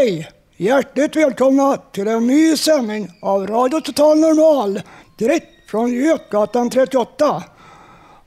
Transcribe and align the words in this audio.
Hej! 0.00 0.30
Hjärtligt 0.56 1.16
välkomna 1.16 1.76
till 1.76 2.08
en 2.08 2.26
ny 2.26 2.56
sändning 2.56 3.10
av 3.22 3.46
Radio 3.46 3.80
Total 3.80 4.18
Normal 4.18 4.82
direkt 5.18 5.70
från 5.70 5.92
Götgatan 5.92 6.70
38. 6.70 7.42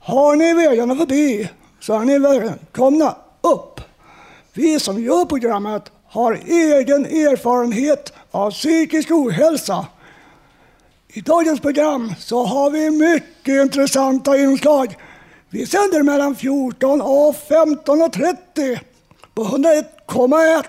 Har 0.00 0.36
ni 0.36 0.54
vägarna 0.54 0.96
förbi 0.96 1.50
så 1.80 1.94
är 1.94 2.04
ni 2.04 2.18
välkomna 2.18 3.16
upp. 3.40 3.80
Vi 4.52 4.80
som 4.80 5.02
gör 5.02 5.24
programmet 5.24 5.92
har 6.06 6.32
egen 6.46 7.06
erfarenhet 7.06 8.12
av 8.30 8.50
psykisk 8.50 9.10
ohälsa. 9.10 9.86
I 11.08 11.20
dagens 11.20 11.60
program 11.60 12.14
så 12.18 12.44
har 12.44 12.70
vi 12.70 12.90
mycket 12.90 13.62
intressanta 13.62 14.38
inslag. 14.38 14.96
Vi 15.50 15.66
sänder 15.66 16.02
mellan 16.02 16.34
14 16.34 17.00
och 17.00 17.34
15.30 17.48 18.78
på 19.34 19.44
101,1 19.44 20.64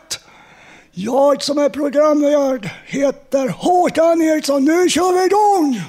jag 0.97 1.43
som 1.43 1.57
är 1.57 1.69
programvärd 1.69 2.69
heter 2.85 3.49
Håkan 3.49 4.21
Eriksson. 4.21 4.65
Nu 4.65 4.89
kör 4.89 5.13
vi 5.13 5.25
igång! 5.25 5.81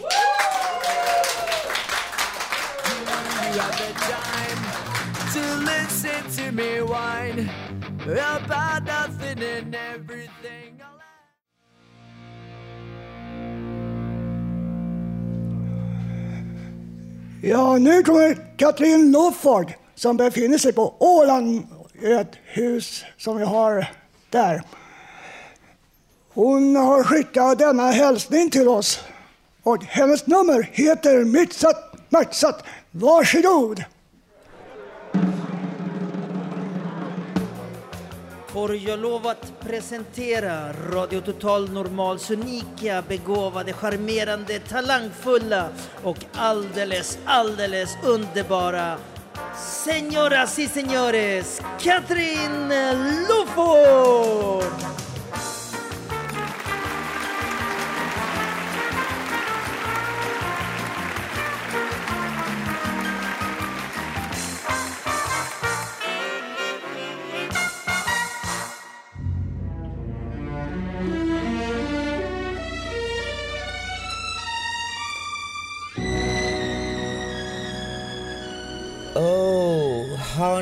Ja, 17.42 17.78
nu 17.78 18.02
kommer 18.02 18.56
Katrin 18.56 19.12
Lofford 19.12 19.72
som 19.94 20.16
befinner 20.16 20.58
sig 20.58 20.72
på 20.72 20.94
Åland 20.98 21.66
i 22.02 22.12
ett 22.12 22.32
hus 22.44 23.04
som 23.16 23.36
vi 23.36 23.44
har 23.44 23.86
där. 24.30 24.62
Hon 26.36 26.76
har 26.76 27.04
skickat 27.04 27.58
denna 27.58 27.90
hälsning 27.90 28.50
till 28.50 28.68
oss. 28.68 29.00
Och 29.62 29.84
hennes 29.84 30.26
nummer 30.26 30.70
heter 30.72 31.24
Mitsat 31.24 31.94
Maxat. 32.08 32.64
Varsågod! 32.90 33.84
Får 38.48 38.76
jag 38.76 38.98
lov 38.98 39.26
att 39.26 39.60
presentera 39.60 40.72
Radio 40.72 41.20
Total 41.20 41.70
Normals 41.70 42.30
unika, 42.30 43.02
begåvade, 43.08 43.72
charmerande, 43.72 44.58
talangfulla 44.58 45.68
och 46.02 46.18
alldeles, 46.34 47.18
alldeles 47.24 47.90
underbara 48.04 48.98
Señoras 49.84 50.58
y 50.58 50.68
señores, 50.68 51.60
Katrin 51.78 52.72
Loford! 53.28 55.05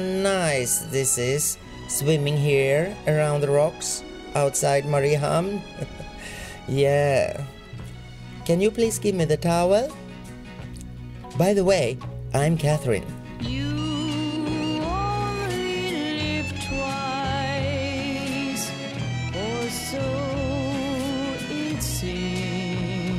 Nice 0.04 0.80
this 0.92 1.18
is, 1.18 1.58
swimming 1.88 2.36
here 2.36 2.94
around 3.06 3.40
the 3.40 3.48
rocks 3.48 4.02
outside 4.34 4.84
Mariehamn. 4.84 5.60
yeah. 6.68 7.44
Can 8.44 8.60
you 8.60 8.70
please 8.70 8.98
give 8.98 9.14
me 9.14 9.24
the 9.24 9.36
towel? 9.36 9.88
By 11.38 11.54
the 11.54 11.64
way, 11.64 11.98
I'm 12.34 12.56
Catherine. 12.56 13.06
You 13.40 14.84
only 14.84 15.90
live 15.90 16.52
twice, 16.68 17.00
so 19.90 20.02
it 21.50 21.82
seems. 21.82 23.14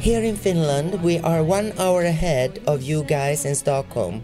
Here 0.00 0.22
in 0.22 0.36
Finland, 0.36 1.02
we 1.02 1.18
are 1.20 1.42
one 1.42 1.72
hour 1.78 2.02
ahead 2.02 2.60
of 2.66 2.82
you 2.82 3.04
guys 3.04 3.44
in 3.46 3.54
Stockholm. 3.54 4.20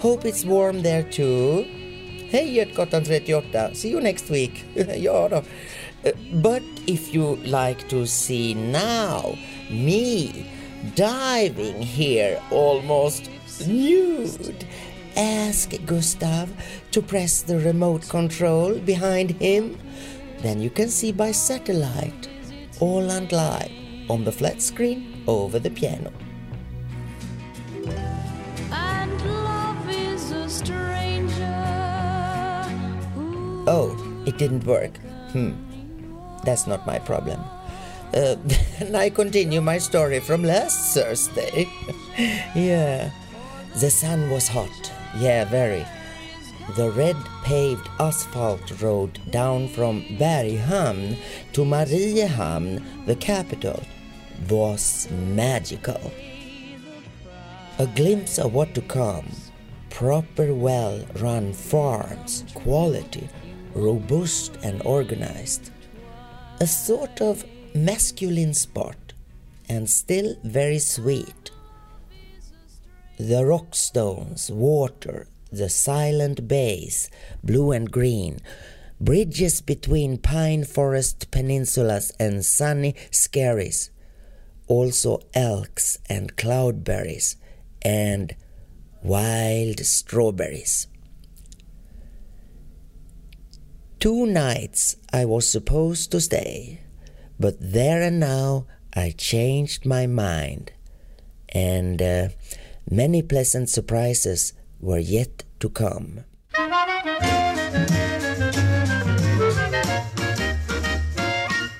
Hope 0.00 0.24
it's 0.24 0.44
warm 0.46 0.82
there 0.82 1.02
too. 1.02 1.64
Hej 2.30 2.54
Götgatan 2.54 3.04
38, 3.04 3.76
see 3.76 3.90
you 3.90 4.00
next 4.00 4.30
week. 4.30 4.64
ja 4.96 5.28
då. 5.28 5.36
Uh, 5.36 5.42
But 6.32 6.62
if 6.86 7.14
you 7.14 7.36
like 7.44 7.88
to 7.88 8.06
see 8.06 8.54
now 8.54 9.36
me 9.70 10.30
diving 10.96 11.82
here 11.82 12.40
almost 12.50 13.30
nude, 13.66 14.64
ask 15.16 15.70
Gustav 15.86 16.48
to 16.90 17.02
press 17.02 17.42
the 17.42 17.58
remote 17.58 18.08
control 18.08 18.74
behind 18.86 19.30
him. 19.30 19.76
Then 20.42 20.62
you 20.62 20.70
can 20.70 20.88
see 20.88 21.12
by 21.12 21.32
satellite, 21.32 22.28
Åland 22.80 23.32
Live, 23.32 23.70
on 24.08 24.24
the 24.24 24.32
flat 24.32 24.62
screen 24.62 25.22
over 25.26 25.58
the 25.60 25.70
piano. 25.70 26.10
Oh, 33.72 33.96
it 34.26 34.36
didn't 34.36 34.64
work. 34.64 34.96
Hmm. 35.30 35.52
That's 36.42 36.66
not 36.66 36.88
my 36.88 36.98
problem. 36.98 37.40
Uh, 38.12 38.34
then 38.80 38.96
I 38.96 39.10
continue 39.10 39.60
my 39.60 39.78
story 39.78 40.18
from 40.18 40.42
last 40.42 40.92
Thursday. 40.92 41.68
yeah. 42.56 43.12
The 43.76 43.90
sun 43.90 44.28
was 44.28 44.48
hot. 44.48 44.92
Yeah, 45.16 45.44
very. 45.44 45.86
The 46.74 46.90
red 46.90 47.16
paved 47.44 47.88
asphalt 48.00 48.82
road 48.82 49.20
down 49.30 49.68
from 49.68 50.02
Berghamn 50.18 51.16
to 51.52 51.64
Mariehamn, 51.64 52.82
the 53.06 53.14
capital, 53.14 53.80
was 54.48 55.08
magical. 55.10 56.10
A 57.78 57.86
glimpse 57.86 58.36
of 58.40 58.52
what 58.52 58.74
to 58.74 58.80
come. 58.80 59.30
Proper, 59.90 60.54
well 60.54 61.04
run 61.20 61.52
farms, 61.52 62.44
quality, 62.54 63.28
robust 63.74 64.56
and 64.62 64.82
organized. 64.82 65.70
A 66.60 66.66
sort 66.66 67.20
of 67.20 67.44
masculine 67.74 68.54
spot, 68.54 69.12
and 69.68 69.88
still 69.88 70.36
very 70.44 70.78
sweet. 70.78 71.50
The 73.18 73.44
rock 73.44 73.74
stones, 73.74 74.50
water, 74.50 75.28
the 75.52 75.68
silent 75.68 76.48
bays, 76.48 77.10
blue 77.42 77.72
and 77.72 77.90
green, 77.90 78.40
bridges 79.00 79.60
between 79.60 80.18
pine 80.18 80.64
forest 80.64 81.30
peninsulas 81.30 82.12
and 82.18 82.44
sunny 82.44 82.94
skerries, 83.10 83.90
also 84.66 85.20
elks 85.34 85.98
and 86.08 86.36
cloudberries, 86.36 87.36
and 87.82 88.34
wild 89.02 89.80
strawberries. 89.80 90.86
Two 94.00 94.24
nights 94.24 94.96
I 95.12 95.26
was 95.26 95.46
supposed 95.46 96.10
to 96.12 96.22
stay, 96.22 96.80
but 97.38 97.56
there 97.60 98.00
and 98.00 98.18
now 98.18 98.64
I 98.96 99.10
changed 99.10 99.84
my 99.84 100.06
mind, 100.06 100.72
and 101.50 102.00
uh, 102.00 102.28
many 102.90 103.20
pleasant 103.20 103.68
surprises 103.68 104.54
were 104.80 104.98
yet 104.98 105.44
to 105.60 105.68
come. 105.68 106.24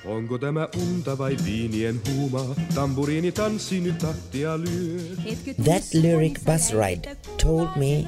Onko 0.05 0.37
tämä 0.37 0.67
unta 0.77 1.17
vai 1.17 1.35
viinien 1.45 2.01
huuma? 2.05 2.55
Tamburiini 2.75 3.31
tanssi 3.31 3.79
nyt 3.79 3.97
tahtia 3.97 4.57
lyö. 4.57 5.17
That 5.65 5.93
lyric 5.93 6.45
bus 6.45 6.71
ride 6.73 7.17
told 7.37 7.69
me 7.75 8.07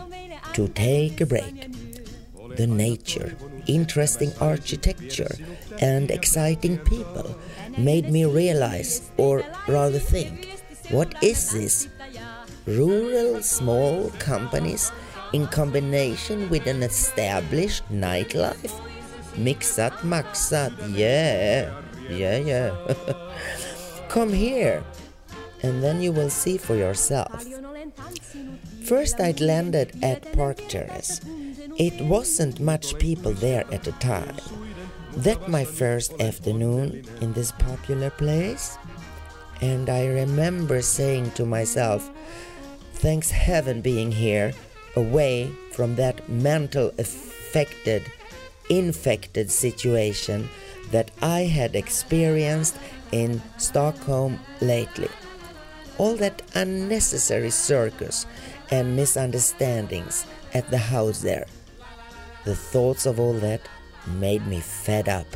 to 0.53 0.67
take 0.67 1.23
a 1.23 1.25
break. 1.25 1.82
The 2.55 2.67
nature, 2.67 3.35
interesting 3.67 4.31
architecture, 4.39 5.35
and 5.79 6.11
exciting 6.11 6.77
people 6.79 7.35
made 7.77 8.09
me 8.09 8.25
realize, 8.25 9.09
or 9.17 9.43
rather 9.67 9.99
think, 9.99 10.61
what 10.91 11.15
is 11.23 11.51
this? 11.51 11.87
Rural 12.65 13.41
small 13.41 14.09
companies 14.19 14.91
in 15.33 15.47
combination 15.47 16.49
with 16.49 16.67
an 16.67 16.83
established 16.83 17.83
nightlife? 17.91 18.71
Mix 19.35 19.75
that, 19.77 19.93
Mixat 20.05 20.71
maxat, 20.71 20.95
yeah, 20.95 21.73
yeah, 22.09 22.37
yeah. 22.37 22.93
Come 24.09 24.31
here, 24.31 24.83
and 25.63 25.81
then 25.83 26.01
you 26.01 26.11
will 26.11 26.29
see 26.29 26.57
for 26.57 26.75
yourself. 26.75 27.43
First, 28.85 29.19
I'd 29.19 29.41
landed 29.41 29.97
at 30.03 30.31
Park 30.33 30.57
Terrace. 30.67 31.19
It 31.77 32.01
wasn't 32.01 32.59
much 32.59 32.97
people 32.99 33.33
there 33.33 33.65
at 33.71 33.83
the 33.83 33.93
time. 33.93 34.35
That 35.15 35.47
my 35.47 35.63
first 35.63 36.19
afternoon 36.19 37.05
in 37.21 37.33
this 37.33 37.51
popular 37.51 38.09
place, 38.09 38.77
and 39.61 39.89
I 39.89 40.05
remember 40.05 40.81
saying 40.81 41.31
to 41.31 41.45
myself, 41.45 42.09
"Thanks 42.95 43.31
heaven 43.31 43.81
being 43.81 44.11
here, 44.11 44.53
away 44.95 45.51
from 45.71 45.95
that 45.95 46.27
mental 46.29 46.91
affected, 46.97 48.03
infected 48.69 49.49
situation 49.51 50.49
that 50.91 51.11
I 51.21 51.41
had 51.41 51.75
experienced 51.75 52.75
in 53.11 53.41
Stockholm 53.57 54.39
lately." 54.59 55.09
all 55.97 56.15
that 56.15 56.41
unnecessary 56.55 57.51
circus 57.51 58.25
and 58.71 58.95
misunderstandings 58.95 60.25
at 60.53 60.69
the 60.69 60.77
house 60.77 61.21
there. 61.21 61.45
The 62.45 62.55
thoughts 62.55 63.05
of 63.05 63.19
all 63.19 63.33
that 63.33 63.61
made 64.07 64.45
me 64.47 64.59
fed 64.59 65.07
up. 65.07 65.27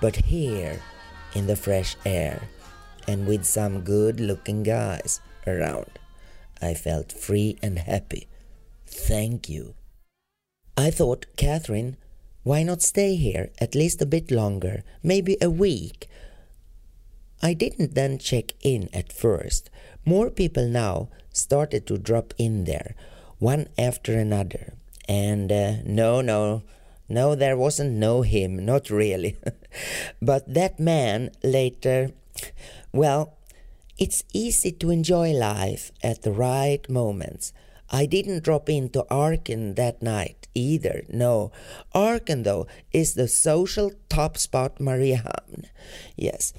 But 0.00 0.16
here, 0.16 0.80
in 1.34 1.46
the 1.46 1.56
fresh 1.56 1.96
air, 2.04 2.48
and 3.06 3.26
with 3.26 3.44
some 3.44 3.82
good 3.82 4.20
looking 4.20 4.62
guys 4.62 5.20
around, 5.46 5.98
I 6.60 6.74
felt 6.74 7.12
free 7.12 7.58
and 7.62 7.78
happy. 7.78 8.28
Thank 8.86 9.48
you. 9.48 9.74
I 10.76 10.90
thought, 10.90 11.26
Catherine, 11.36 11.96
why 12.42 12.62
not 12.62 12.82
stay 12.82 13.14
here 13.16 13.50
at 13.58 13.74
least 13.74 14.02
a 14.02 14.06
bit 14.06 14.30
longer, 14.30 14.82
maybe 15.02 15.36
a 15.40 15.50
week? 15.50 16.08
I 17.42 17.54
didn't 17.54 17.94
then 17.94 18.18
check 18.18 18.52
in 18.62 18.88
at 18.92 19.12
first. 19.12 19.70
More 20.04 20.30
people 20.30 20.66
now 20.68 21.08
started 21.32 21.86
to 21.86 21.98
drop 21.98 22.34
in 22.38 22.64
there, 22.64 22.94
one 23.38 23.68
after 23.78 24.18
another. 24.18 24.74
And 25.08 25.52
uh, 25.52 25.76
no, 25.84 26.20
no, 26.20 26.62
no, 27.08 27.34
there 27.34 27.56
wasn't 27.56 27.92
no 27.92 28.22
him, 28.22 28.64
not 28.64 28.90
really. 28.90 29.36
but 30.22 30.52
that 30.52 30.80
man 30.80 31.30
later, 31.42 32.10
well, 32.92 33.34
it's 33.98 34.24
easy 34.32 34.72
to 34.72 34.90
enjoy 34.90 35.32
life 35.32 35.92
at 36.02 36.22
the 36.22 36.32
right 36.32 36.88
moments. 36.88 37.52
I 37.90 38.06
didn't 38.06 38.44
drop 38.44 38.68
into 38.68 39.04
Arken 39.10 39.76
that 39.76 40.02
night 40.02 40.48
either. 40.54 41.04
No, 41.08 41.52
Arken 41.94 42.44
though 42.44 42.66
is 42.92 43.14
the 43.14 43.28
social 43.28 43.92
top 44.08 44.36
spot 44.38 44.78
Mariehamn. 44.78 45.66
Yes, 46.16 46.52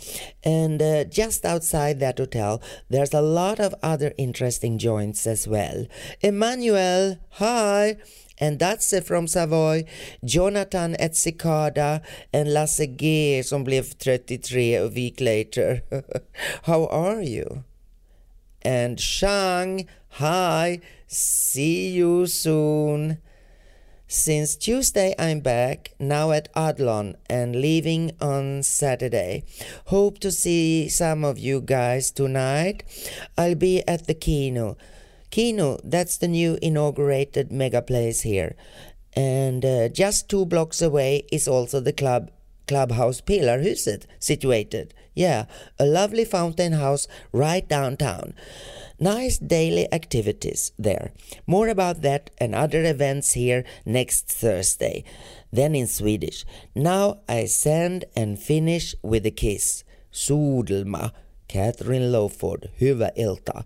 and 0.44 0.82
uh, 0.82 1.04
just 1.06 1.46
outside 1.46 2.00
that 2.00 2.18
hotel, 2.18 2.62
there's 2.90 3.14
a 3.14 3.22
lot 3.22 3.60
of 3.60 3.76
other 3.82 4.14
interesting 4.18 4.78
joints 4.78 5.26
as 5.26 5.48
well. 5.48 5.86
Emmanuel, 6.22 7.18
hi. 7.32 7.98
And 8.38 8.60
that's 8.60 8.92
uh, 8.92 9.00
from 9.00 9.28
Savoy, 9.28 9.86
Jonathan 10.24 10.96
at 10.96 11.16
Cicada 11.16 12.02
and 12.34 12.54
Lasse 12.54 12.86
G 12.86 13.42
som 13.42 13.64
blev 13.64 13.94
33 13.94 14.76
a 14.76 14.88
week 14.88 15.22
later. 15.22 15.84
How 16.64 16.86
are 16.88 17.22
you? 17.22 17.64
And 18.66 19.00
Shang, 19.00 19.88
hi, 20.10 20.80
see 21.06 21.90
you 21.90 22.26
soon. 22.26 23.20
Since 24.08 24.56
Tuesday, 24.56 25.14
I'm 25.20 25.40
back, 25.42 25.92
now 26.00 26.32
at 26.32 26.52
Adlon 26.56 27.14
and 27.30 27.56
leaving 27.56 28.14
on 28.20 28.64
Saturday. 28.64 29.44
Hope 29.86 30.18
to 30.20 30.32
see 30.32 30.90
some 30.90 31.24
of 31.24 31.38
you 31.38 31.62
guys 31.62 32.10
tonight. 32.10 32.84
I'll 33.38 33.54
be 33.54 33.88
at 33.88 34.08
the 34.08 34.16
Kino. 34.16 34.78
Kino, 35.30 35.80
that's 35.84 36.18
the 36.18 36.28
new 36.28 36.58
inaugurated 36.60 37.52
mega 37.52 37.84
place 37.84 38.22
here. 38.22 38.56
And 39.14 39.64
uh, 39.64 39.90
just 39.90 40.28
two 40.28 40.48
blocks 40.48 40.82
away 40.82 41.28
is 41.32 41.48
also 41.48 41.80
the 41.80 41.94
club 41.94 42.32
Clubhouse 42.68 43.22
Pilarhuset 43.22 44.06
situated. 44.20 44.96
Yeah, 45.16 45.46
a 45.80 45.86
lovely 45.86 46.26
fountain 46.26 46.74
house 46.74 47.08
right 47.32 47.68
downtown. 47.68 48.34
Nice 49.00 49.38
daily 49.38 49.92
activities 49.92 50.72
there. 50.78 51.12
More 51.48 51.70
about 51.70 52.02
that 52.02 52.30
and 52.38 52.54
other 52.54 52.84
events 52.84 53.34
here 53.34 53.64
next 53.86 54.28
Thursday. 54.28 55.04
Then 55.52 55.76
in 55.76 55.88
Swedish. 55.88 56.46
Now 56.76 57.20
I 57.28 57.46
send 57.46 58.06
and 58.16 58.38
finish 58.38 58.96
with 59.02 59.26
a 59.26 59.32
kiss. 59.32 59.84
Sodelma, 60.12 61.12
Catherine 61.48 62.12
Lowford, 62.12 62.70
hyvä 62.82 63.12
ilta. 63.16 63.64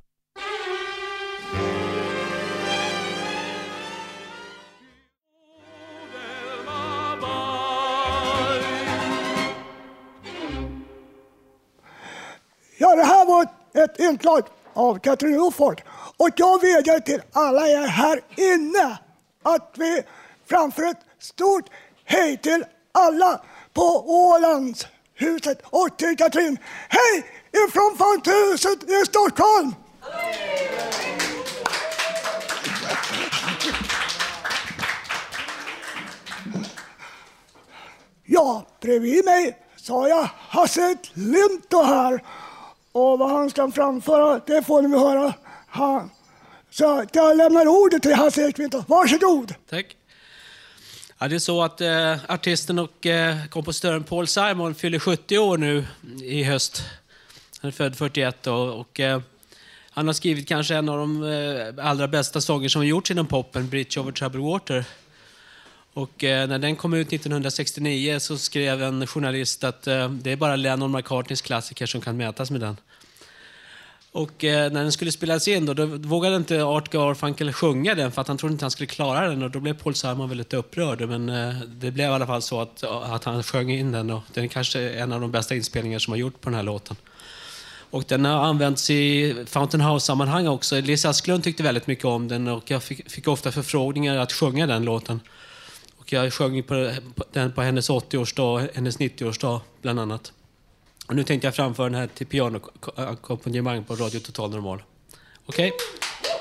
Ja, 12.81 12.95
det 12.95 13.03
här 13.03 13.25
var 13.25 13.47
ett 13.73 13.99
inslag 13.99 14.43
av 14.73 14.99
Katrin 14.99 15.37
Lofort. 15.37 15.83
Och 16.17 16.29
jag 16.35 16.61
vädjar 16.61 16.99
till 16.99 17.21
alla 17.33 17.67
er 17.67 17.87
här 17.87 18.21
inne 18.35 18.97
att 19.43 19.73
vi 19.77 20.01
framför 20.49 20.83
ett 20.83 20.99
stort 21.19 21.65
hej 22.05 22.37
till 22.37 22.65
alla 22.91 23.41
på 23.73 24.03
Ålandshuset 24.07 25.61
och 25.63 25.97
till 25.97 26.17
Katrin. 26.17 26.57
Hej 26.89 27.25
ifrån 27.51 27.97
Fonthuset 27.97 28.89
i 28.89 29.05
Stockholm! 29.05 29.75
Ja, 38.25 38.65
bredvid 38.81 39.25
mig 39.25 39.57
så 39.75 39.93
har 39.93 40.07
jag 40.07 40.29
Hasse 40.49 40.97
Linto 41.13 41.83
här. 41.83 42.23
Och 42.91 43.19
vad 43.19 43.29
han 43.29 43.49
ska 43.49 43.71
framföra, 43.71 44.41
det 44.45 44.63
får 44.63 44.81
ni 44.81 44.97
höra. 44.97 45.33
Han. 45.67 46.09
Så 46.69 47.05
jag 47.13 47.37
lämnar 47.37 47.67
ordet 47.67 48.01
till 48.01 48.13
Hasse 48.13 48.47
Ekvind. 48.47 48.83
Varsågod! 48.87 49.53
Tack. 49.69 49.95
Ja, 51.17 51.27
det 51.27 51.35
är 51.35 51.39
så 51.39 51.63
att 51.63 51.81
eh, 51.81 52.17
artisten 52.27 52.79
och 52.79 53.05
eh, 53.05 53.45
kompositören 53.45 54.03
Paul 54.03 54.27
Simon 54.27 54.75
fyller 54.75 54.99
70 54.99 55.37
år 55.37 55.57
nu 55.57 55.85
i 56.23 56.43
höst. 56.43 56.83
Han 57.61 57.67
är 57.67 57.71
född 57.71 57.95
41 57.95 58.37
då, 58.43 58.55
och 58.55 58.99
eh, 58.99 59.21
han 59.89 60.07
har 60.07 60.13
skrivit 60.13 60.47
kanske 60.47 60.75
en 60.75 60.89
av 60.89 60.97
de 60.97 61.23
eh, 61.23 61.85
allra 61.85 62.07
bästa 62.07 62.41
sånger 62.41 62.69
som 62.69 62.79
har 62.79 62.85
gjorts 62.85 63.11
inom 63.11 63.27
poppen, 63.27 63.69
Bridge 63.69 63.99
over 63.99 64.11
troubled 64.11 64.43
water. 64.43 64.85
Och 65.93 66.23
eh, 66.23 66.47
när 66.47 66.59
den 66.59 66.75
kom 66.75 66.93
ut 66.93 67.13
1969 67.13 68.19
så 68.19 68.37
skrev 68.37 68.83
en 68.83 69.07
journalist 69.07 69.63
att 69.63 69.87
eh, 69.87 70.09
det 70.09 70.31
är 70.31 70.35
bara 70.35 70.55
Lennon 70.55 70.91
McCartneys 70.91 71.41
klassiker 71.41 71.85
som 71.85 72.01
kan 72.01 72.17
mätas 72.17 72.51
med 72.51 72.61
den. 72.61 72.77
Och 74.11 74.43
eh, 74.43 74.71
när 74.71 74.81
den 74.81 74.91
skulle 74.91 75.11
spelas 75.11 75.47
in 75.47 75.65
då, 75.65 75.73
då 75.73 75.85
vågade 75.85 76.35
inte 76.35 76.63
Art 76.63 76.89
Garfunkel 76.89 77.53
sjunga 77.53 77.95
den 77.95 78.11
för 78.11 78.21
att 78.21 78.27
han 78.27 78.37
trodde 78.37 78.53
inte 78.53 78.65
han 78.65 78.71
skulle 78.71 78.87
klara 78.87 79.29
den 79.29 79.43
och 79.43 79.51
då 79.51 79.59
blev 79.59 79.73
Paul 79.73 79.95
Simon 79.95 80.29
väldigt 80.29 80.53
upprörd. 80.53 81.01
Men 81.01 81.29
eh, 81.29 81.55
det 81.67 81.91
blev 81.91 82.11
i 82.11 82.13
alla 82.13 82.27
fall 82.27 82.41
så 82.41 82.61
att, 82.61 82.83
eh, 82.83 83.13
att 83.13 83.23
han 83.23 83.43
sjöng 83.43 83.71
in 83.71 83.91
den 83.91 84.09
och 84.09 84.23
den 84.33 84.43
är 84.43 84.47
kanske 84.47 84.89
en 84.89 85.13
av 85.13 85.21
de 85.21 85.31
bästa 85.31 85.55
inspelningar 85.55 85.99
som 85.99 86.13
har 86.13 86.17
gjort 86.17 86.41
på 86.41 86.49
den 86.49 86.55
här 86.55 86.63
låten. 86.63 86.95
Och 87.91 88.03
den 88.07 88.25
har 88.25 88.43
använts 88.43 88.89
i 88.89 89.35
Fountain 89.47 89.81
House-sammanhang 89.81 90.47
också. 90.47 90.81
Lisa 90.81 91.09
Asklund 91.09 91.43
tyckte 91.43 91.63
väldigt 91.63 91.87
mycket 91.87 92.05
om 92.05 92.27
den 92.27 92.47
och 92.47 92.71
jag 92.71 92.83
fick, 92.83 93.11
fick 93.11 93.27
ofta 93.27 93.51
förfrågningar 93.51 94.17
att 94.17 94.33
sjunga 94.33 94.67
den 94.67 94.85
låten. 94.85 95.19
Jag 96.11 96.33
sjöng 96.33 96.63
på 96.63 96.91
den 97.31 97.51
på 97.51 97.61
hennes 97.61 97.89
80-årsdag, 97.89 98.53
och 98.53 98.75
hennes 98.75 98.99
90-årsdag 98.99 99.61
bland 99.81 99.99
annat. 99.99 100.33
Och 101.07 101.15
nu 101.15 101.23
tänkte 101.23 101.47
jag 101.47 101.55
framföra 101.55 101.85
den 101.85 101.95
här 101.95 102.07
till 102.07 102.27
pianoackompanjemang 102.27 103.83
på 103.83 103.95
Radio 103.95 104.19
Total 104.19 104.49
Normal. 104.49 104.83
Okej? 105.45 105.67
Okay. 105.67 106.38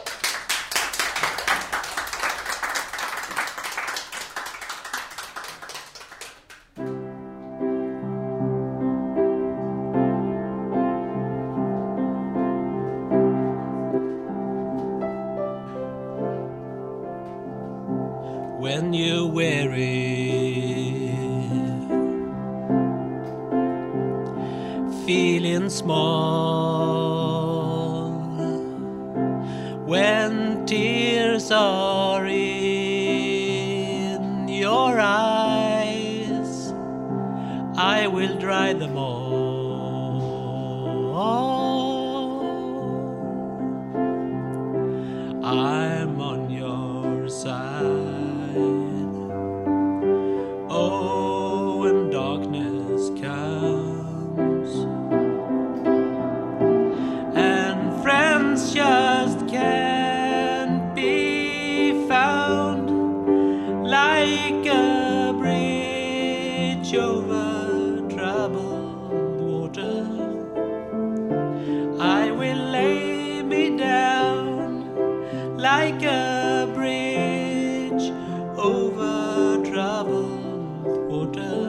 troubled 79.79 81.09
water. 81.09 81.68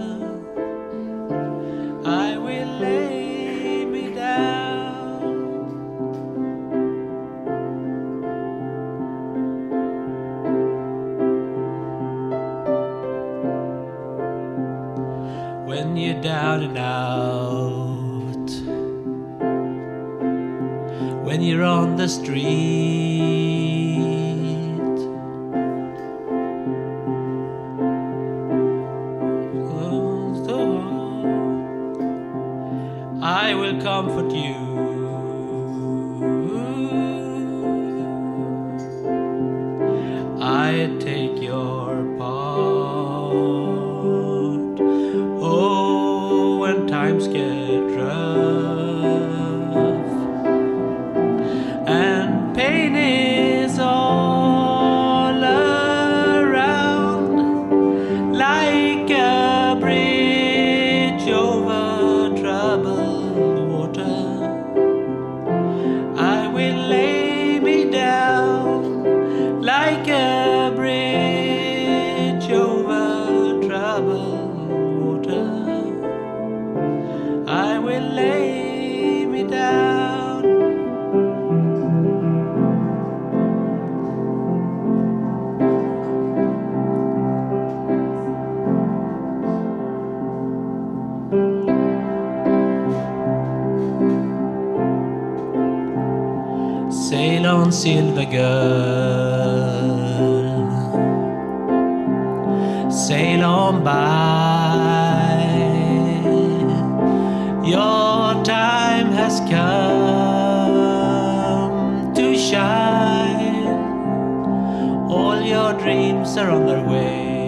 All 115.10 115.42
your 115.42 115.74
dreams 115.74 116.38
are 116.38 116.52
on 116.52 116.68
their 116.68 116.84
way. 116.84 117.39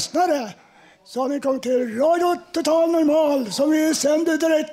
lyssnare 0.00 0.50
så 1.04 1.20
har 1.20 1.28
ni 1.28 1.40
kommit 1.40 1.62
till 1.62 1.98
Radio 1.98 2.36
Total 2.52 2.90
Normal 2.90 3.52
som 3.52 3.70
vi 3.70 3.94
sänder 3.94 4.36
direkt 4.36 4.72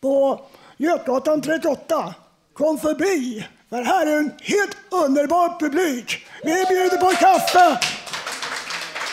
på 0.00 0.40
Götgatan 0.76 1.42
38. 1.42 2.14
Kom 2.52 2.78
förbi, 2.78 3.46
för 3.68 3.82
här 3.82 4.06
är 4.06 4.16
en 4.16 4.32
helt 4.40 4.76
underbar 4.90 5.58
publik. 5.60 6.26
Vi 6.42 6.64
bjuder 6.68 6.96
på 6.96 7.10
kaffe 7.10 7.78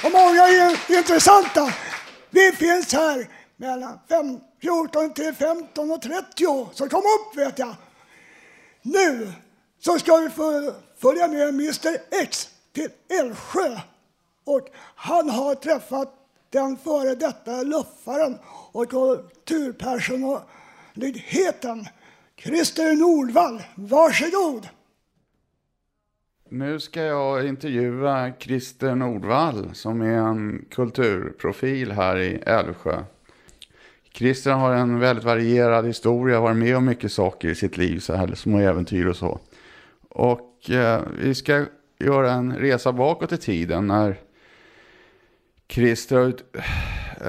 och 0.04 0.12
många 0.12 0.44
är 0.48 0.98
intressanta. 0.98 1.74
Vi 2.30 2.52
finns 2.52 2.94
här 2.94 3.28
mellan 3.58 4.00
5, 4.10 4.40
14 4.62 5.14
till 5.14 5.34
15.30. 5.34 6.68
så 6.74 6.90
kom 6.90 7.00
upp 7.02 7.38
vet 7.38 7.60
jag. 7.60 7.76
Nu 8.82 9.32
så 9.80 10.00
ska 10.00 10.18
vi 10.18 10.30
följa 11.02 11.28
med 11.28 11.50
Mr 11.50 11.98
X 12.24 12.50
till 12.74 12.90
Älvsjö 13.20 13.80
och 14.50 14.70
han 14.96 15.30
har 15.30 15.56
träffat 15.56 16.14
den 16.50 16.78
före 16.78 17.16
detta 17.16 17.64
luffaren 17.64 18.38
och 18.72 18.90
kulturpersonligheten 18.90 21.86
Christer 22.36 22.96
Nordvall. 22.96 23.62
Varsågod! 23.76 24.68
Nu 26.50 26.80
ska 26.80 27.02
jag 27.02 27.48
intervjua 27.48 28.34
Christer 28.40 28.96
Nordvall 28.96 29.70
som 29.74 30.02
är 30.02 30.18
en 30.18 30.66
kulturprofil 30.72 31.92
här 31.92 32.18
i 32.18 32.42
Älvsjö. 32.46 33.04
Christer 34.14 34.52
har 34.52 34.74
en 34.74 35.00
väldigt 35.00 35.26
varierad 35.26 35.86
historia, 35.86 36.40
varit 36.40 36.58
med 36.58 36.78
om 36.78 36.86
mycket 36.86 37.12
saker 37.12 37.50
i 37.50 37.56
sitt 37.56 37.78
liv, 37.78 38.00
så 38.00 38.14
här 38.14 38.36
små 38.36 38.60
äventyr 38.60 39.06
och 39.06 39.16
så. 39.16 39.40
Och 40.10 40.70
eh, 40.70 41.02
vi 41.22 41.36
ska 41.36 41.66
göra 42.00 42.32
en 42.32 42.58
resa 42.58 42.92
bakåt 42.92 43.32
i 43.32 43.38
tiden 43.38 43.88
när 43.88 44.20
Christer 45.70 46.34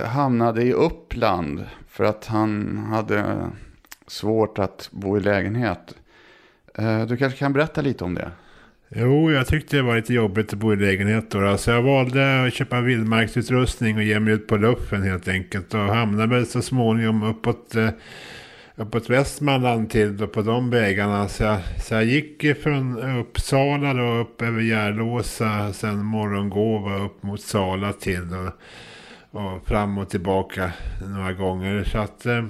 hamnade 0.06 0.62
i 0.62 0.73
Uppland 0.73 1.66
för 1.88 2.04
att 2.04 2.26
han 2.26 2.78
hade 2.78 3.50
svårt 4.06 4.59
att 4.59 4.88
bo 4.92 5.16
i 5.16 5.20
lägenhet. 5.20 5.94
Eh, 6.78 7.06
du 7.06 7.16
kanske 7.16 7.38
kan 7.38 7.52
berätta 7.52 7.80
lite 7.80 8.04
om 8.04 8.14
det? 8.14 8.30
Jo, 8.88 9.32
jag 9.32 9.47
tyckte 9.47 9.76
det 9.76 9.82
var 9.82 9.97
lite 9.97 10.14
jobbigt 10.14 10.52
att 10.52 10.59
bo 10.59 10.73
i 10.73 10.76
lägenhet 10.76 11.30
då. 11.30 11.59
Så 11.59 11.70
jag 11.70 11.82
valde 11.82 12.44
att 12.47 12.54
köpa 12.54 12.80
vildmarksutrustning 12.80 13.97
och 13.97 14.02
ge 14.02 14.20
mig 14.20 14.35
ut 14.35 14.47
på 14.47 14.56
luffen 14.56 15.02
helt 15.02 15.28
enkelt. 15.28 15.75
Och 15.75 15.80
hamnade 15.80 16.35
väl 16.35 16.47
så 16.47 16.62
småningom 16.62 17.23
uppåt, 17.23 17.76
eh, 17.76 17.88
uppåt 18.80 19.10
Västmanland 19.10 19.90
till 19.90 20.16
då 20.16 20.26
på 20.26 20.42
de 20.42 20.70
vägarna. 20.70 21.28
Så 21.28 21.42
jag, 21.42 21.60
så 21.82 21.94
jag 21.94 22.04
gick 22.04 22.56
från 22.62 23.18
Uppsala 23.18 23.94
då 23.94 24.12
upp 24.12 24.42
över 24.42 24.60
Järlåsa, 24.60 25.72
sen 25.72 26.04
Morgongåva 26.04 27.04
upp 27.04 27.22
mot 27.22 27.40
Sala 27.40 27.92
till 27.92 28.30
då, 28.30 28.52
och 29.38 29.66
fram 29.66 29.99
och 29.99 30.10
tillbaka 30.10 30.72
några 31.06 31.32
gånger. 31.32 31.84
Så 31.84 31.99
att... 31.99 32.26
Eh, 32.26 32.44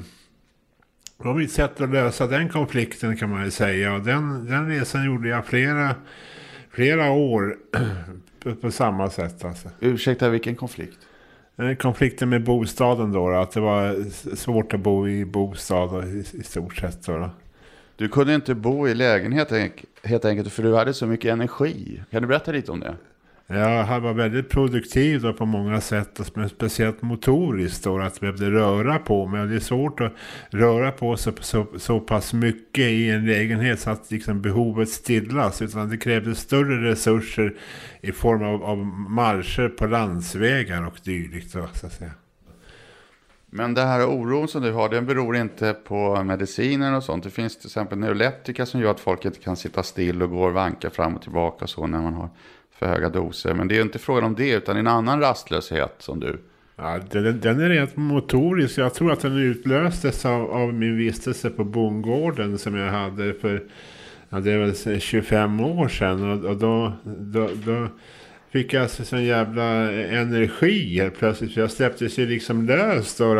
det 1.18 1.28
var 1.28 1.34
mitt 1.34 1.52
sätt 1.52 1.80
att 1.80 1.90
lösa 1.90 2.26
den 2.26 2.48
konflikten 2.48 3.16
kan 3.16 3.30
man 3.30 3.44
ju 3.44 3.50
säga. 3.50 3.94
Och 3.94 4.00
den, 4.00 4.46
den 4.46 4.68
resan 4.68 5.04
gjorde 5.04 5.28
jag 5.28 5.46
flera, 5.46 5.94
flera 6.70 7.10
år 7.10 7.56
på, 8.42 8.54
på 8.54 8.70
samma 8.70 9.10
sätt. 9.10 9.44
Alltså. 9.44 9.68
Ursäkta, 9.80 10.28
vilken 10.28 10.56
konflikt? 10.56 10.98
Konflikten 11.78 12.28
med 12.28 12.44
bostaden 12.44 13.12
då, 13.12 13.30
då. 13.30 13.36
Att 13.36 13.52
det 13.52 13.60
var 13.60 14.10
svårt 14.36 14.74
att 14.74 14.80
bo 14.80 15.08
i 15.08 15.24
bostad 15.24 16.04
i, 16.04 16.18
i 16.18 16.42
stort 16.42 16.76
sett. 16.76 17.06
Då, 17.06 17.18
då. 17.18 17.30
Du 17.96 18.08
kunde 18.08 18.34
inte 18.34 18.54
bo 18.54 18.88
i 18.88 18.94
lägenhet 18.94 19.52
helt 20.02 20.24
enkelt 20.24 20.52
för 20.52 20.62
du 20.62 20.76
hade 20.76 20.94
så 20.94 21.06
mycket 21.06 21.32
energi. 21.32 22.02
Kan 22.10 22.22
du 22.22 22.28
berätta 22.28 22.52
lite 22.52 22.72
om 22.72 22.80
det? 22.80 22.94
Jag 23.52 24.00
var 24.00 24.12
väldigt 24.12 24.48
produktiv 24.48 25.20
då 25.20 25.32
på 25.32 25.46
många 25.46 25.80
sätt, 25.80 26.30
men 26.34 26.48
speciellt 26.48 27.02
motoriskt 27.02 27.84
då, 27.84 27.98
att 27.98 28.22
jag 28.22 28.34
behövde 28.34 28.50
röra 28.60 28.98
på 28.98 29.26
mig. 29.26 29.40
Och 29.40 29.48
det 29.48 29.54
är 29.54 29.60
svårt 29.60 30.00
att 30.00 30.12
röra 30.50 30.92
på 30.92 31.16
sig 31.16 31.32
så, 31.40 31.66
så 31.76 32.00
pass 32.00 32.32
mycket 32.32 32.84
i 32.84 33.10
en 33.10 33.26
lägenhet 33.26 33.80
så 33.80 33.90
att 33.90 34.10
liksom 34.10 34.42
behovet 34.42 34.88
stillas. 34.88 35.62
Utan 35.62 35.88
det 35.88 35.96
krävdes 35.96 36.38
större 36.38 36.90
resurser 36.90 37.54
i 38.00 38.12
form 38.12 38.42
av, 38.42 38.64
av 38.64 38.78
marscher 39.10 39.68
på 39.68 39.86
landsvägar 39.86 40.86
och 40.86 40.98
dylikt. 41.04 41.52
Då, 41.52 41.68
så 41.72 41.86
att 41.86 41.92
säga. 41.92 42.10
Men 43.46 43.74
det 43.74 43.82
här 43.82 44.06
oron 44.06 44.48
som 44.48 44.62
du 44.62 44.72
har, 44.72 44.88
den 44.88 45.06
beror 45.06 45.36
inte 45.36 45.72
på 45.72 46.24
mediciner 46.24 46.96
och 46.96 47.04
sånt. 47.04 47.24
Det 47.24 47.30
finns 47.30 47.58
till 47.58 47.66
exempel 47.66 47.98
neuroleptika 47.98 48.66
som 48.66 48.80
gör 48.80 48.90
att 48.90 49.00
folk 49.00 49.24
inte 49.24 49.40
kan 49.40 49.56
sitta 49.56 49.82
still 49.82 50.22
och 50.22 50.30
gå 50.30 50.42
och 50.42 50.52
vanka 50.52 50.90
fram 50.90 51.16
och 51.16 51.22
tillbaka 51.22 51.64
och 51.64 51.70
så 51.70 51.86
när 51.86 52.00
man 52.00 52.14
har 52.14 52.28
för 52.80 52.86
höga 52.86 53.08
doser. 53.08 53.54
Men 53.54 53.68
det 53.68 53.74
är 53.74 53.76
ju 53.76 53.82
inte 53.82 53.98
frågan 53.98 54.24
om 54.24 54.34
det, 54.34 54.50
utan 54.50 54.76
en 54.76 54.86
annan 54.86 55.20
rastlöshet 55.20 55.94
som 55.98 56.20
du. 56.20 56.38
Ja, 56.76 56.98
den, 57.10 57.40
den 57.40 57.60
är 57.60 57.68
rent 57.68 57.96
motorisk. 57.96 58.78
Jag 58.78 58.94
tror 58.94 59.12
att 59.12 59.20
den 59.20 59.36
utlöstes 59.36 60.26
av, 60.26 60.50
av 60.50 60.74
min 60.74 60.96
vistelse 60.96 61.50
på 61.50 61.64
bondgården 61.64 62.58
som 62.58 62.74
jag 62.74 62.90
hade 62.92 63.34
för 63.34 63.62
ja, 64.28 64.40
det 64.40 64.52
är 64.52 64.58
väl 64.58 65.00
25 65.00 65.60
år 65.60 65.88
sedan. 65.88 66.30
Och, 66.30 66.44
och 66.50 66.56
då, 66.56 66.92
då, 67.04 67.48
då 67.64 67.88
fick 68.52 68.72
jag 68.72 68.90
så 68.90 69.04
sån 69.04 69.24
jävla 69.24 69.92
energi 69.92 70.98
helt 70.98 71.18
plötsligt. 71.18 71.54
För 71.54 71.60
jag 71.60 71.70
släpptes 71.70 72.18
ju 72.18 72.26
liksom 72.26 72.66
lös 72.66 73.16
då, 73.16 73.34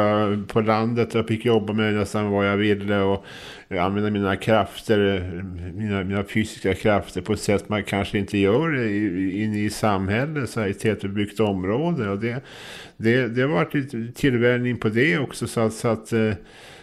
på 0.49 0.61
landet 0.61 1.14
och 1.14 1.27
fick 1.27 1.44
jobba 1.44 1.73
med 1.73 1.94
nästan 1.94 2.31
vad 2.31 2.46
jag 2.46 2.57
ville. 2.57 2.99
Och 2.99 3.25
använda 3.68 4.11
mina 4.11 4.37
krafter, 4.37 5.33
mina, 5.75 6.05
mina 6.05 6.25
fysiska 6.25 6.75
krafter 6.75 7.20
på 7.20 7.33
ett 7.33 7.40
sätt 7.40 7.68
man 7.68 7.85
kanske 7.85 8.18
inte 8.18 8.38
gör 8.38 8.87
inne 9.35 9.59
i 9.59 9.70
samhället, 9.70 10.51
så 10.51 10.61
här, 10.61 10.68
i 10.68 10.75
tätbebyggt 10.75 11.40
område. 11.40 12.09
Och 12.09 12.18
det, 12.18 12.44
det, 12.96 13.29
det 13.29 13.42
har 13.42 13.49
varit 13.49 13.75
lite 13.75 14.12
tillvänjning 14.14 14.77
på 14.77 14.88
det 14.88 15.18
också. 15.18 15.46
Så 15.46 15.61
att, 15.61 15.73
så 15.73 15.88
att 15.88 16.12
eh, 16.12 16.33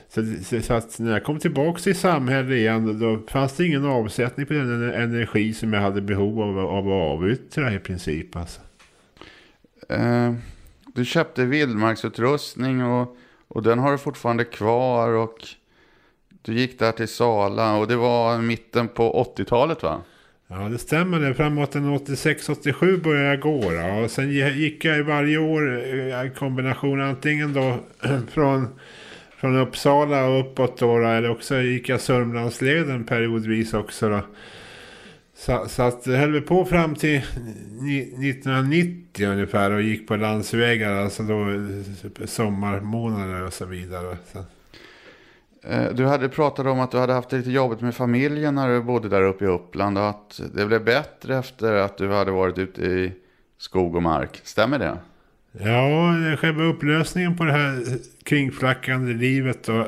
så, 0.10 0.62
så, 0.62 0.74
att 0.74 1.00
när 1.00 1.12
jag 1.12 1.24
kom 1.24 1.39
tillbaka 1.39 1.89
i 1.89 1.93
samhället 1.93 2.52
igen 2.52 3.00
då 3.00 3.20
fanns 3.28 3.54
det 3.54 3.65
ingen 3.65 3.86
avsättning 3.86 4.46
på 4.46 4.54
den 4.54 4.93
energi 4.93 5.54
som 5.54 5.74
jag 5.74 5.82
hade 5.82 6.02
behov 6.02 6.41
av, 6.41 6.60
av 6.60 6.88
att 6.88 6.93
avyttra 6.93 7.74
i 7.74 7.80
princip. 7.80 8.36
Alltså. 8.36 8.62
Eh, 9.89 10.34
du 10.96 11.06
köpte 11.06 11.46
vildmarksutrustning 11.46 12.84
och, 12.84 13.17
och 13.48 13.63
den 13.63 13.80
har 13.80 13.91
du 13.91 13.98
fortfarande 13.98 14.43
kvar. 14.43 15.10
Och 15.10 15.38
du 16.41 16.54
gick 16.54 16.80
där 16.80 16.91
till 16.91 17.08
Sala 17.08 17.76
och 17.76 17.88
det 17.88 17.96
var 17.96 18.41
mitten 18.41 18.88
på 18.88 19.34
80-talet 19.38 19.84
va? 19.84 20.02
Ja, 20.48 20.56
det 20.56 20.78
stämmer. 20.78 21.20
Det. 21.20 21.34
Framåt 21.34 21.76
en 21.76 21.98
86-87 21.98 23.04
började 23.04 23.28
jag 23.28 23.39
gå. 23.39 23.62
Då. 23.62 24.04
Och 24.04 24.12
sen 24.12 24.32
gick 24.32 24.86
jag 24.86 25.04
varje 25.04 25.38
år 25.38 25.86
eh, 25.93 26.20
en 26.20 26.32
kombination 26.34 27.02
antingen 27.02 27.54
då 27.54 27.80
från, 28.32 28.67
från 29.38 29.58
Uppsala 29.58 30.26
och 30.26 30.39
uppåt 30.39 30.78
då, 30.78 31.00
då, 31.00 31.08
eller 31.08 31.32
också 31.32 31.62
gick 31.62 31.89
jag 31.89 32.02
Sörmlandsleden 32.02 33.04
periodvis 33.04 33.73
också. 33.73 34.10
Då. 34.10 34.21
Så, 35.36 35.65
så 35.67 35.84
att 35.84 36.04
det 36.04 36.17
höll 36.17 36.32
vi 36.32 36.41
på 36.41 36.65
fram 36.65 36.95
till 36.95 37.17
1990 37.17 39.28
ungefär 39.28 39.71
och 39.71 39.82
gick 39.82 40.08
på 40.08 40.15
landsvägar, 40.15 40.91
alltså 40.91 41.23
då 41.23 41.45
sommarmånader 42.26 43.43
och 43.43 43.54
så 43.54 43.65
vidare. 43.65 44.17
Så. 44.34 44.39
Eh, 45.67 45.93
du 45.93 46.06
hade 46.06 46.30
pratat 46.30 46.65
om 46.65 46.80
att 46.80 46.91
du 46.91 46.97
hade 46.97 47.13
haft 47.13 47.30
det 47.30 47.38
lite 47.38 47.52
jobbigt 47.52 47.82
med 47.82 47.95
familjen 47.95 48.56
när 48.56 48.69
du 48.69 48.82
bodde 48.82 49.10
där 49.10 49.21
uppe 49.21 49.45
i 49.45 49.47
Uppland 49.47 49.97
och 49.97 50.10
att 50.10 50.41
det 50.54 50.65
blev 50.65 50.84
bättre 50.84 51.38
efter 51.38 51.73
att 51.73 51.97
du 51.97 52.10
hade 52.10 52.32
varit 52.32 52.58
ute 52.58 52.82
i 52.82 53.12
skog 53.58 53.95
och 53.95 54.04
mark. 54.04 54.41
Stämmer 54.43 54.80
det? 54.80 54.97
Ja, 55.60 56.13
själva 56.38 56.63
upplösningen 56.63 57.38
på 57.38 57.43
det 57.43 57.52
här 57.52 57.84
kringflackande 58.24 59.13
livet 59.13 59.63
då 59.63 59.88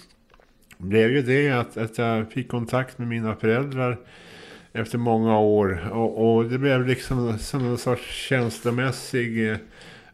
blev 0.78 1.10
ju 1.10 1.22
det 1.22 1.50
att, 1.50 1.76
att 1.76 1.98
jag 1.98 2.32
fick 2.32 2.48
kontakt 2.48 2.98
med 2.98 3.08
mina 3.08 3.36
föräldrar 3.36 3.98
efter 4.72 4.98
många 4.98 5.38
år. 5.38 5.88
Och, 5.92 6.36
och 6.36 6.44
det 6.44 6.58
blev 6.58 6.86
liksom 6.86 7.38
som 7.38 7.66
en 7.66 7.78
sorts 7.78 8.28
känslomässig 8.28 9.50
eh, 9.50 9.56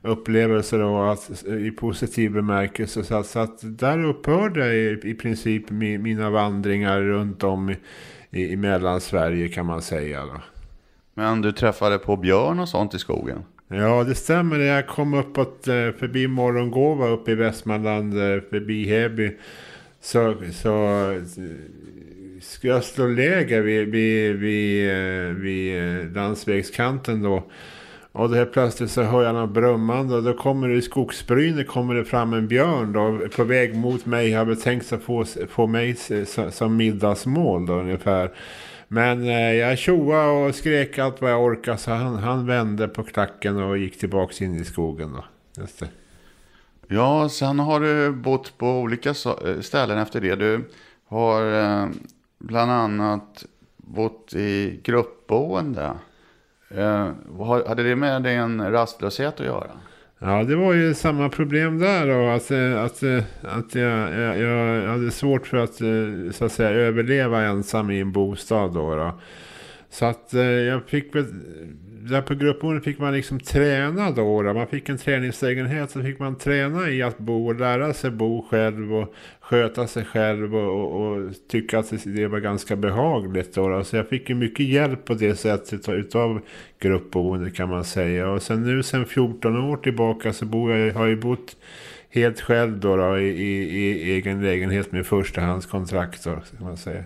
upplevelse 0.03 0.77
då, 0.77 1.03
att, 1.03 1.45
i 1.47 1.71
positiv 1.71 2.33
bemärkelse. 2.33 3.05
Så 3.05 3.15
att, 3.15 3.27
så 3.27 3.39
att 3.39 3.59
där 3.63 4.05
upphörde 4.05 4.75
i, 4.75 5.01
i 5.11 5.15
princip 5.15 5.71
mi, 5.71 5.99
mina 5.99 6.31
vandringar 6.31 7.01
runt 7.01 7.43
om 7.43 7.71
i, 7.71 7.77
i, 8.31 8.53
i 8.53 8.57
Mellansverige 8.57 9.49
kan 9.49 9.67
man 9.67 9.83
säga. 9.83 10.27
Då. 10.27 10.41
Men 11.15 11.43
du 11.43 11.53
träffade 11.53 11.99
på 11.99 12.17
björn 12.17 12.61
och 12.61 12.69
sånt 12.69 12.95
i 12.95 12.99
skogen? 12.99 13.45
Ja, 13.75 14.05
det 14.05 14.15
stämmer. 14.15 14.59
Jag 14.59 14.87
kom 14.87 15.15
uppåt 15.15 15.69
eh, 15.69 15.75
förbi 15.75 16.27
Morgongåva 16.27 17.09
uppe 17.09 17.31
i 17.31 17.35
Västmanland, 17.35 18.15
eh, 18.15 18.41
förbi 18.51 18.85
Heby. 18.89 19.37
Så, 20.01 20.35
så 20.53 21.11
eh, 21.11 21.23
ska 22.41 22.69
jag 22.69 22.85
slå 22.85 23.07
läger 23.07 23.61
vid, 23.61 23.89
vid, 23.89 24.37
vid, 24.37 24.91
vid 25.35 26.15
landsvägskanten 26.15 27.23
då. 27.23 27.45
Och 28.13 28.29
då 28.29 28.35
helt 28.35 28.53
plötsligt 28.53 28.91
så 28.91 29.03
hör 29.03 29.23
jag 29.23 29.35
något 29.35 29.51
brummande 29.51 30.15
och 30.15 30.23
då 30.23 30.33
kommer 30.33 30.69
det 30.69 30.75
i 30.75 30.83
skogsbrynet 30.83 31.69
kommer 31.69 31.95
det 31.95 32.05
fram 32.05 32.33
en 32.33 32.49
björn 32.49 32.93
då 32.93 33.29
på 33.37 33.45
väg 33.45 33.75
mot 33.75 34.07
mig. 34.07 34.29
Jag 34.29 34.39
hade 34.39 34.57
tänkt 34.57 34.87
sig 34.87 34.99
få, 34.99 35.25
få 35.49 35.67
mig 35.67 35.97
som 36.51 36.77
middagsmål 36.77 37.67
då 37.67 37.73
ungefär. 37.75 38.31
Men 38.95 39.23
eh, 39.29 39.53
jag 39.53 39.79
tjoade 39.79 40.29
och 40.49 40.55
skrek 40.55 40.99
allt 40.99 41.21
vad 41.21 41.31
jag 41.31 41.45
orkade 41.45 41.79
så 41.79 41.91
han, 41.91 42.17
han 42.17 42.47
vände 42.47 42.89
på 42.89 43.03
klacken 43.03 43.57
och 43.63 43.79
gick 43.79 43.99
tillbaks 43.99 44.43
in 44.43 44.55
i 44.55 44.65
skogen 44.65 45.13
då. 45.13 45.25
Just 45.63 45.81
det. 45.81 45.89
Ja, 46.89 47.29
sen 47.29 47.59
har 47.59 47.81
du 47.81 48.13
bott 48.13 48.59
på 48.59 48.67
olika 48.71 49.13
so- 49.13 49.49
eh, 49.55 49.61
ställen 49.61 49.99
efter 49.99 50.21
det. 50.21 50.35
Du 50.35 50.65
har 51.07 51.61
eh, 51.61 51.89
bland 52.39 52.71
annat 52.71 53.45
bott 53.77 54.35
i 54.35 54.81
gruppboende. 54.85 55.93
Eh, 56.69 57.09
hade 57.69 57.83
det 57.83 57.97
med 57.97 58.23
din 58.23 58.71
rastlöshet 58.71 59.41
att 59.41 59.47
göra? 59.47 59.71
Ja, 60.25 60.45
det 60.45 60.57
var 60.57 60.73
ju 60.73 60.95
samma 60.95 61.29
problem 61.29 61.79
där 61.79 62.07
då. 62.07 62.29
Att, 62.29 62.51
eh, 62.51 62.85
att, 62.85 63.03
eh, 63.03 63.25
att 63.43 63.75
jag, 63.75 64.15
jag, 64.21 64.39
jag 64.39 64.89
hade 64.89 65.11
svårt 65.11 65.47
för 65.47 65.57
att, 65.57 65.81
eh, 65.81 66.33
så 66.33 66.45
att 66.45 66.53
säga, 66.53 66.71
överleva 66.71 67.43
ensam 67.43 67.91
i 67.91 68.01
en 68.01 68.13
bostad 68.13 68.75
då. 68.75 68.95
då. 68.95 69.21
Så 69.91 70.05
att 70.05 70.29
jag 70.69 70.85
fick 70.87 71.15
väl, 71.15 71.25
där 72.11 72.23
på 72.23 72.35
gruppboendet 72.35 72.85
fick 72.85 72.99
man 72.99 73.13
liksom 73.13 73.41
träna 73.41 74.11
då, 74.11 74.43
då. 74.43 74.55
Man 74.55 74.67
fick 74.67 74.89
en 74.89 74.99
träningslägenhet 74.99 75.91
så 75.91 76.03
fick 76.03 76.19
man 76.19 76.39
träna 76.39 76.91
i 76.91 77.03
att 77.03 77.19
bo 77.19 77.47
och 77.47 77.61
lära 77.61 77.93
sig 77.93 78.11
bo 78.11 78.47
själv 78.51 78.95
och 78.95 79.15
sköta 79.53 79.87
sig 79.87 80.05
själv 80.05 80.57
och, 80.57 80.93
och, 80.93 81.07
och 81.07 81.33
tycka 81.49 81.79
att 81.79 81.93
det 82.05 82.27
var 82.27 82.39
ganska 82.39 82.77
behagligt 82.77 83.55
då. 83.55 83.85
Så 83.85 83.97
jag 83.97 84.09
fick 84.09 84.29
ju 84.29 84.35
mycket 84.35 84.67
hjälp 84.67 85.05
på 85.05 85.15
det 85.15 85.37
sättet 85.37 85.73
utav- 85.73 85.95
utav 85.95 86.41
gruppboende 86.79 87.51
kan 87.51 87.69
man 87.69 87.85
säga. 87.85 88.31
Och 88.31 88.43
sen 88.43 88.63
nu 88.63 88.83
sen 88.83 89.07
14 89.07 89.57
år 89.57 89.77
tillbaka 89.77 90.33
så 90.33 90.45
bor 90.45 90.73
jag, 90.73 90.95
har 90.95 91.07
jag 91.07 91.21
bott 91.21 91.57
helt 92.11 92.41
själv 92.41 92.81
då, 92.81 92.97
då 92.97 93.19
i, 93.19 93.29
i, 93.29 93.63
i 93.73 94.13
egen 94.13 94.43
lägenhet 94.43 94.93
med 94.93 95.07
förstahandskontrakt 95.07 96.25
då, 96.25 96.31
kan 96.31 96.67
man 96.67 96.77
säga. 96.77 97.05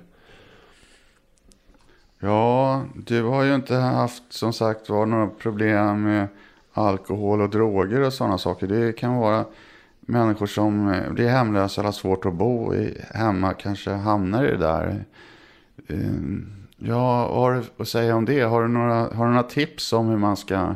Ja, 2.20 2.84
du 3.06 3.22
har 3.22 3.44
ju 3.44 3.54
inte 3.54 3.74
haft 3.74 4.22
som 4.28 4.52
sagt 4.52 4.88
var 4.88 5.06
några 5.06 5.26
problem 5.26 6.02
med 6.02 6.28
alkohol 6.72 7.40
och 7.40 7.50
droger 7.50 8.00
och 8.00 8.12
sådana 8.12 8.38
saker. 8.38 8.66
Det 8.66 8.92
kan 8.92 9.16
vara 9.16 9.44
människor 10.06 10.46
som 10.46 10.88
eh, 10.88 11.12
blir 11.12 11.28
hemlösa 11.28 11.80
eller 11.80 11.88
har 11.88 11.92
svårt 11.92 12.26
att 12.26 12.34
bo 12.34 12.74
i, 12.74 12.98
hemma 13.14 13.52
kanske 13.52 13.90
hamnar 13.90 14.44
i 14.44 14.50
det 14.50 14.56
där. 14.56 15.04
Ehm, 15.88 16.52
ja, 16.76 17.28
vad 17.28 17.42
har 17.42 17.54
du 17.54 17.82
att 17.82 17.88
säga 17.88 18.16
om 18.16 18.24
det? 18.24 18.40
Har 18.40 18.62
du 18.62 18.68
några, 18.68 18.94
har 18.94 19.24
du 19.24 19.30
några 19.30 19.42
tips 19.42 19.92
om 19.92 20.08
hur 20.08 20.16
man 20.16 20.36
ska 20.36 20.74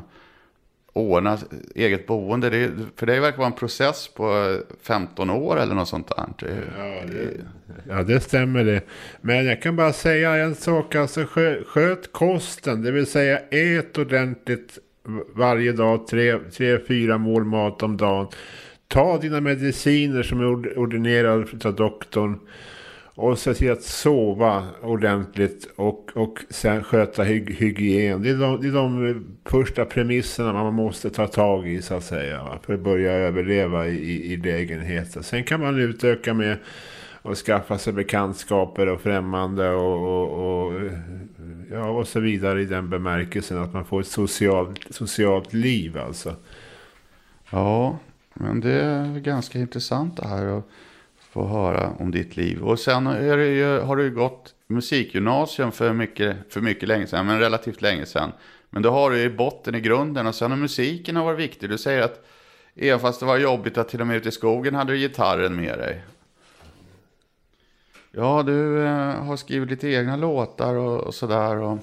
ordna 0.92 1.38
eget 1.74 2.06
boende? 2.06 2.50
Det, 2.50 2.70
för 2.96 3.06
det 3.06 3.20
verkar 3.20 3.38
vara 3.38 3.46
en 3.46 3.52
process 3.52 4.08
på 4.08 4.58
15 4.82 5.30
år 5.30 5.60
eller 5.60 5.74
något 5.74 5.88
sånt 5.88 6.08
där. 6.08 6.26
Ja, 6.78 7.06
det, 7.06 7.40
ja, 7.88 8.02
det 8.02 8.20
stämmer 8.20 8.64
det. 8.64 8.80
Men 9.20 9.46
jag 9.46 9.62
kan 9.62 9.76
bara 9.76 9.92
säga 9.92 10.36
en 10.36 10.54
sak. 10.54 10.94
Alltså, 10.94 11.24
skö, 11.24 11.64
sköt 11.64 12.12
kosten, 12.12 12.82
det 12.82 12.90
vill 12.90 13.06
säga 13.06 13.38
ät 13.38 13.98
ordentligt 13.98 14.78
varje 15.34 15.72
dag. 15.72 16.06
Tre, 16.06 16.38
tre, 16.38 16.78
fyra 16.88 17.18
mål 17.18 17.44
mat 17.44 17.82
om 17.82 17.96
dagen. 17.96 18.28
Ta 18.92 19.18
dina 19.18 19.40
mediciner 19.40 20.22
som 20.22 20.40
är 20.40 20.78
ordinerade 20.78 21.68
av 21.68 21.74
doktorn. 21.74 22.38
Och 23.14 23.38
se 23.38 23.54
till 23.54 23.72
att 23.72 23.82
sova 23.82 24.66
ordentligt 24.82 25.68
och, 25.76 26.10
och 26.14 26.38
sen 26.50 26.84
sköta 26.84 27.22
hyg, 27.22 27.54
hygien. 27.54 28.22
Det 28.22 28.30
är, 28.30 28.34
de, 28.34 28.60
det 28.60 28.68
är 28.68 28.72
de 28.72 29.24
första 29.44 29.84
premisserna 29.84 30.52
man 30.52 30.74
måste 30.74 31.10
ta 31.10 31.26
tag 31.26 31.68
i 31.68 31.82
så 31.82 31.94
att 31.94 32.04
säga. 32.04 32.58
För 32.62 32.74
att 32.74 32.80
börja 32.80 33.12
överleva 33.12 33.86
i, 33.86 33.96
i, 33.96 34.32
i 34.32 34.36
lägenheten. 34.36 35.22
Sen 35.22 35.44
kan 35.44 35.60
man 35.60 35.78
utöka 35.78 36.34
med 36.34 36.56
att 37.22 37.36
skaffa 37.36 37.78
sig 37.78 37.92
bekantskaper 37.92 38.86
och 38.86 39.00
främmande 39.00 39.70
och, 39.70 40.22
och, 40.22 40.66
och, 40.66 40.80
ja, 41.70 41.88
och 41.88 42.08
så 42.08 42.20
vidare 42.20 42.62
i 42.62 42.64
den 42.64 42.90
bemärkelsen 42.90 43.58
att 43.58 43.72
man 43.72 43.84
får 43.84 44.00
ett 44.00 44.06
socialt, 44.06 44.86
socialt 44.90 45.52
liv 45.52 45.98
alltså. 45.98 46.36
Ja, 47.50 47.98
men 48.40 48.60
det 48.60 48.72
är 48.72 49.20
ganska 49.20 49.58
intressant 49.58 50.16
det 50.16 50.28
här 50.28 50.58
att 50.58 50.64
få 51.30 51.46
höra 51.46 51.90
om 51.98 52.10
ditt 52.10 52.36
liv. 52.36 52.62
Och 52.62 52.78
sen 52.78 53.06
är 53.06 53.36
det 53.36 53.48
ju, 53.48 53.80
har 53.80 53.96
du 53.96 54.02
ju 54.02 54.10
gått 54.10 54.54
musikgymnasium 54.66 55.72
för 55.72 55.92
mycket, 55.92 56.36
för 56.52 56.60
mycket 56.60 56.88
länge 56.88 57.06
sedan, 57.06 57.26
men 57.26 57.38
relativt 57.38 57.82
länge 57.82 58.06
sedan. 58.06 58.32
Men 58.70 58.82
då 58.82 58.90
har 58.90 59.10
du 59.10 59.22
i 59.22 59.30
botten 59.30 59.74
i 59.74 59.80
grunden 59.80 60.26
och 60.26 60.34
sen 60.34 60.50
har 60.50 60.58
musiken 60.58 61.16
har 61.16 61.24
varit 61.24 61.38
viktig. 61.38 61.70
Du 61.70 61.78
säger 61.78 62.02
att 62.02 62.26
även 62.76 63.00
fast 63.00 63.20
det 63.20 63.26
var 63.26 63.38
jobbigt 63.38 63.78
att 63.78 63.88
till 63.88 64.00
och 64.00 64.06
med 64.06 64.16
ute 64.16 64.28
i 64.28 64.32
skogen 64.32 64.74
hade 64.74 64.92
du 64.92 64.98
gitarren 64.98 65.56
med 65.56 65.78
dig. 65.78 66.02
Ja, 68.12 68.42
du 68.42 68.84
eh, 68.84 69.24
har 69.24 69.36
skrivit 69.36 69.70
lite 69.70 69.88
egna 69.88 70.16
låtar 70.16 70.74
och, 70.74 71.00
och 71.00 71.14
sådär. 71.14 71.56
Och, 71.56 71.78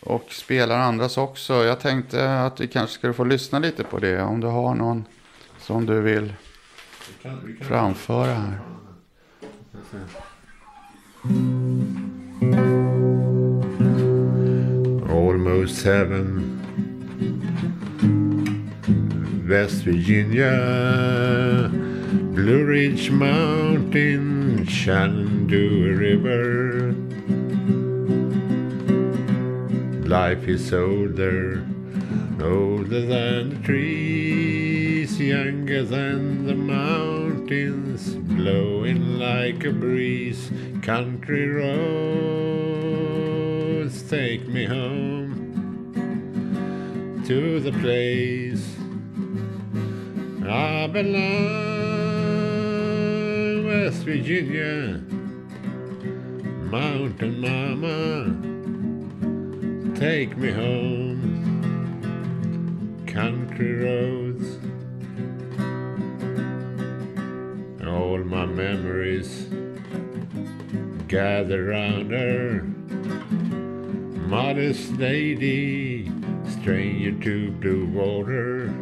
och 0.00 0.32
spelar 0.32 0.78
andras 0.78 1.18
också. 1.18 1.64
Jag 1.64 1.80
tänkte 1.80 2.40
att 2.40 2.60
vi 2.60 2.68
kanske 2.68 2.94
skulle 2.94 3.12
få 3.12 3.24
lyssna 3.24 3.58
lite 3.58 3.84
på 3.84 3.98
det. 3.98 4.22
Om 4.22 4.40
du 4.40 4.46
har 4.46 4.74
någon 4.74 5.04
som 5.66 5.86
du 5.86 6.00
vill 6.00 6.32
framföra 7.60 8.34
här. 8.34 8.58
Almost 15.10 15.84
heaven. 15.84 16.60
West 19.48 19.86
Virginia, 19.86 20.50
Blue 22.34 22.64
Ridge 22.64 23.10
Mountain, 23.10 24.66
Shenandoah 24.66 25.98
River. 25.98 26.94
Life 30.04 30.48
is 30.48 30.72
older, 30.72 31.62
older 32.40 33.00
than 33.00 33.50
the 33.50 33.56
trees, 33.64 34.75
younger 35.14 35.84
than 35.84 36.46
the 36.46 36.54
mountains, 36.54 38.14
blowing 38.14 39.18
like 39.18 39.64
a 39.64 39.70
breeze. 39.70 40.50
Country 40.82 41.48
roads 41.48 42.02
take 44.10 44.48
me 44.48 44.64
home 44.64 45.54
to 47.24 47.60
the 47.60 47.72
place 47.72 48.76
I 50.44 50.86
belong, 50.88 51.24
West 53.66 54.02
Virginia, 54.02 55.00
Mountain 56.70 57.40
Mama, 57.40 58.26
take 59.98 60.36
me 60.36 60.50
home, 60.50 61.44
country 63.06 63.72
roads, 63.72 64.25
memories 68.56 69.46
gather 71.08 71.66
round 71.66 72.10
her, 72.10 72.62
modest 74.26 74.92
lady, 74.92 76.10
stranger 76.48 77.12
to 77.22 77.50
blue 77.52 77.86
water. 77.86 78.72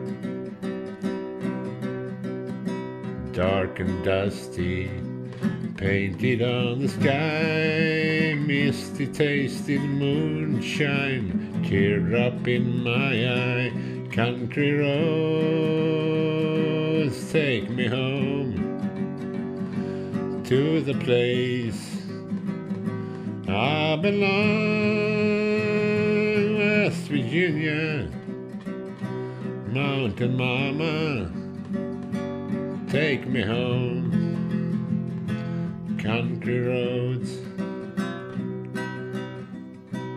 dark 3.32 3.80
and 3.80 4.04
dusty, 4.04 4.88
painted 5.76 6.40
on 6.40 6.78
the 6.78 6.88
sky, 6.88 8.32
misty 8.38 9.08
tasted 9.08 9.80
moonshine, 9.80 11.60
teardrop 11.64 12.46
in 12.46 12.84
my 12.84 13.26
eye, 13.28 13.72
country 14.12 14.72
roads 14.74 16.14
take 17.32 17.68
me 17.70 17.88
home 17.88 18.43
to 20.44 20.80
the 20.82 20.94
place 20.94 21.96
I 23.48 23.96
belong, 23.96 24.28
West 26.58 27.08
Virginia, 27.08 28.10
Mountain 29.68 30.36
Mama 30.36 31.30
take 32.88 33.26
me 33.26 33.40
home. 33.40 34.12
Country 35.98 36.60
roads. 36.60 37.38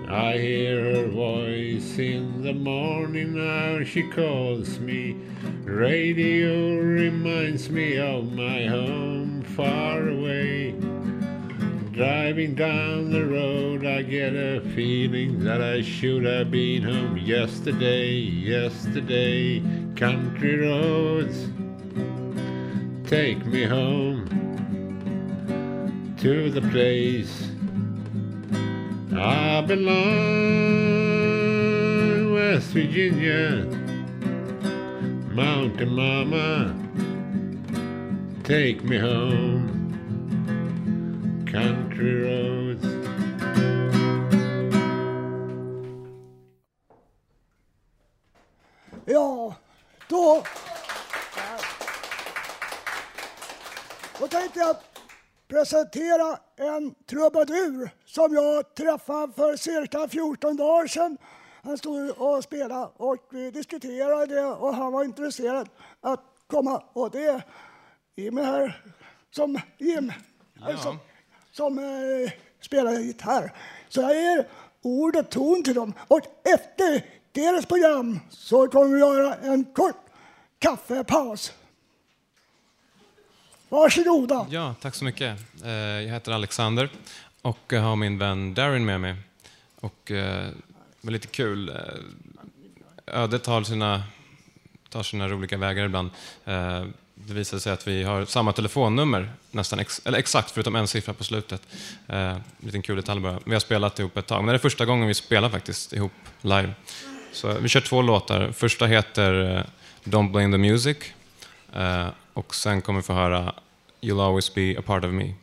I 0.09 0.33
hear 0.37 0.83
her 0.93 1.07
voice 1.07 1.97
in 1.97 2.41
the 2.41 2.53
morning 2.53 3.33
now 3.33 3.83
she 3.85 4.03
calls 4.03 4.77
me. 4.79 5.15
Radio 5.63 6.77
reminds 6.79 7.69
me 7.69 7.97
of 7.97 8.33
my 8.33 8.65
home 8.65 9.26
far 9.58 10.08
away. 10.08 10.72
Driving 11.91 12.54
down 12.54 13.10
the 13.10 13.26
road, 13.26 13.84
I 13.88 14.04
get 14.04 14.36
a 14.36 14.62
feeling 14.76 15.43
that 15.43 15.62
I 15.63 15.82
should 15.82 16.26
have 16.26 16.52
been 16.52 16.84
home 16.84 17.17
yesterday, 17.17 18.12
yesterday. 18.12 19.63
Country 19.96 20.60
roads 20.60 21.50
take 23.10 23.43
me 23.48 23.63
home 23.63 24.28
to 26.20 26.52
the 26.52 26.62
place 26.70 27.50
I 29.15 29.62
belong, 29.62 29.96
West 32.32 32.67
Virginia, 32.67 33.65
Mountain 35.34 35.96
Mama, 35.96 36.76
take 38.47 38.81
me 38.81 38.97
home, 38.97 39.67
country 41.51 42.13
roads 42.13 42.86
Ja, 49.05 49.55
då... 50.10 50.43
Då 54.19 54.27
tänkte 54.27 54.60
jag 54.60 54.75
presentera 55.47 56.39
en 56.57 56.95
trubadur 57.10 57.89
som 58.05 58.33
jag 58.33 58.75
träffade 58.75 59.33
för 59.33 59.55
cirka 59.55 60.07
14 60.07 60.57
dagar 60.57 60.88
sedan. 60.88 61.17
Han 61.63 61.77
stod 61.77 62.10
och 62.17 62.43
spelade 62.43 62.89
och 62.97 63.17
vi 63.29 63.51
diskuterade 63.51 64.45
och 64.45 64.75
han 64.75 64.93
var 64.93 65.03
intresserad 65.03 65.69
att 66.01 66.23
komma. 66.47 66.83
Och 66.93 67.12
det 67.12 67.43
är 68.17 68.21
Jim 68.23 68.38
här, 68.38 68.82
som 69.32 69.60
Jim, 69.77 70.13
som, 70.84 70.99
som 71.51 71.77
eh, 71.80 72.32
spelar 72.62 72.99
gitarr. 72.99 73.53
Så 73.89 74.01
jag 74.01 74.15
ger 74.15 74.47
ord 74.82 75.15
och 75.15 75.30
ton 75.30 75.63
till 75.63 75.73
dem. 75.75 75.93
Och 76.08 76.19
efter 76.43 77.06
deras 77.32 77.65
program 77.65 78.19
så 78.30 78.67
kommer 78.67 78.93
vi 78.93 78.99
göra 78.99 79.36
en 79.36 79.65
kort 79.65 80.06
kaffepaus. 80.60 81.53
Varsågoda. 83.69 84.47
Ja, 84.49 84.75
tack 84.82 84.95
så 84.95 85.06
mycket. 85.06 85.39
Eh, 85.63 85.71
Jag 85.71 86.13
heter 86.13 86.32
Alexander 86.32 86.89
och 87.41 87.73
har 87.73 87.95
min 87.95 88.17
vän 88.17 88.53
Darren 88.53 88.86
med 88.86 89.01
mig. 89.01 89.15
Och 89.80 90.12
eh, 90.12 90.47
det 91.01 91.08
var 91.08 91.12
lite 91.12 91.27
kul. 91.27 91.69
eh, 91.69 91.75
Ödet 93.06 93.43
tar 93.43 93.63
sina, 93.63 94.03
tar 94.89 95.03
sina 95.03 95.27
roliga 95.27 95.58
vägar 95.58 95.86
ibland. 95.86 96.10
Det 97.27 97.33
visade 97.33 97.59
sig 97.59 97.73
att 97.73 97.87
vi 97.87 98.03
har 98.03 98.25
samma 98.25 98.53
telefonnummer, 98.53 99.29
nästan 99.51 99.79
ex, 99.79 100.01
eller 100.05 100.17
exakt, 100.17 100.51
förutom 100.51 100.75
en 100.75 100.87
siffra 100.87 101.13
på 101.13 101.23
slutet. 101.23 101.61
Eh, 102.07 102.17
En 102.17 102.41
liten 102.59 102.81
kul 102.81 102.95
detalj 102.95 103.21
bara. 103.21 103.39
Vi 103.45 103.53
har 103.53 103.59
spelat 103.59 103.99
ihop 103.99 104.17
ett 104.17 104.27
tag, 104.27 104.43
men 104.43 104.47
det 104.47 104.57
är 104.57 104.57
första 104.59 104.85
gången 104.85 105.07
vi 105.07 105.13
spelar 105.13 105.49
faktiskt 105.49 105.93
ihop 105.93 106.11
live. 106.41 106.73
Så 107.31 107.53
vi 107.53 107.69
kör 107.69 107.81
två 107.81 108.01
låtar. 108.01 108.51
Första 108.51 108.85
heter 108.85 109.57
eh, 109.57 109.63
Don't 110.03 110.31
Blame 110.31 110.51
the 110.53 110.57
Music. 110.57 110.97
Eh, 111.75 112.07
och 112.33 112.55
sen 112.55 112.81
kommer 112.81 112.99
vi 112.99 113.03
få 113.03 113.13
höra 113.13 113.53
You'll 114.01 114.25
always 114.27 114.53
be 114.55 114.75
a 114.79 114.81
part 114.85 115.03
of 115.03 115.11
me. 115.11 115.33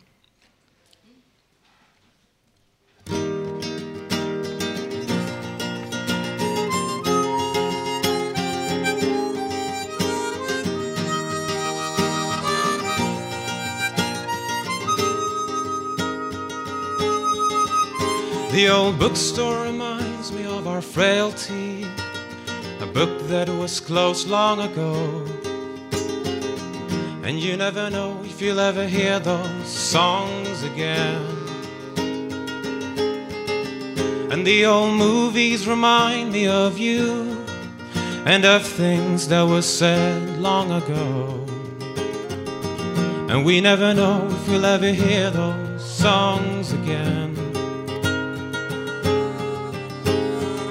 The 18.54 18.68
old 18.68 19.00
bookstore 19.00 19.64
reminds 19.64 20.30
me 20.30 20.44
of 20.44 20.68
our 20.68 20.80
frailty, 20.80 21.84
a 22.78 22.86
book 22.86 23.26
that 23.26 23.48
was 23.48 23.80
closed 23.80 24.28
long 24.28 24.60
ago. 24.60 25.26
And 27.24 27.40
you 27.40 27.56
never 27.56 27.90
know 27.90 28.22
if 28.22 28.40
you'll 28.40 28.60
ever 28.60 28.86
hear 28.86 29.18
those 29.18 29.66
songs 29.66 30.62
again. 30.62 31.20
And 34.30 34.46
the 34.46 34.66
old 34.66 34.94
movies 34.98 35.66
remind 35.66 36.32
me 36.32 36.46
of 36.46 36.78
you 36.78 37.36
and 38.24 38.44
of 38.44 38.64
things 38.64 39.26
that 39.30 39.42
were 39.48 39.62
said 39.62 40.38
long 40.38 40.70
ago. 40.70 41.44
And 43.28 43.44
we 43.44 43.60
never 43.60 43.92
know 43.92 44.28
if 44.30 44.48
we'll 44.48 44.64
ever 44.64 44.92
hear 44.92 45.32
those 45.32 45.84
songs 45.84 46.72
again. 46.72 47.53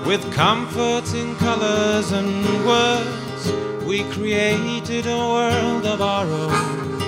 With 0.05 0.33
comforting 0.33 1.35
colors 1.37 2.11
and 2.11 2.45
words, 2.65 3.51
we 3.85 4.03
created 4.11 5.07
a 5.07 5.17
world 5.17 5.85
of 5.85 6.01
our 6.01 6.25
own. 6.25 6.99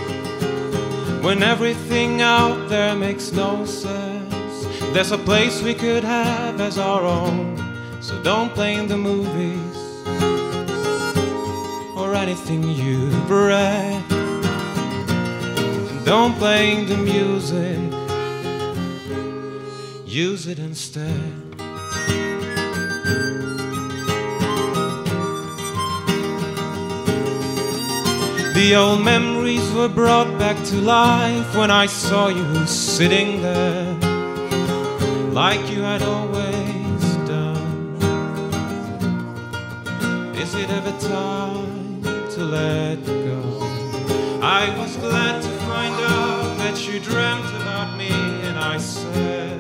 When 1.21 1.43
everything 1.43 2.21
out 2.21 2.69
there 2.69 2.95
makes 2.95 3.33
no 3.33 3.65
sense, 3.65 4.65
there's 4.93 5.11
a 5.11 5.17
place 5.17 5.61
we 5.61 5.73
could 5.73 6.05
have 6.05 6.61
as 6.61 6.77
our 6.77 7.01
own. 7.01 7.57
So 8.01 8.23
don't 8.23 8.55
blame 8.55 8.87
the 8.87 8.97
movies 8.97 9.75
or 11.97 12.15
anything 12.15 12.63
you've 12.63 13.29
read. 13.29 14.03
And 15.89 16.05
don't 16.05 16.39
blame 16.39 16.87
the 16.87 16.97
music, 16.97 17.77
use 20.05 20.47
it 20.47 20.59
instead. 20.59 21.44
The 28.55 28.73
old 28.73 29.03
memories 29.03 29.69
were 29.73 29.89
brought 29.89 30.39
back 30.39 30.55
to 30.67 30.75
life 30.75 31.57
when 31.57 31.69
I 31.69 31.87
saw 31.87 32.29
you 32.29 32.65
sitting 32.65 33.41
there, 33.41 33.93
like 35.33 35.59
you 35.69 35.81
had 35.81 36.01
always 36.01 37.03
done. 37.27 37.97
Is 40.37 40.55
it 40.55 40.69
ever 40.69 40.97
time 41.01 42.01
to 42.35 42.43
let 42.45 43.05
go? 43.05 43.41
I 44.41 44.73
was 44.79 44.95
glad 44.95 45.41
to 45.41 45.49
find 45.67 45.93
out 46.15 46.57
that 46.59 46.87
you 46.87 47.01
dreamt 47.01 47.49
about 47.61 47.97
me, 47.97 48.13
and 48.47 48.57
I 48.57 48.77
said, 48.77 49.59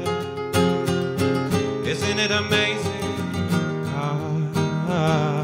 Isn't 1.85 2.17
it 2.17 2.31
amazing? 2.31 2.93
Ah, 3.87 4.15
never 4.87 5.34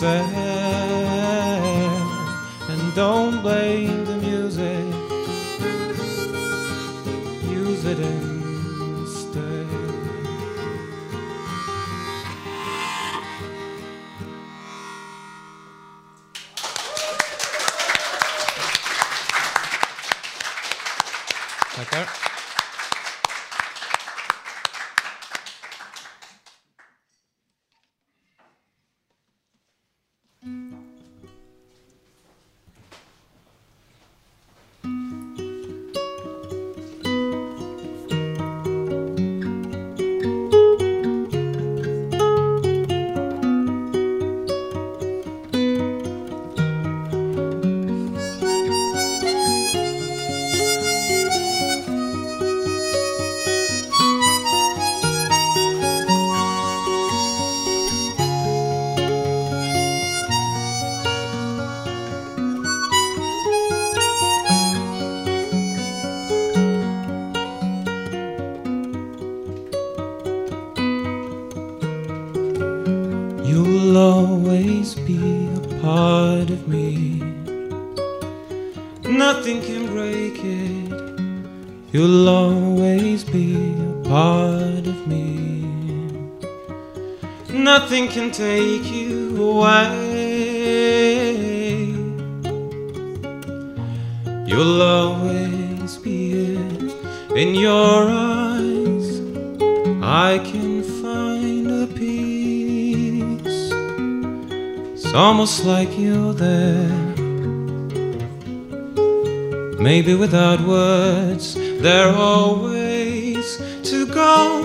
said. 0.00 0.24
And 2.68 2.94
don't 2.94 3.42
blame 3.42 4.04
the 4.04 4.16
music. 4.16 4.84
Use 7.48 7.84
it 7.84 8.00
instead. 8.00 8.33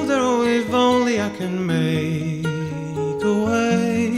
There 0.09 0.43
if 0.59 0.73
only 0.73 1.21
I 1.21 1.29
can 1.29 1.67
make 1.67 2.45
a 3.31 3.35
way. 3.45 4.09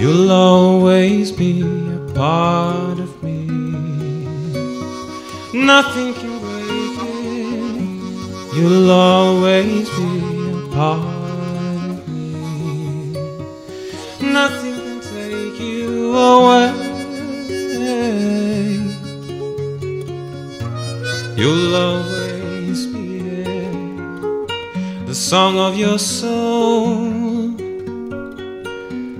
You'll 0.00 0.30
always 0.30 1.32
be 1.32 1.62
a 1.62 1.98
part 2.14 2.98
of 3.00 3.10
me. 3.22 3.40
Nothing 5.52 6.14
can 6.14 6.34
break 6.44 6.98
it. 7.10 8.56
You'll 8.56 8.90
always 8.92 9.88
be 9.98 10.12
a 10.52 10.68
part 10.72 11.90
of 11.90 12.08
me. 12.08 12.32
Nothing 14.20 14.76
can 14.84 15.00
take 15.00 15.60
you 15.60 16.16
away. 16.16 16.83
You'll 21.44 21.76
always 21.76 22.86
be 22.86 23.18
it. 23.18 24.48
The 25.06 25.14
song 25.14 25.58
of 25.58 25.76
your 25.76 25.98
soul 25.98 27.50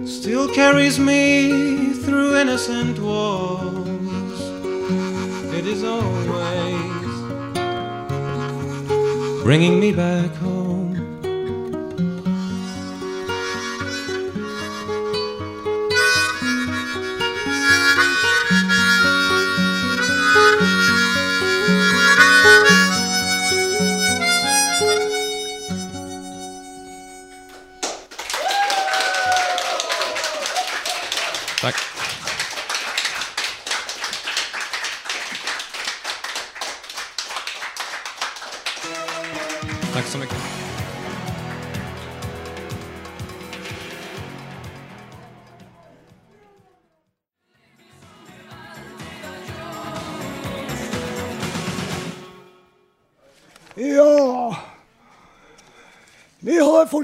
still 0.07 0.49
carries 0.55 0.99
me 0.99 1.93
through 1.93 2.39
innocent 2.39 2.99
walls. 2.99 4.41
It 5.53 5.67
is 5.67 5.85
always 5.85 7.13
bringing 9.43 9.79
me 9.79 9.93
back 9.93 10.34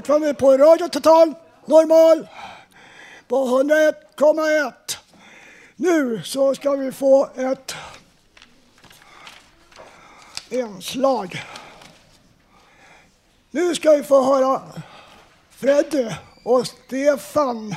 fortfarande 0.01 0.33
på 0.33 0.57
Radio 0.57 0.87
Total 0.87 1.33
Normal 1.65 2.27
på 3.27 3.35
101,1. 3.35 4.73
Nu 5.75 6.21
så 6.23 6.55
ska 6.55 6.71
vi 6.71 6.91
få 6.91 7.29
ett 7.35 7.75
inslag. 10.49 11.43
Nu 13.51 13.75
ska 13.75 13.91
vi 13.91 14.03
få 14.03 14.23
höra 14.23 14.61
Freddy 15.49 16.09
och 16.43 16.67
Stefan 16.67 17.75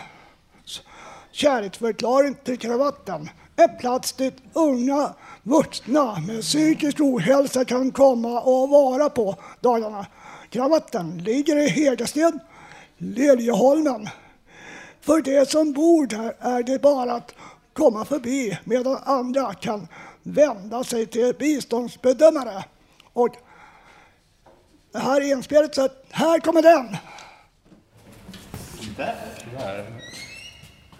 kärleksförklaring 1.33 2.35
till 2.45 2.59
kravatten. 2.59 3.31
En 3.57 3.79
plats 3.79 4.13
dit 4.13 4.37
unga 4.53 5.15
vuxna 5.43 6.19
med 6.27 6.43
psykisk 6.43 7.01
ohälsa 7.01 7.65
kan 7.65 7.93
komma 7.93 8.41
och 8.41 8.69
vara 8.69 9.11
på 9.11 9.37
dagarna. 9.61 10.07
Kravatten 10.55 11.19
ligger 11.19 11.57
i 11.57 11.69
Hegersten, 11.69 12.41
Liljeholmen. 12.99 14.09
För 15.01 15.23
de 15.23 15.47
som 15.47 15.73
bor 15.73 16.07
där 16.07 16.35
är 16.39 16.63
det 16.63 16.83
bara 16.83 17.13
att 17.13 17.35
komma 17.73 18.05
förbi 18.05 18.59
medan 18.65 18.99
andra 19.05 19.55
kan 19.55 19.89
vända 20.23 20.85
sig 20.85 21.07
till 21.07 21.35
biståndsbedömare. 21.39 22.65
Och 23.13 23.37
det 24.93 24.99
här 24.99 25.21
är 25.21 25.33
inspelet 25.33 25.75
så 25.75 25.89
här 26.11 26.39
kommer 26.41 26.63
den. 26.63 26.97
Där. 28.97 29.17
Där. 29.59 29.85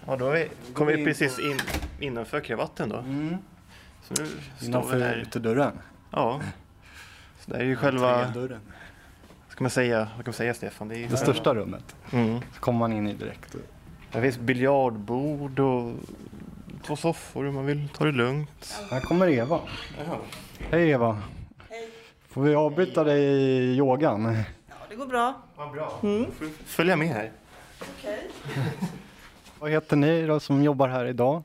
Ja, 0.07 0.15
då 0.15 0.27
är 0.27 0.33
vi, 0.33 0.49
kom 0.73 0.87
vi 0.87 1.05
precis 1.05 1.39
in 1.39 1.59
innanför 1.99 2.39
kravatten 2.39 2.89
då. 2.89 2.97
Mm. 2.97 3.37
Så 4.07 4.23
nu 4.23 4.27
står 4.57 4.67
Innanför 4.67 4.97
vi 4.97 5.03
här. 5.03 5.15
utedörren. 5.15 5.79
Ja. 6.11 6.41
Så 7.39 7.51
det 7.51 7.57
är 7.57 7.63
ju 7.63 7.75
själva... 7.75 8.25
Entrédörren. 8.25 8.61
Ska 9.55 9.63
man 9.63 9.71
säga, 9.71 9.99
vad 9.99 10.07
kan 10.07 10.23
man 10.25 10.33
säga 10.33 10.53
Stefan? 10.53 10.87
Det, 10.87 11.03
är 11.03 11.09
Det 11.09 11.17
största 11.17 11.55
rummet. 11.55 11.95
Mm. 12.11 12.39
Så 12.53 12.59
kommer 12.59 12.79
man 12.79 12.93
in 12.93 13.07
i 13.07 13.13
direkt. 13.13 13.55
Det 14.11 14.21
finns 14.21 14.37
biljardbord 14.37 15.59
och 15.59 15.91
två 16.83 16.95
soffor 16.95 17.45
om 17.47 17.55
man 17.55 17.65
vill 17.65 17.89
ta 17.89 18.05
det 18.05 18.11
lugnt. 18.11 18.75
Här 18.91 18.99
kommer 18.99 19.27
Eva. 19.29 19.59
Jaha. 19.97 20.17
Hej 20.71 20.89
Eva. 20.89 21.21
Får 22.27 22.41
vi 22.41 22.55
avbryta 22.55 23.03
dig 23.03 23.23
i 23.23 23.77
yogan? 23.77 24.43
Det 24.89 24.95
går 24.95 25.05
bra. 25.05 25.41
Vad 25.55 25.71
bra. 25.71 25.89
Får 26.01 26.65
följa 26.65 26.95
med 26.95 27.07
här. 27.07 27.31
Vad 29.59 29.71
heter 29.71 29.95
ni 29.95 30.25
då 30.25 30.39
som 30.39 30.63
jobbar 30.63 30.87
här 30.87 31.05
idag? 31.05 31.43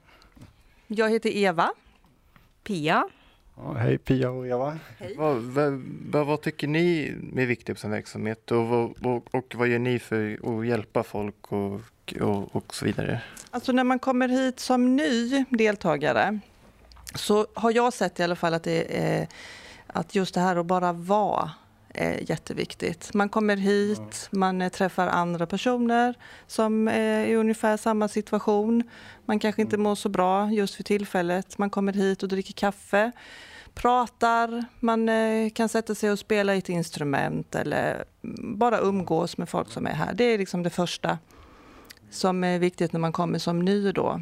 Jag 0.87 1.11
heter 1.11 1.37
Eva. 1.37 1.70
Pia. 2.64 3.09
Ja, 3.56 3.72
hej 3.72 3.98
Pia 3.98 4.30
och 4.30 4.46
Eva. 4.48 4.78
Vad, 5.16 5.36
vad, 5.36 5.82
vad, 6.10 6.26
vad 6.26 6.40
tycker 6.40 6.66
ni 6.68 7.14
är 7.36 7.46
viktigt 7.46 7.76
på 7.76 7.80
sin 7.80 7.90
verksamhet 7.90 8.50
och, 8.50 8.66
vad- 8.66 9.06
och, 9.06 9.34
och 9.34 9.54
vad 9.56 9.68
gör 9.68 9.78
ni 9.78 9.98
för 9.98 10.38
att 10.60 10.66
hjälpa 10.66 11.02
folk 11.02 11.52
och, 11.52 11.80
och, 12.20 12.56
och 12.56 12.74
så 12.74 12.84
vidare? 12.84 13.22
Alltså 13.50 13.72
när 13.72 13.84
man 13.84 13.98
kommer 13.98 14.28
hit 14.28 14.60
som 14.60 14.96
ny 14.96 15.44
deltagare 15.50 16.38
så 17.14 17.46
har 17.54 17.70
jag 17.72 17.92
sett 17.92 18.20
i 18.20 18.22
alla 18.22 18.36
fall 18.36 18.54
att, 18.54 18.62
det 18.64 18.98
är, 19.02 19.28
att 19.86 20.14
just 20.14 20.34
det 20.34 20.40
här 20.40 20.56
att 20.56 20.66
bara 20.66 20.92
vara 20.92 21.50
är 21.94 22.31
jätteviktigt. 22.31 23.14
Man 23.14 23.29
kommer 23.29 23.57
hit, 23.57 24.29
man 24.31 24.62
eh, 24.62 24.68
träffar 24.68 25.06
andra 25.06 25.46
personer 25.46 26.14
som 26.46 26.88
är 26.88 27.27
i 27.27 27.35
ungefär 27.35 27.77
samma 27.77 28.08
situation. 28.08 28.83
Man 29.25 29.38
kanske 29.38 29.62
inte 29.62 29.77
mår 29.77 29.94
så 29.94 30.08
bra 30.08 30.50
just 30.50 30.75
för 30.75 30.83
tillfället. 30.83 31.58
Man 31.58 31.71
kommer 31.71 31.92
hit 31.92 32.23
och 32.23 32.29
dricker 32.29 32.52
kaffe, 32.52 33.12
pratar, 33.75 34.64
man 34.81 35.08
eh, 35.08 35.50
kan 35.50 35.69
sätta 35.69 35.94
sig 35.94 36.10
och 36.10 36.19
spela 36.19 36.54
ett 36.54 36.69
instrument 36.69 37.54
eller 37.54 38.04
bara 38.56 38.81
umgås 38.81 39.38
med 39.38 39.48
folk 39.48 39.71
som 39.71 39.87
är 39.87 39.94
här. 39.94 40.14
Det 40.14 40.25
är 40.25 40.38
liksom 40.38 40.62
det 40.62 40.71
första 40.71 41.19
som 42.10 42.44
är 42.44 42.58
viktigt 42.58 42.92
när 42.92 43.00
man 43.00 43.12
kommer 43.12 43.38
som 43.38 43.64
ny 43.64 43.92
då. 43.92 44.21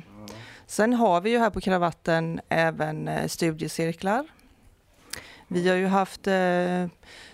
Sen 0.67 0.95
har 0.95 1.21
vi 1.21 1.31
ju 1.31 1.39
här 1.39 1.51
på 1.51 1.61
Kravatten 1.61 2.41
även 2.49 3.09
eh, 3.09 3.27
studiecirklar. 3.27 4.27
Vi 5.49 5.69
har 5.69 5.77
ju 5.77 5.87
haft 5.87 6.27
eh, 6.27 6.87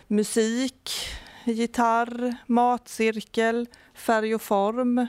musik, 0.07 0.91
gitarr, 1.45 2.37
matcirkel, 2.47 3.67
färg 3.95 4.35
och 4.35 4.43
form 4.43 5.07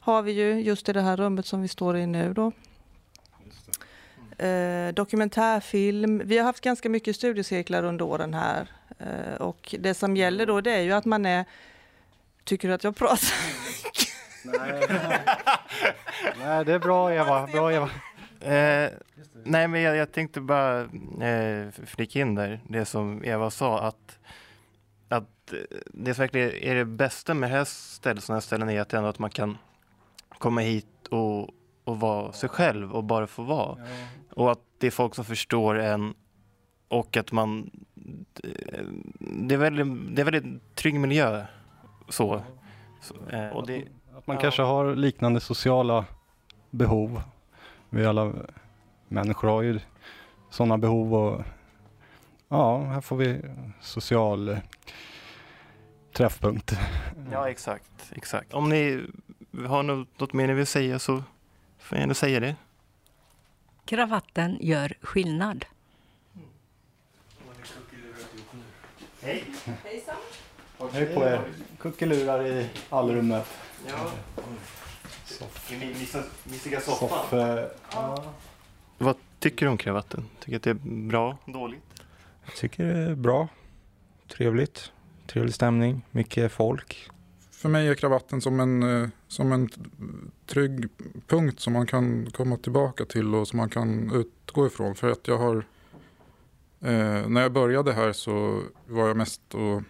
har 0.00 0.22
vi 0.22 0.32
ju 0.32 0.60
just 0.60 0.88
i 0.88 0.92
det 0.92 1.00
här 1.00 1.16
rummet 1.16 1.46
som 1.46 1.62
vi 1.62 1.68
står 1.68 1.96
i 1.96 2.06
nu 2.06 2.34
då. 2.34 2.52
Eh, 4.44 4.94
dokumentärfilm. 4.94 6.22
Vi 6.24 6.38
har 6.38 6.44
haft 6.44 6.64
ganska 6.64 6.88
mycket 6.88 7.16
studiecirklar 7.16 7.84
under 7.84 8.04
åren 8.04 8.34
här. 8.34 8.68
Eh, 8.98 9.34
och 9.40 9.74
det 9.78 9.94
som 9.94 10.16
gäller 10.16 10.46
då 10.46 10.60
det 10.60 10.72
är 10.72 10.80
ju 10.80 10.92
att 10.92 11.04
man 11.04 11.26
är... 11.26 11.44
Tycker 12.44 12.68
du 12.68 12.74
att 12.74 12.84
jag 12.84 12.96
pratar? 12.96 13.34
Nej, 16.44 16.64
det 16.64 16.72
är 16.72 16.78
bra 16.78 17.14
Eva. 17.14 17.46
Bra 17.46 17.72
Eva. 17.72 17.90
Eh, 18.40 18.90
nej, 19.44 19.68
men 19.68 19.80
jag, 19.80 19.96
jag 19.96 20.12
tänkte 20.12 20.40
bara 20.40 20.80
eh, 21.20 21.70
flika 21.86 22.20
in 22.20 22.34
där, 22.34 22.60
det 22.68 22.84
som 22.84 23.24
Eva 23.24 23.50
sa, 23.50 23.80
att, 23.80 24.18
att 25.08 25.52
eh, 25.52 25.58
det 25.92 26.14
som 26.14 26.22
verkligen 26.22 26.50
är 26.50 26.74
det 26.74 26.84
bästa 26.84 27.34
med 27.34 27.50
det 27.50 27.56
här 27.56 27.64
stället, 27.64 28.24
sådana 28.24 28.36
här 28.36 28.40
ställen 28.40 28.68
är 28.68 28.80
att, 28.80 28.92
ändå 28.94 29.08
att 29.08 29.18
man 29.18 29.30
kan 29.30 29.58
komma 30.38 30.60
hit 30.60 31.06
och, 31.10 31.48
och 31.84 32.00
vara 32.00 32.32
sig 32.32 32.48
själv 32.48 32.92
och 32.92 33.04
bara 33.04 33.26
få 33.26 33.42
vara. 33.42 33.78
Och 34.32 34.52
att 34.52 34.60
det 34.78 34.86
är 34.86 34.90
folk 34.90 35.14
som 35.14 35.24
förstår 35.24 35.78
en 35.78 36.14
och 36.88 37.16
att 37.16 37.32
man... 37.32 37.70
eh, 38.44 38.84
Det 39.18 39.54
är 39.54 39.58
väldigt, 39.58 40.16
det 40.16 40.22
är 40.22 40.24
väldigt 40.24 40.74
trygg 40.74 41.00
miljö. 41.00 41.44
Så. 42.08 42.42
så 43.00 43.14
eh, 43.30 43.48
och 43.48 43.66
det, 43.66 43.84
Att 44.16 44.26
man 44.26 44.38
kanske 44.38 44.62
har 44.62 44.94
liknande 44.96 45.40
sociala 45.40 46.04
behov. 46.70 47.22
Vi 47.90 48.06
alla 48.06 48.32
människor 49.08 49.48
har 49.48 49.62
ju 49.62 49.80
sådana 50.50 50.78
behov 50.78 51.14
och 51.14 51.42
ja, 52.48 52.82
här 52.82 53.00
får 53.00 53.16
vi 53.16 53.40
social 53.80 54.48
eh, 54.48 54.58
träffpunkt. 56.12 56.78
Ja, 57.32 57.48
exakt. 57.50 58.12
exakt. 58.12 58.54
Om 58.54 58.68
ni 58.68 59.06
har 59.66 59.82
något, 59.82 60.20
något 60.20 60.32
mer 60.32 60.46
ni 60.46 60.54
vill 60.54 60.66
säga 60.66 60.98
så 60.98 61.22
får 61.78 61.96
ni 61.96 62.00
gärna 62.00 62.14
säga 62.14 62.40
det. 62.40 62.56
Kravatten 63.84 64.58
gör 64.60 64.94
skillnad. 65.00 65.64
Hej! 69.22 69.44
Hejsan! 69.84 70.16
Hej 70.92 71.14
på 71.14 71.24
er. 71.24 71.40
Kuckelurar 71.78 72.46
i 72.46 72.70
allrummet. 72.90 73.46
Ja. 73.88 74.10
Soff. 75.38 77.32
Eh, 77.32 77.64
ja. 77.92 78.24
Vad 78.98 79.16
tycker 79.38 79.66
du 79.66 79.70
om 79.70 79.78
kravatten? 79.78 80.24
Tycker 80.38 80.52
du 80.52 80.56
att 80.56 80.62
det 80.62 80.70
är 80.70 81.06
bra? 81.08 81.36
Dåligt? 81.46 82.02
Jag 82.44 82.54
tycker 82.54 82.84
det 82.84 83.10
är 83.10 83.14
bra. 83.14 83.48
Trevligt. 84.28 84.92
Trevlig 85.26 85.54
stämning. 85.54 86.02
Mycket 86.10 86.52
folk. 86.52 87.10
För 87.50 87.68
mig 87.68 87.88
är 87.88 87.94
kravatten 87.94 88.40
som 88.40 88.60
en, 88.60 89.02
eh, 89.02 89.08
som 89.28 89.52
en 89.52 89.68
trygg 90.46 90.88
punkt 91.26 91.60
som 91.60 91.72
man 91.72 91.86
kan 91.86 92.30
komma 92.30 92.56
tillbaka 92.56 93.04
till 93.04 93.34
och 93.34 93.48
som 93.48 93.56
man 93.56 93.68
kan 93.68 94.12
utgå 94.14 94.66
ifrån. 94.66 94.94
För 94.94 95.10
att 95.10 95.28
jag 95.28 95.38
har, 95.38 95.56
eh, 96.80 97.28
när 97.28 97.40
jag 97.40 97.52
började 97.52 97.92
här 97.92 98.12
så 98.12 98.62
var 98.86 99.08
jag 99.08 99.16
mest 99.16 99.54
och 99.54 99.82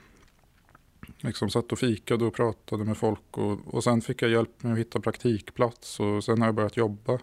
liksom 1.22 1.50
satt 1.50 1.72
och 1.72 1.78
fikade 1.78 2.24
och 2.24 2.34
pratade 2.34 2.84
med 2.84 2.96
folk. 2.96 3.38
Och, 3.38 3.74
och 3.74 3.84
sen 3.84 4.00
fick 4.00 4.22
jag 4.22 4.30
hjälp 4.30 4.62
med 4.62 4.72
att 4.72 4.78
hitta 4.78 5.00
praktikplats 5.00 6.00
och 6.00 6.24
sen 6.24 6.40
har 6.40 6.48
jag 6.48 6.54
börjat 6.54 6.76
jobba. 6.76 7.18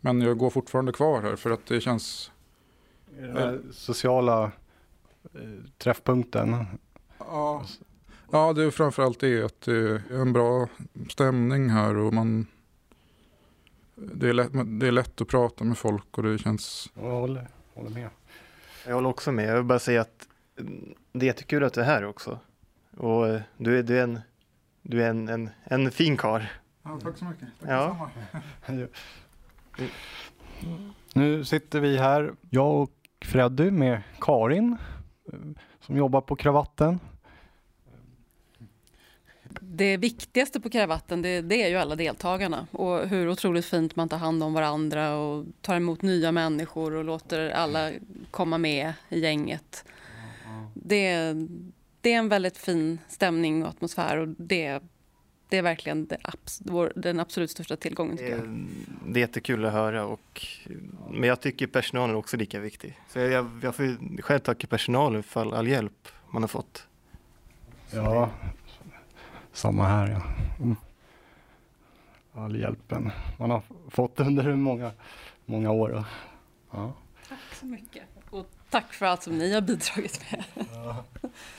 Men 0.00 0.20
jag 0.20 0.38
går 0.38 0.50
fortfarande 0.50 0.92
kvar 0.92 1.22
här 1.22 1.36
för 1.36 1.50
att 1.50 1.66
det 1.66 1.80
känns... 1.80 2.30
Den 3.18 3.36
här 3.36 3.60
sociala 3.72 4.44
eh, 5.34 5.70
träffpunkten. 5.78 6.66
Ja. 7.18 7.64
Ja, 8.30 8.52
det 8.52 8.64
är 8.64 8.70
framförallt 8.70 9.20
det 9.20 9.44
att 9.44 9.60
det 9.60 9.76
är 9.76 10.12
en 10.12 10.32
bra 10.32 10.68
stämning 11.10 11.68
här 11.70 11.96
och 11.96 12.14
man... 12.14 12.46
Det 13.94 14.28
är, 14.28 14.32
lätt, 14.32 14.50
det 14.80 14.86
är 14.86 14.92
lätt 14.92 15.20
att 15.20 15.28
prata 15.28 15.64
med 15.64 15.78
folk 15.78 16.18
och 16.18 16.22
det 16.22 16.38
känns... 16.38 16.90
Jag 16.94 17.10
håller, 17.10 17.48
håller 17.74 17.90
med. 17.90 18.08
Jag 18.86 18.94
håller 18.94 19.08
också 19.08 19.32
med. 19.32 19.48
Jag 19.48 19.54
vill 19.54 19.64
bara 19.64 19.78
säga 19.78 20.00
att 20.00 20.28
mm, 20.58 20.94
det 21.12 21.24
är 21.24 21.26
jättekul 21.26 21.64
att 21.64 21.72
du 21.72 21.80
är 21.80 21.84
här 21.84 22.04
också. 22.04 22.38
Och 22.96 23.28
eh, 23.28 23.40
du 23.56 23.78
är, 23.78 23.82
du 23.82 23.98
är 23.98 24.02
en, 24.02 24.20
du 24.82 25.02
är 25.02 25.10
en, 25.10 25.28
en, 25.28 25.50
en 25.64 25.90
fin 25.90 26.16
karl. 26.16 26.42
Ja, 26.82 26.98
tack 27.02 27.16
så 27.16 27.24
mycket. 27.24 27.48
Tack 27.60 27.70
Ja. 27.70 28.10
Nu 31.14 31.44
sitter 31.44 31.80
vi 31.80 31.98
här, 31.98 32.34
jag 32.50 32.82
och 32.82 32.90
Freddy 33.24 33.70
med 33.70 34.02
Karin 34.20 34.76
eh, 35.32 35.38
som 35.80 35.96
jobbar 35.96 36.20
på 36.20 36.36
kravatten. 36.36 37.00
Det 39.60 39.96
viktigaste 39.96 40.60
på 40.60 40.70
kravatten 40.70 41.22
det, 41.22 41.40
det 41.40 41.62
är 41.62 41.68
ju 41.68 41.76
alla 41.76 41.96
deltagarna 41.96 42.66
och 42.70 43.08
hur 43.08 43.28
otroligt 43.28 43.64
fint 43.64 43.96
man 43.96 44.08
tar 44.08 44.18
hand 44.18 44.42
om 44.42 44.52
varandra 44.52 45.16
och 45.16 45.44
tar 45.60 45.76
emot 45.76 46.02
nya 46.02 46.32
människor 46.32 46.94
och 46.94 47.04
låter 47.04 47.50
alla 47.50 47.90
komma 48.30 48.58
med 48.58 48.92
i 49.08 49.20
gänget. 49.20 49.84
Det, 50.74 51.34
det 52.06 52.12
är 52.12 52.18
en 52.18 52.28
väldigt 52.28 52.58
fin 52.58 52.98
stämning 53.08 53.62
och 53.62 53.68
atmosfär 53.68 54.16
och 54.16 54.28
det, 54.28 54.82
det 55.48 55.56
är 55.58 55.62
verkligen 55.62 56.06
det, 56.06 56.16
abs- 56.16 56.62
vår, 56.64 56.92
den 56.96 57.20
absolut 57.20 57.50
största 57.50 57.76
tillgången 57.76 58.16
tycker 58.16 58.36
jag. 58.36 58.66
Det 59.06 59.18
är 59.18 59.20
jättekul 59.20 59.64
att 59.64 59.72
höra. 59.72 60.04
Och, 60.04 60.46
men 61.10 61.28
jag 61.28 61.40
tycker 61.40 61.66
personalen 61.66 62.10
är 62.10 62.18
också 62.18 62.36
lika 62.36 62.60
viktig. 62.60 62.98
Så 63.08 63.18
jag, 63.18 63.50
jag 63.62 63.74
får 63.74 64.22
själv 64.22 64.38
tacka 64.38 64.66
personalen 64.66 65.22
för 65.22 65.40
all, 65.40 65.54
all 65.54 65.68
hjälp 65.68 66.08
man 66.30 66.42
har 66.42 66.48
fått. 66.48 66.86
Ja, 67.90 68.30
samma 69.52 69.84
här 69.84 70.10
ja. 70.10 70.22
Mm. 70.62 70.76
All 72.32 72.60
hjälpen 72.60 73.10
man 73.38 73.50
har 73.50 73.62
fått 73.90 74.20
under 74.20 74.54
många, 74.54 74.90
många 75.44 75.70
år. 75.70 76.04
Ja. 76.70 76.92
Tack 77.28 77.54
så 77.60 77.66
mycket. 77.66 78.15
Tack 78.70 78.92
för 78.94 79.06
allt 79.06 79.22
som 79.22 79.38
ni 79.38 79.54
har 79.54 79.60
bidragit 79.60 80.20
med. 80.32 80.44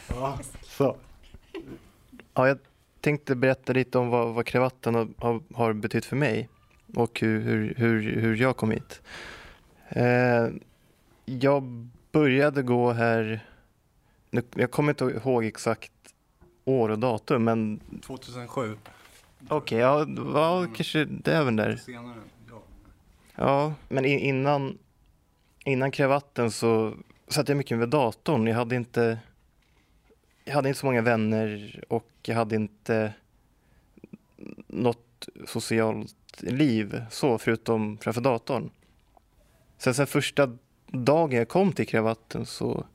Ja, 0.10 0.40
så. 0.64 0.96
Ja, 2.34 2.48
jag 2.48 2.58
tänkte 3.02 3.36
berätta 3.36 3.74
lite 3.74 3.98
om 3.98 4.10
vad, 4.10 4.34
vad 4.34 4.46
kravatten 4.46 4.96
har, 5.18 5.42
har, 5.56 5.74
betytt 5.74 6.06
för 6.06 6.16
mig 6.16 6.50
och 6.96 7.20
hur, 7.20 7.42
hur, 7.42 7.74
hur, 7.78 8.02
hur 8.22 8.36
jag 8.36 8.58
kom 8.58 8.72
hit. 8.72 9.02
Eh, 9.90 10.48
jag 11.26 11.64
började 12.12 12.64
gå 12.64 12.92
här, 12.92 13.46
nu, 14.32 14.42
jag 14.56 14.72
kommer 14.72 14.92
inte 14.92 15.06
ihåg 15.06 15.46
exakt 15.46 15.92
år 16.66 16.90
och 16.90 17.00
datum, 17.00 17.44
men 17.44 17.80
2007. 18.06 18.78
okej, 19.50 19.78
ja, 19.78 20.06
ja, 20.34 20.66
kanske 20.76 21.06
det 21.06 21.32
är 21.32 21.42
även 21.42 21.56
där. 21.56 21.76
Senare, 21.76 22.16
ja. 22.50 22.62
Ja, 23.36 23.74
men 23.90 24.06
i- 24.06 24.20
innan, 24.28 24.78
innan 25.68 25.92
kravatten 25.92 26.52
så 26.52 26.94
satt 27.28 27.50
jag 27.50 27.58
mycket 27.58 27.78
med 27.78 27.90
datorn. 27.90 28.48
Jag 28.48 28.56
hade 28.56 28.76
inte 28.76 29.20
jag 30.46 30.54
hade 30.54 30.70
inte 30.70 30.80
så 30.80 30.86
många 30.86 31.02
vänner 31.02 31.80
och 31.90 32.12
jag 32.24 32.36
hade 32.36 32.56
inte 32.56 33.14
något 34.68 35.28
socialt 35.46 36.42
liv 36.42 37.02
så 37.10 37.38
förutom 37.38 37.98
framför 37.98 38.22
datorn. 38.22 38.70
Sen, 39.78 39.94
sen 39.94 40.08
första 40.08 40.58
dagen 40.88 41.32
jag 41.32 41.48
kom 41.48 41.72
till 41.72 41.88
kravatten 41.88 42.46
så, 42.46 42.86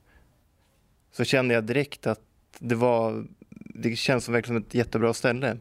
så 1.11 1.23
kände 1.23 1.53
jag 1.53 1.63
direkt 1.63 2.07
att 2.07 2.21
det 2.59 2.75
var 2.75 3.25
det 3.49 3.95
känns 3.95 4.25
som 4.25 4.33
verkligen 4.33 4.61
ett 4.61 4.73
jättebra 4.73 5.13
ställe. 5.13 5.57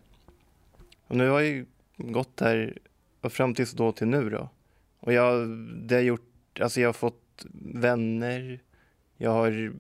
Och 1.07 1.17
nu 1.17 1.29
har 1.29 1.41
jag 1.41 1.49
ju 1.49 1.67
gått 1.97 2.37
där 2.37 2.79
och 3.21 3.33
fram 3.33 3.55
tills 3.55 3.73
då 3.73 3.93
till 3.93 4.07
nu 4.07 4.31
då. 4.31 4.49
Och 5.01 5.13
jag, 5.13 5.49
det 5.59 5.95
har 5.95 6.03
gjort, 6.03 6.32
alltså 6.61 6.81
jag 6.81 6.89
har 6.89 6.93
fått 6.93 7.47
vänner, 7.75 8.61
jag 9.17 9.31
har 9.31 9.73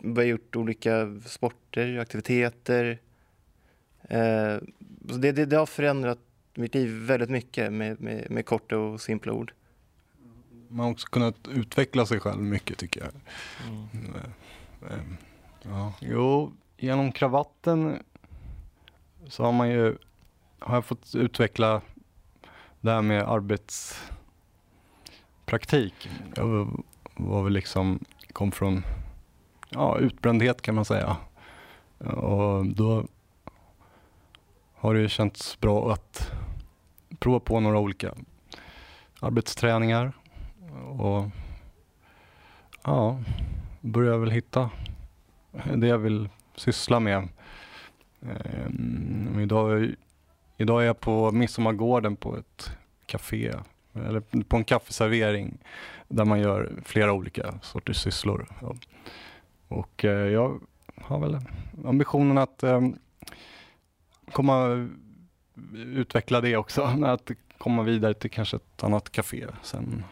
börjat 0.00 0.30
gjort 0.30 0.56
olika 0.56 1.20
sporter, 1.26 1.98
aktiviteter. 1.98 2.98
Eh, 4.02 4.56
så 5.08 5.16
det, 5.16 5.32
det, 5.32 5.46
det 5.46 5.56
har 5.56 5.66
förändrat 5.66 6.18
mitt 6.54 6.74
liv 6.74 6.90
väldigt 6.90 7.30
mycket 7.30 7.72
med, 7.72 8.00
med, 8.00 8.30
med 8.30 8.46
korta 8.46 8.78
och 8.78 9.00
simpla 9.00 9.32
ord. 9.32 9.52
Man 10.68 10.84
har 10.84 10.92
också 10.92 11.08
kunnat 11.08 11.48
utveckla 11.48 12.06
sig 12.06 12.20
själv 12.20 12.42
mycket 12.42 12.78
tycker 12.78 13.00
jag. 13.00 13.10
Mm. 13.68 14.14
Eh, 14.14 14.92
eh, 14.92 15.02
Ja. 15.64 15.92
Jo, 16.00 16.52
genom 16.76 17.12
kravatten 17.12 18.02
så 19.28 19.44
har 19.44 19.52
man 19.52 19.70
ju 19.70 19.96
har 20.58 20.74
jag 20.74 20.84
fått 20.84 21.14
utveckla 21.14 21.82
det 22.80 22.90
här 22.90 23.02
med 23.02 23.22
praktik. 25.52 26.08
Jag 26.34 26.46
var- 27.16 27.42
väl 27.42 27.52
liksom, 27.52 27.98
kom 28.32 28.52
från 28.52 28.82
ja, 29.68 29.98
utbrändhet 29.98 30.62
kan 30.62 30.74
man 30.74 30.84
säga. 30.84 31.16
Och 31.98 32.66
då 32.66 33.04
har 34.74 34.94
det 34.94 35.00
ju 35.00 35.08
känts 35.08 35.60
bra 35.60 35.92
att 35.92 36.30
prova 37.18 37.40
på 37.40 37.60
några 37.60 37.78
olika 37.78 38.14
arbetsträningar. 39.20 40.12
Och 40.98 41.30
ja, 42.84 43.22
börjar 43.80 44.18
väl 44.18 44.30
hitta 44.30 44.70
det 45.74 45.86
jag 45.86 45.98
vill 45.98 46.28
syssla 46.56 47.00
med. 47.00 47.28
Ehm, 48.22 49.40
idag, 49.40 49.94
idag 50.56 50.82
är 50.82 50.86
jag 50.86 51.00
på 51.00 51.32
Midsommargården 51.32 52.16
på 52.16 52.36
ett 52.36 52.70
café, 53.06 53.52
eller 53.94 54.20
på 54.44 54.56
en 54.56 54.64
kaffeservering 54.64 55.58
där 56.08 56.24
man 56.24 56.40
gör 56.40 56.72
flera 56.84 57.12
olika 57.12 57.54
sorters 57.62 57.96
sysslor. 57.96 58.48
Ja. 58.60 58.74
Och 59.68 60.04
eh, 60.04 60.28
jag 60.28 60.60
har 60.96 61.18
väl 61.18 61.38
ambitionen 61.84 62.38
att 62.38 62.62
ehm, 62.62 62.98
komma 64.32 64.88
utveckla 65.74 66.40
det 66.40 66.56
också, 66.56 66.82
att 67.04 67.30
komma 67.58 67.82
vidare 67.82 68.14
till 68.14 68.30
kanske 68.30 68.56
ett 68.56 68.82
annat 68.82 69.12
café 69.12 69.46
sen 69.62 70.04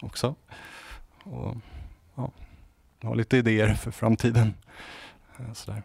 också. 0.00 0.34
Och 1.22 1.56
ja, 2.14 2.30
ha 3.02 3.14
lite 3.14 3.36
idéer 3.36 3.74
för 3.74 3.90
framtiden. 3.90 4.54
Eh, 5.38 5.52
sådär. 5.52 5.82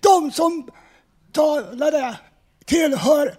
de 0.00 0.30
som 0.30 0.70
talade 1.32 2.18
tillhör 2.68 3.34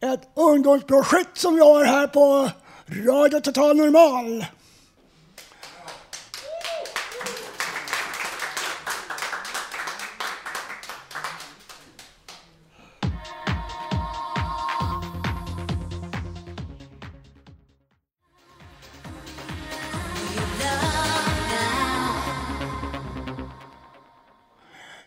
ett 0.00 0.20
ungdomsprojekt 0.34 1.38
som 1.38 1.54
vi 1.54 1.60
har 1.60 1.84
här 1.84 2.06
på 2.06 2.50
Radio 3.06 3.40
Total 3.40 3.76
Normal. 3.76 4.44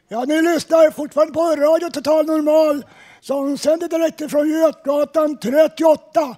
Ja, 0.07 0.25
ni 0.25 0.41
lyssnar 0.41 0.91
fortfarande 0.91 1.33
på 1.33 1.41
Radio 1.41 1.89
Total 1.89 2.25
Normal 2.25 2.83
som 3.25 3.57
sänder 3.57 3.87
direkt 3.87 4.31
från 4.31 4.49
Götgatan 4.49 5.37
38. 5.37 6.35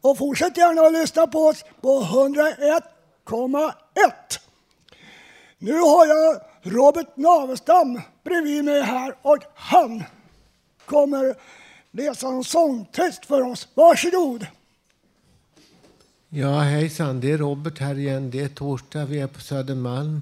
Och 0.00 0.18
fortsätt 0.18 0.56
gärna 0.56 0.82
att 0.82 0.92
lyssna 0.92 1.26
på 1.26 1.38
oss 1.38 1.64
på 1.80 2.02
101,1. 2.02 3.72
Nu 5.58 5.72
har 5.72 6.06
jag 6.06 6.40
Robert 6.62 7.16
Navestam 7.16 8.00
bredvid 8.24 8.64
mig 8.64 8.82
här 8.82 9.14
och 9.22 9.38
han 9.54 10.04
kommer 10.84 11.34
läsa 11.90 12.28
en 12.28 12.44
sångtext 12.44 13.26
för 13.26 13.42
oss. 13.42 13.68
Varsågod! 13.74 14.46
Ja, 16.28 16.60
hejsan. 16.60 17.20
Det 17.20 17.32
är 17.32 17.38
Robert 17.38 17.78
här 17.78 17.98
igen. 17.98 18.30
Det 18.30 18.40
är 18.40 18.48
torsdag. 18.48 19.04
Vi 19.04 19.20
är 19.20 19.26
på 19.26 19.40
Södermalm. 19.40 20.20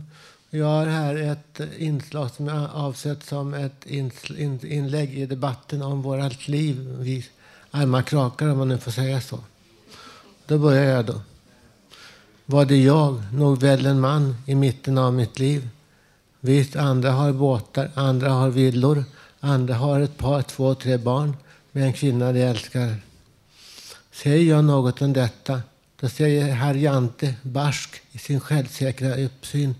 Jag 0.51 0.67
har 0.67 0.87
här 0.87 1.15
ett 1.17 1.61
inslag 1.79 2.31
som 2.31 2.49
är 2.49 2.69
avsett 2.75 3.25
som 3.25 3.55
ett 3.55 3.87
inlägg 4.65 5.19
i 5.19 5.27
debatten 5.27 5.83
om 5.83 6.03
vårt 6.03 6.49
liv. 6.49 6.97
Vi 6.99 7.27
arma 7.71 8.03
krakar, 8.03 8.49
om 8.49 8.59
man 8.59 8.69
nu 8.69 8.79
får 8.79 8.91
säga 8.91 9.21
så. 9.21 9.39
Då 10.47 10.59
börjar 10.59 10.85
jag 10.85 11.05
då. 11.05 11.21
Var 12.45 12.65
det 12.65 12.77
jag, 12.77 13.23
nog 13.33 13.61
väl 13.61 13.87
en 13.87 14.01
man 14.01 14.37
i 14.47 14.55
mitten 14.55 14.99
av 14.99 15.15
mitt 15.15 15.39
liv? 15.39 15.69
Visst, 16.41 16.77
andra 16.77 17.11
har 17.11 17.33
båtar, 17.33 17.91
andra 17.95 18.31
har 18.31 18.49
villor, 18.51 19.05
andra 19.41 19.75
har 19.75 20.01
ett 20.01 20.19
par, 20.19 20.43
två, 20.43 20.75
tre 20.75 20.97
barn 20.97 21.37
med 21.73 21.83
en 21.83 21.93
kvinna 21.93 22.33
de 22.33 22.43
älskar. 22.43 22.97
Säger 24.13 24.51
jag 24.51 24.65
något 24.65 25.03
om 25.03 25.13
detta, 25.13 25.63
då 26.01 26.09
säger 26.09 26.53
herr 26.53 26.75
Jante 26.75 27.35
barsk 27.43 28.03
i 28.13 28.19
sin 28.19 28.41
självsäkra 28.41 29.17
uppsyn. 29.17 29.75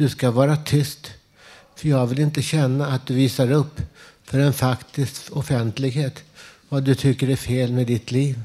Du 0.00 0.08
ska 0.08 0.30
vara 0.30 0.56
tyst, 0.56 1.12
för 1.76 1.88
jag 1.88 2.06
vill 2.06 2.18
inte 2.18 2.42
känna 2.42 2.86
att 2.86 3.06
du 3.06 3.14
visar 3.14 3.50
upp 3.50 3.80
för 4.24 4.38
en 4.38 4.52
faktisk 4.52 5.36
offentlighet 5.36 6.24
vad 6.68 6.82
du 6.82 6.94
tycker 6.94 7.28
är 7.28 7.36
fel 7.36 7.72
med 7.72 7.86
ditt 7.86 8.10
liv. 8.10 8.40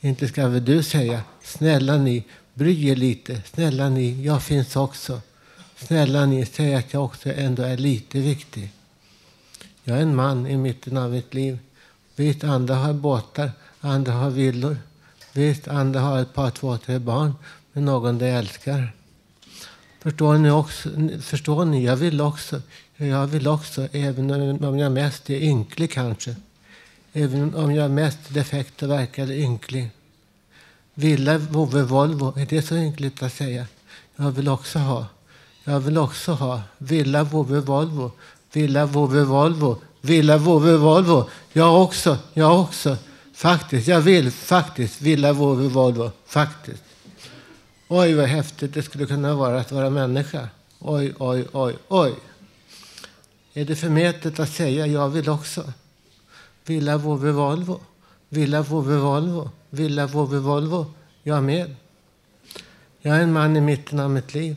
Inte 0.00 0.28
ska 0.28 0.48
väl 0.48 0.64
du 0.64 0.82
säga, 0.82 1.20
snälla 1.42 1.96
ni, 1.96 2.24
bry 2.54 2.88
er 2.88 2.96
lite, 2.96 3.42
snälla 3.54 3.88
ni, 3.88 4.24
jag 4.24 4.42
finns 4.42 4.76
också. 4.76 5.20
Snälla 5.76 6.26
ni, 6.26 6.46
säg 6.46 6.74
att 6.74 6.92
jag 6.92 7.04
också 7.04 7.32
ändå 7.32 7.62
är 7.62 7.76
lite 7.76 8.18
viktig. 8.18 8.70
Jag 9.84 9.98
är 9.98 10.02
en 10.02 10.16
man 10.16 10.46
i 10.46 10.56
mitten 10.56 10.96
av 10.96 11.10
mitt 11.10 11.34
liv. 11.34 11.58
Visst, 12.14 12.44
andra 12.44 12.74
har 12.74 12.92
båtar, 12.92 13.50
andra 13.80 14.12
har 14.12 14.30
villor. 14.30 14.76
Visst, 15.32 15.68
andra 15.68 16.00
har 16.00 16.18
ett 16.18 16.34
par, 16.34 16.50
två, 16.50 16.78
tre 16.78 16.98
barn 16.98 17.34
med 17.72 17.84
någon 17.84 18.18
de 18.18 18.26
älskar. 18.26 18.92
Förstår 20.02 20.38
ni 20.38 20.50
också? 20.50 20.88
Förstår 21.20 21.64
ni? 21.64 21.84
Jag 21.84 21.96
vill 21.96 22.20
också. 22.20 22.62
Jag 22.96 23.26
vill 23.26 23.48
också, 23.48 23.88
även 23.92 24.64
om 24.64 24.78
jag 24.78 24.92
mest 24.92 25.30
är 25.30 25.42
ynklig 25.42 25.92
kanske. 25.92 26.36
Även 27.12 27.54
om 27.54 27.74
jag 27.74 27.84
är 27.84 27.88
mest 27.88 28.18
defekt 28.28 28.82
och 28.82 28.90
verkar 28.90 29.30
ynklig. 29.30 29.90
Villa, 30.94 31.38
vovve, 31.38 31.82
Volvo. 31.82 32.38
Är 32.38 32.46
det 32.46 32.62
så 32.62 32.76
ynkligt 32.76 33.22
att 33.22 33.32
säga? 33.32 33.66
Jag 34.16 34.30
vill 34.30 34.48
också 34.48 34.78
ha. 34.78 35.06
Jag 35.64 35.80
vill 35.80 35.98
också 35.98 36.32
ha. 36.32 36.62
Villa, 36.78 37.24
vovve, 37.24 37.60
Volvo. 37.60 38.12
Villa, 38.52 38.86
vovve, 38.86 39.24
Volvo. 39.24 39.78
Villa, 40.00 40.38
vovve, 40.38 40.76
Volvo. 40.76 41.28
Jag 41.52 41.82
också. 41.82 42.18
Jag 42.32 42.60
också. 42.60 42.96
Faktiskt. 43.34 43.88
Jag 43.88 44.00
vill 44.00 44.30
faktiskt. 44.30 45.00
Villa, 45.00 45.32
vovve, 45.32 45.68
Volvo. 45.68 46.10
Faktiskt. 46.26 46.82
Oj, 47.88 48.14
vad 48.14 48.26
häftigt 48.26 48.74
det 48.74 48.82
skulle 48.82 49.06
kunna 49.06 49.34
vara 49.34 49.60
att 49.60 49.72
vara 49.72 49.90
människa. 49.90 50.48
Oj, 50.78 51.14
oj, 51.18 51.46
oj, 51.52 51.76
oj. 51.88 52.14
Är 53.54 53.64
det 53.64 53.76
förmätet 53.76 54.40
att 54.40 54.48
säga 54.48 54.86
jag 54.86 55.08
vill 55.08 55.28
också? 55.28 55.72
Villa, 56.64 56.96
vovve, 56.96 57.32
Volvo. 57.32 57.80
Villa, 58.28 58.62
vovve, 58.62 58.96
Volvo. 58.96 59.50
Villa, 59.70 60.06
vovve, 60.06 60.38
Volvo. 60.38 60.86
Jag 61.22 61.44
med. 61.44 61.76
Jag 63.00 63.16
är 63.16 63.20
en 63.20 63.32
man 63.32 63.56
i 63.56 63.60
mitten 63.60 64.00
av 64.00 64.10
mitt 64.10 64.34
liv. 64.34 64.56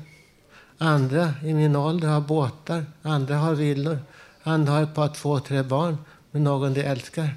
Andra 0.78 1.34
i 1.44 1.54
min 1.54 1.76
ålder 1.76 2.08
har 2.08 2.22
båtar, 2.22 2.86
andra 3.02 3.36
har 3.36 3.56
villor, 3.56 4.00
andra 4.44 4.74
har 4.74 4.84
ett 4.84 4.96
par, 4.96 5.08
två, 5.08 5.40
tre 5.40 5.64
barn 5.64 5.98
med 6.32 6.42
någon 6.42 6.74
de 6.74 6.82
älskar. 6.82 7.36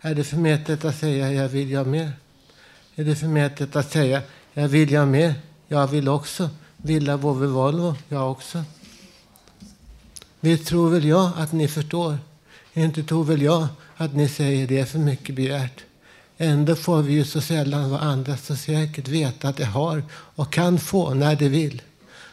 Är 0.00 0.14
det 0.14 0.24
förmätet 0.24 0.84
att 0.84 0.96
säga 0.96 1.32
jag 1.32 1.48
vill 1.48 1.70
jag 1.70 1.86
med? 1.86 2.12
Är 2.94 3.04
det 3.04 3.16
förmätet 3.16 3.76
att 3.76 3.92
säga 3.92 4.22
jag 4.58 4.68
vill 4.68 4.92
jag 4.92 5.08
med? 5.08 5.34
Jag 5.68 5.86
vill 5.86 6.08
också. 6.08 6.50
Villa, 6.76 7.16
vovve, 7.16 7.46
Volvo. 7.46 7.94
Jag 8.08 8.30
också. 8.30 8.64
Visst 10.40 10.66
tror 10.66 10.90
väl 10.90 11.04
jag 11.04 11.30
att 11.36 11.52
ni 11.52 11.68
förstår. 11.68 12.18
Inte 12.74 13.02
tror 13.02 13.24
väl 13.24 13.42
jag 13.42 13.66
att 13.96 14.14
ni 14.14 14.28
säger 14.28 14.66
det 14.66 14.78
är 14.78 14.84
för 14.84 14.98
mycket 14.98 15.34
begärt. 15.34 15.84
Ändå 16.38 16.76
får 16.76 17.02
vi 17.02 17.12
ju 17.12 17.24
så 17.24 17.40
sällan 17.40 17.90
vad 17.90 18.00
andra 18.00 18.36
så 18.36 18.56
säkert 18.56 19.08
vet 19.08 19.44
att 19.44 19.56
de 19.56 19.64
har 19.64 20.02
och 20.12 20.52
kan 20.52 20.78
få 20.78 21.14
när 21.14 21.36
de 21.36 21.48
vill. 21.48 21.82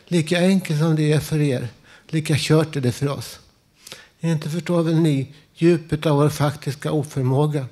Lika 0.08 0.40
enkelt 0.40 0.80
som 0.80 0.96
det 0.96 1.14
är 1.14 1.20
för 1.20 1.40
er, 1.42 1.68
lika 2.08 2.36
kört 2.38 2.76
är 2.76 2.82
det 2.82 2.92
för 2.92 3.10
oss. 3.10 3.40
Inte 4.20 4.50
förstår 4.50 4.84
väl 4.84 5.00
ni 5.00 5.34
djupet 5.56 6.06
av 6.06 6.18
vår 6.18 6.30
faktiska 6.30 6.92
oförmåga. 6.92 7.66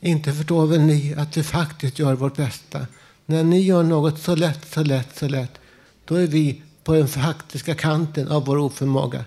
Inte 0.00 0.32
förstår 0.32 0.66
väl 0.66 0.80
ni 0.80 1.14
att 1.14 1.36
vi 1.36 1.42
faktiskt 1.42 1.98
gör 1.98 2.14
vårt 2.14 2.36
bästa. 2.36 2.86
När 3.26 3.44
ni 3.44 3.60
gör 3.60 3.82
något 3.82 4.18
så 4.18 4.34
lätt, 4.34 4.72
så 4.72 4.82
lätt, 4.82 5.16
så 5.18 5.28
lätt, 5.28 5.60
då 6.04 6.14
är 6.14 6.26
vi 6.26 6.62
på 6.84 6.94
den 6.94 7.08
faktiska 7.08 7.74
kanten 7.74 8.28
av 8.28 8.44
vår 8.44 8.58
oförmåga. 8.58 9.24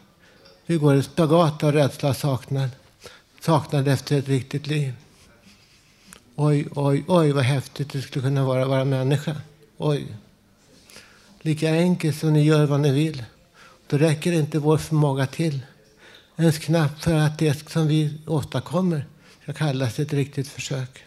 Vi 0.66 0.78
går 0.78 0.96
i 0.96 1.04
spagat 1.04 1.64
av 1.64 1.72
rädsla 1.72 2.10
och 2.10 2.16
saknad. 2.16 2.70
Saknad 3.42 3.88
efter 3.88 4.20
ett 4.20 4.28
riktigt 4.28 4.68
liv. 4.68 4.94
Oj, 6.36 6.68
oj, 6.76 7.04
oj 7.08 7.32
vad 7.32 7.44
häftigt 7.44 7.92
det 7.92 8.02
skulle 8.02 8.24
kunna 8.24 8.46
vara 8.46 8.62
att 8.62 8.70
vara 8.70 8.86
människa. 8.86 9.36
Oj. 9.78 10.08
Lika 11.42 11.70
enkelt 11.70 12.20
som 12.20 12.34
ni 12.34 12.44
gör 12.44 12.66
vad 12.66 12.80
ni 12.80 12.92
vill. 12.92 13.24
Då 13.88 13.98
räcker 13.98 14.32
inte 14.32 14.60
vår 14.60 14.78
förmåga 14.78 15.28
till. 15.28 15.60
Ens 16.38 16.58
knappt 16.58 17.04
för 17.04 17.14
att 17.14 17.40
det 17.40 17.70
som 17.70 17.88
vi 17.88 18.14
åstadkommer 18.28 19.06
ska 19.44 19.54
kallas 19.54 20.00
ett 20.00 20.14
riktigt 20.14 20.48
försök. 20.48 21.04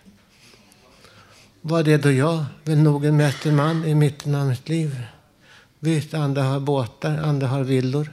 Vad 1.65 1.89
är 1.89 1.99
då 1.99 2.13
jag? 2.13 2.45
Väl 2.65 2.79
nog 2.79 3.05
en 3.05 3.17
mästerman 3.17 3.85
i 3.85 3.95
mitten 3.95 4.35
av 4.35 4.47
mitt 4.47 4.69
liv. 4.69 5.03
Visst, 5.79 6.15
andra 6.15 6.43
har 6.43 6.61
båtar, 6.61 7.19
andra 7.19 7.47
har 7.47 7.65
villor. 7.65 8.13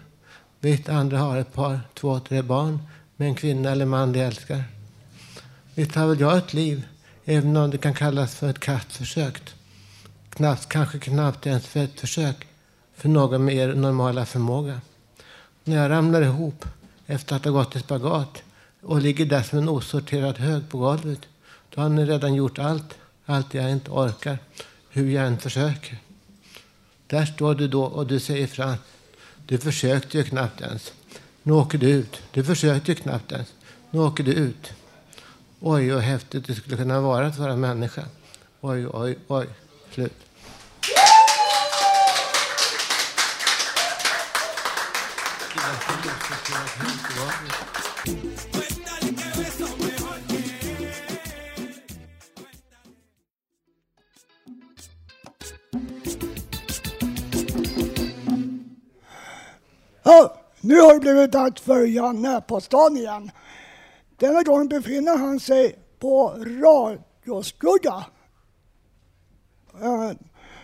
Visst, 0.60 0.90
andra 0.90 1.18
har 1.18 1.38
ett 1.38 1.54
par, 1.54 1.80
två, 1.94 2.20
tre 2.20 2.42
barn 2.42 2.80
med 3.16 3.28
en 3.28 3.36
kvinna 3.36 3.72
eller 3.72 3.86
man 3.86 4.12
de 4.12 4.20
älskar. 4.20 4.64
Visst 5.76 5.96
har 5.96 6.08
väl 6.08 6.20
jag 6.20 6.38
ett 6.38 6.54
liv, 6.54 6.88
även 7.26 7.58
om 7.58 7.70
det 7.70 7.78
kan 7.78 7.94
kallas 7.94 8.36
för 8.36 8.50
ett 8.50 8.60
kastförsök. 8.60 9.42
Knappt, 10.30 10.70
kanske 10.70 11.00
knappt 11.00 11.48
ens 11.48 11.68
för 11.68 11.80
ett 11.80 12.00
försök 12.00 12.48
för 12.96 13.10
någon 13.10 13.46
med 13.46 13.56
er 13.56 13.74
normala 13.74 14.26
förmåga. 14.26 14.82
När 15.64 15.76
jag 15.76 15.92
ramlar 15.92 16.22
ihop 16.22 16.66
efter 17.06 17.36
att 17.36 17.46
ha 17.46 17.52
gått 17.52 17.76
i 17.76 17.80
spagat 17.80 18.44
och 18.82 19.02
ligger 19.02 19.26
där 19.26 19.42
som 19.42 19.60
en 19.60 19.70
osorterad 19.70 20.38
hög 20.38 20.70
på 20.70 20.78
golvet. 20.78 21.20
Då 21.70 21.82
har 21.82 21.90
ni 21.90 22.06
redan 22.06 22.36
gjort 22.36 22.60
allt, 22.60 22.96
allt 23.30 23.54
jag 23.54 23.72
inte 23.72 23.92
orkar, 23.92 24.38
hur 24.90 25.12
jag 25.12 25.28
än 25.28 25.38
försöker. 25.38 25.98
Där 27.08 27.26
står 27.26 27.56
du 27.56 27.68
då 27.68 27.84
och 27.84 28.08
du 28.08 28.20
säger 28.20 28.44
ifrån. 28.44 28.76
du 29.46 29.58
försökte 29.58 30.18
ju 30.18 30.24
knappt 30.24 30.62
ens. 30.62 30.94
Nu 31.44 31.54
åker 31.54 31.78
du 31.78 31.90
ut. 31.90 32.22
Du 32.32 32.44
försökte 32.44 32.92
ju 32.92 32.96
knappt 32.96 33.32
ens. 33.32 33.54
Nu 33.90 34.00
åker 34.00 34.24
du 34.24 34.32
ut. 34.32 34.74
Oj, 35.60 35.92
vad 35.92 36.02
häftigt 36.04 36.48
det 36.48 36.56
skulle 36.56 36.78
kunna 36.78 37.02
vara 37.02 37.28
att 37.28 37.38
vara 37.38 37.56
människa. 37.56 38.06
Oj, 38.62 38.88
oj, 38.88 39.18
oj. 39.28 39.48
Slut. 39.92 40.14
Ja, 60.10 60.34
nu 60.62 60.82
har 60.82 60.94
det 60.94 61.00
blivit 61.00 61.32
dags 61.32 61.62
för 61.62 61.86
Janne 61.86 62.42
på 62.42 62.62
stan 62.62 62.98
igen. 62.98 63.32
Denna 64.18 64.44
gång 64.44 64.68
befinner 64.68 65.18
han 65.18 65.40
sig 65.40 65.80
på 66.00 66.30
Radioskugga. 66.38 68.06
eh, 69.82 70.12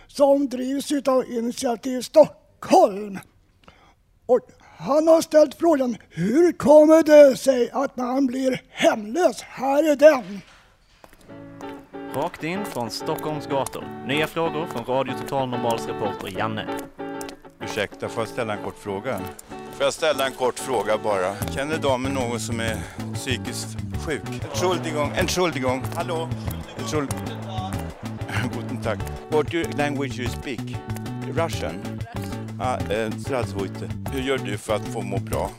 Som 0.06 0.48
drivs 0.48 0.92
av 1.08 1.24
Initiativ 1.30 2.02
Stockholm. 2.02 3.18
Och 4.26 4.40
han 4.78 5.08
har 5.08 5.20
ställt 5.22 5.54
frågan, 5.54 5.96
hur 6.10 6.52
kommer 6.52 7.02
det 7.02 7.36
sig 7.36 7.70
att 7.70 7.96
man 7.96 8.26
blir 8.26 8.62
hemlös? 8.68 9.42
Här 9.42 9.90
är 9.90 9.96
den. 9.96 10.40
Rakt 12.14 12.44
in 12.44 12.64
från 12.64 12.90
Stockholms 12.90 13.46
gator. 13.46 14.06
Nya 14.06 14.26
frågor 14.26 14.66
från 14.66 14.84
Radio 14.84 15.14
Total 15.22 15.48
Normals 15.48 15.86
reporter 15.86 16.38
Janne. 16.38 16.66
Ursäkta, 17.70 18.08
får 18.08 18.20
jag 18.22 18.28
ställa 18.28 18.52
en 18.52 18.62
kort 18.64 18.78
fråga? 18.78 19.20
Får 19.48 19.84
jag 19.84 19.92
ställa 19.92 20.26
en 20.26 20.32
kort 20.32 20.58
fråga 20.58 20.98
bara? 20.98 21.34
Känner 21.54 21.78
damen 21.78 22.12
någon 22.12 22.40
som 22.40 22.60
är 22.60 22.76
psykiskt 23.14 23.76
sjuk? 24.06 24.22
Entschuldigung, 24.50 25.12
Entschuldigung, 25.16 25.82
hallå? 25.94 26.28
Entschuld... 26.78 27.14
Guten 28.54 28.82
Tag. 28.82 28.98
What 29.30 29.78
language 29.78 30.18
you 30.18 30.28
speak? 30.28 30.60
Russian? 31.34 31.74
Ah, 32.60 32.74
eh. 32.74 33.10
Hur 34.12 34.20
gör 34.22 34.38
du 34.38 34.58
för 34.58 34.74
att 34.76 34.88
få 34.88 35.02
må 35.02 35.18
bra? 35.18 35.50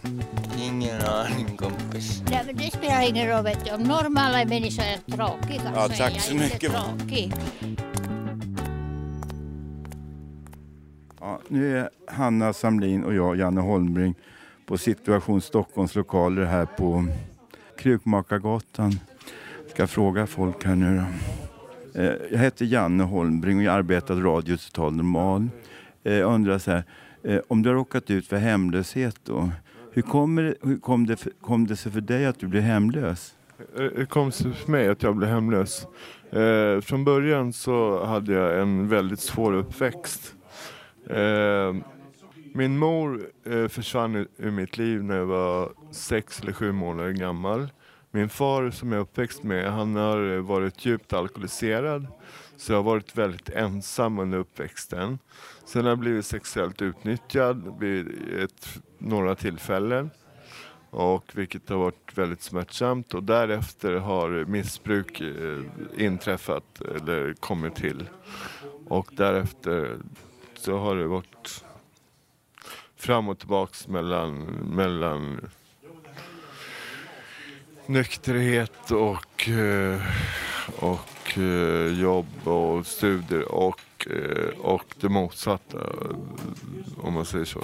Ingen 0.62 1.02
aning 1.02 1.58
kompis. 1.58 2.22
Nej, 2.30 2.44
men 2.46 2.58
det 2.58 2.72
spelar 2.74 3.02
ingen 3.10 3.28
roll 3.28 3.44
vet 3.44 3.66
du. 3.66 3.72
Om 3.72 3.84
normala 3.84 4.46
människor 4.46 4.84
är 4.84 5.16
tråkiga 5.16 5.62
Ja, 5.76 5.88
så 5.88 5.94
är 5.94 5.98
tack 5.98 6.14
jag 6.16 6.22
så 6.22 6.32
inte 6.32 6.44
mycket. 6.44 6.72
tråkig. 6.72 7.34
Ja, 11.38 11.44
nu 11.48 11.78
är 11.78 11.90
Hanna 12.08 12.54
Samlin 12.54 13.04
och 13.04 13.14
jag, 13.14 13.36
Janne 13.36 13.62
Holmbring, 13.62 14.16
på 14.66 14.78
Situation 14.78 15.42
Stockholms 15.42 15.96
lokaler 15.96 16.46
här 16.46 16.66
på 16.66 17.06
Krukmakargatan. 17.78 18.92
Jag 19.62 19.72
Ska 19.72 19.88
fråga 19.88 20.28
folk 20.28 20.66
här 20.66 20.76
nu 20.76 21.04
då. 21.94 22.02
Eh, 22.02 22.14
jag 22.32 22.40
heter 22.40 22.66
Janne 22.66 23.04
Holmbring 23.04 23.58
och 23.58 23.64
jag 23.64 23.74
arbetar 23.74 24.16
på 24.16 24.22
Radio 24.22 24.58
Total 24.58 24.96
Normal. 24.96 25.50
Eh, 26.04 26.14
jag 26.14 26.34
undrar 26.34 26.58
så 26.58 26.72
här, 26.72 26.84
eh, 27.24 27.40
om 27.48 27.62
du 27.62 27.70
har 27.70 27.76
råkat 27.76 28.10
ut 28.10 28.28
för 28.28 28.38
hemlöshet 28.38 29.20
då, 29.24 29.50
hur, 29.92 30.02
kommer, 30.02 30.56
hur 30.62 30.80
kom, 30.80 31.06
det, 31.06 31.28
kom 31.42 31.68
det 31.68 31.76
sig 31.76 31.92
för 31.92 32.02
dig 32.02 32.26
att 32.26 32.40
du 32.40 32.48
blev 32.48 32.64
hemlös? 32.64 33.36
Hur 33.76 34.06
kom 34.06 34.26
det 34.26 34.32
sig 34.32 34.54
för 34.54 34.72
mig 34.72 34.88
att 34.88 35.04
jag 35.04 35.16
blev 35.16 35.30
hemlös. 35.30 35.88
Eh, 36.32 36.82
från 36.82 37.04
början 37.04 37.54
så 37.54 38.06
hade 38.06 38.34
jag 38.34 38.62
en 38.62 38.88
väldigt 38.88 39.20
svår 39.20 39.54
uppväxt. 39.54 40.34
Eh, 41.10 41.76
min 42.54 42.78
mor 42.78 43.30
eh, 43.46 43.68
försvann 43.68 44.16
ur- 44.38 44.52
mitt 44.52 44.78
liv 44.78 45.04
när 45.04 45.18
jag 45.18 45.26
var 45.26 45.72
sex 45.92 46.42
eller 46.42 46.54
sju 46.54 46.72
månader 46.72 47.12
gammal. 47.12 47.68
Min 48.12 48.30
far 48.30 48.72
som 48.72 48.92
jag 48.92 48.98
är 49.00 49.02
uppväxt 49.02 49.44
med, 49.44 49.72
han 49.72 49.96
har 49.96 50.38
varit 50.38 50.86
djupt 50.86 51.14
alkoholiserad. 51.14 52.08
Så 52.58 52.72
jag 52.72 52.78
har 52.78 52.84
varit 52.84 53.18
väldigt 53.18 53.50
ensam 53.50 54.20
under 54.20 54.38
uppväxten. 54.38 55.20
Sen 55.66 55.84
har 55.84 55.90
jag 55.92 56.00
blivit 56.00 56.26
sexuellt 56.26 56.82
utnyttjad 56.82 57.76
vid 57.80 58.08
ett, 58.44 58.80
några 58.98 59.36
tillfällen. 59.36 60.10
Och 60.90 61.32
vilket 61.34 61.70
har 61.70 61.78
varit 61.78 62.18
väldigt 62.18 62.42
smärtsamt 62.42 63.14
och 63.14 63.24
därefter 63.24 63.94
har 63.94 64.46
missbruk 64.46 65.22
eh, 65.22 65.60
inträffat 66.06 66.82
eller 66.96 67.34
kommit 67.34 67.76
till. 67.76 68.10
Och 68.88 69.10
därefter 69.12 69.98
så 70.68 70.78
har 70.78 70.96
det 70.96 71.08
varit 71.08 71.66
fram 72.96 73.30
och 73.30 73.40
tillbaks 73.40 73.88
mellan, 73.88 74.42
mellan 74.76 75.50
nykterhet 77.86 78.92
och, 78.92 79.50
eh, 79.50 80.02
och 80.80 81.38
eh, 81.38 82.00
jobb 82.00 82.48
och 82.48 82.88
studier 82.88 83.52
och, 83.52 84.08
eh, 84.10 84.60
och 84.60 84.96
det 85.00 85.10
motsatta 85.10 85.78
om 86.98 87.14
man 87.14 87.26
säger 87.26 87.46
så. 87.46 87.64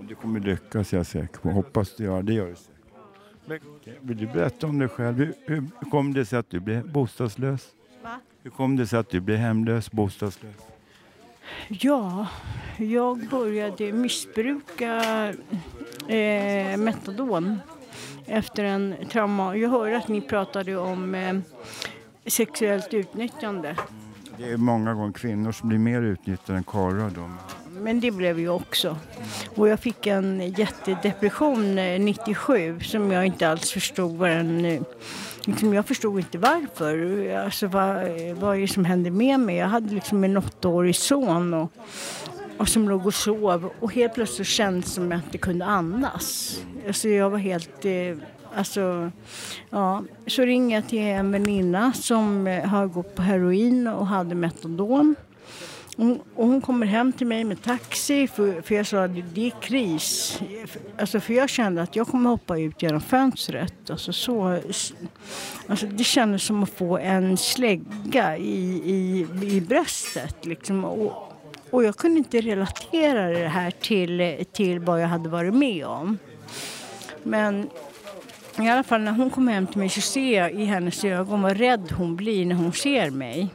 Du 0.00 0.14
kommer 0.14 0.40
lyckas, 0.40 0.92
jag 0.92 1.00
är 1.00 1.04
säker 1.04 1.38
på. 1.38 1.50
Hoppas 1.50 1.96
du 1.96 2.04
gör 2.04 2.22
det. 2.22 2.32
Gör 2.32 2.46
du 2.46 2.56
säkert. 3.46 3.98
Vill 4.00 4.16
du 4.16 4.26
berätta 4.26 4.66
om 4.66 4.78
dig 4.78 4.88
själv? 4.88 5.16
Hur, 5.16 5.34
hur 5.46 5.54
hur 5.54 5.90
kom 5.90 6.14
det 6.14 6.24
sig 6.24 6.38
att 6.38 6.50
du 6.50 6.60
blev 6.60 6.92
bostadslös? 6.92 7.68
Va? 8.02 8.20
Hur 8.42 8.50
kom 8.50 8.76
det 8.76 8.86
sig 8.86 8.98
att 8.98 9.10
du 9.10 9.20
blev 9.20 9.38
hemlös, 9.38 9.92
bostadslös? 9.92 10.73
Ja, 11.68 12.26
jag 12.76 13.28
började 13.28 13.92
missbruka 13.92 14.94
eh, 16.08 16.76
metadon 16.76 17.58
efter 18.26 18.64
en 18.64 18.94
trauma. 19.10 19.56
Jag 19.56 19.70
hörde 19.70 19.96
att 19.96 20.08
ni 20.08 20.20
pratade 20.20 20.76
om 20.76 21.14
eh, 21.14 21.34
sexuellt 22.26 22.94
utnyttjande. 22.94 23.76
Det 24.38 24.50
är 24.50 24.56
många 24.56 24.94
gånger 24.94 25.12
kvinnor 25.12 25.52
som 25.52 25.68
blir 25.68 25.78
mer 25.78 26.02
utnyttjade 26.02 26.58
än 26.58 26.64
karlar. 26.64 27.10
Men 27.80 28.00
det 28.00 28.10
blev 28.10 28.40
jag 28.40 28.56
också. 28.56 28.96
Och 29.56 29.68
jag 29.68 29.80
fick 29.80 30.06
en 30.06 30.52
jättedepression 30.52 31.78
eh, 31.78 32.00
97 32.00 32.80
som 32.80 33.12
jag 33.12 33.26
inte 33.26 33.48
alls 33.48 33.70
förstod 33.70 34.16
vad 34.16 34.30
den... 34.30 34.84
Liksom 35.46 35.74
jag 35.74 35.86
förstod 35.86 36.18
inte 36.18 36.38
varför. 36.38 37.28
Alltså 37.44 37.66
vad, 37.66 37.94
vad 38.34 38.56
är 38.56 38.60
det 38.60 38.68
som 38.68 38.84
hände 38.84 39.10
med 39.10 39.40
mig? 39.40 39.56
Jag 39.56 39.66
hade 39.66 39.94
liksom 39.94 40.24
en 40.24 40.36
åttaårig 40.36 40.96
son 40.96 41.54
och, 41.54 41.72
och 42.58 42.68
som 42.68 42.88
låg 42.88 43.06
och 43.06 43.14
sov 43.14 43.70
och 43.80 43.92
helt 43.92 44.14
plötsligt 44.14 44.48
kändes 44.48 44.84
det 44.84 44.90
som 44.90 45.04
att 45.04 45.10
jag 45.10 45.18
inte 45.18 45.38
kunde 45.38 45.64
andas. 45.64 46.60
Alltså 46.86 47.08
jag 47.08 47.30
var 47.30 47.38
helt... 47.38 47.84
Eh, 47.84 48.16
alltså, 48.54 49.10
ja. 49.70 50.02
Så 50.26 50.42
ringde 50.42 50.74
jag 50.74 50.88
till 50.88 50.98
en 50.98 51.32
väninna 51.32 51.92
som 51.92 52.46
eh, 52.46 52.64
har 52.64 52.86
gått 52.86 53.14
på 53.14 53.22
heroin 53.22 53.86
och 53.86 54.06
hade 54.06 54.34
metadon. 54.34 55.14
Hon, 55.96 56.20
och 56.34 56.46
hon 56.46 56.60
kommer 56.60 56.86
hem 56.86 57.12
till 57.12 57.26
mig 57.26 57.44
med 57.44 57.62
taxi 57.62 58.28
för, 58.28 58.62
för 58.62 58.74
jag 58.74 58.86
sa 58.86 59.04
att 59.04 59.34
det 59.34 59.46
är 59.46 59.60
kris. 59.60 60.40
Alltså 60.98 61.20
för 61.20 61.34
jag 61.34 61.48
kände 61.48 61.82
att 61.82 61.96
jag 61.96 62.06
kommer 62.06 62.30
hoppa 62.30 62.58
ut 62.58 62.82
genom 62.82 63.00
fönstret. 63.00 63.90
Alltså 63.90 64.12
så, 64.12 64.60
alltså 65.66 65.86
det 65.86 66.04
kändes 66.04 66.42
som 66.42 66.62
att 66.62 66.70
få 66.70 66.98
en 66.98 67.36
slägga 67.36 68.36
i, 68.36 68.82
i, 68.84 69.28
i 69.42 69.60
bröstet. 69.60 70.46
Liksom. 70.46 70.84
Och, 70.84 71.32
och 71.70 71.84
jag 71.84 71.96
kunde 71.96 72.18
inte 72.18 72.40
relatera 72.40 73.28
det 73.28 73.48
här 73.48 73.70
till, 73.70 74.44
till 74.52 74.78
vad 74.78 75.02
jag 75.02 75.08
hade 75.08 75.28
varit 75.28 75.54
med 75.54 75.86
om. 75.86 76.18
Men 77.22 77.70
i 78.58 78.68
alla 78.68 78.82
fall 78.82 79.00
när 79.00 79.12
hon 79.12 79.30
kom 79.30 79.48
hem 79.48 79.66
till 79.66 79.78
mig 79.78 79.88
så 79.88 80.00
ser 80.00 80.38
jag 80.38 80.52
i 80.52 80.64
hennes 80.64 81.04
ögon 81.04 81.42
vad 81.42 81.56
rädd 81.56 81.92
hon 81.96 82.16
blir 82.16 82.46
när 82.46 82.54
hon 82.54 82.72
ser 82.72 83.10
mig. 83.10 83.48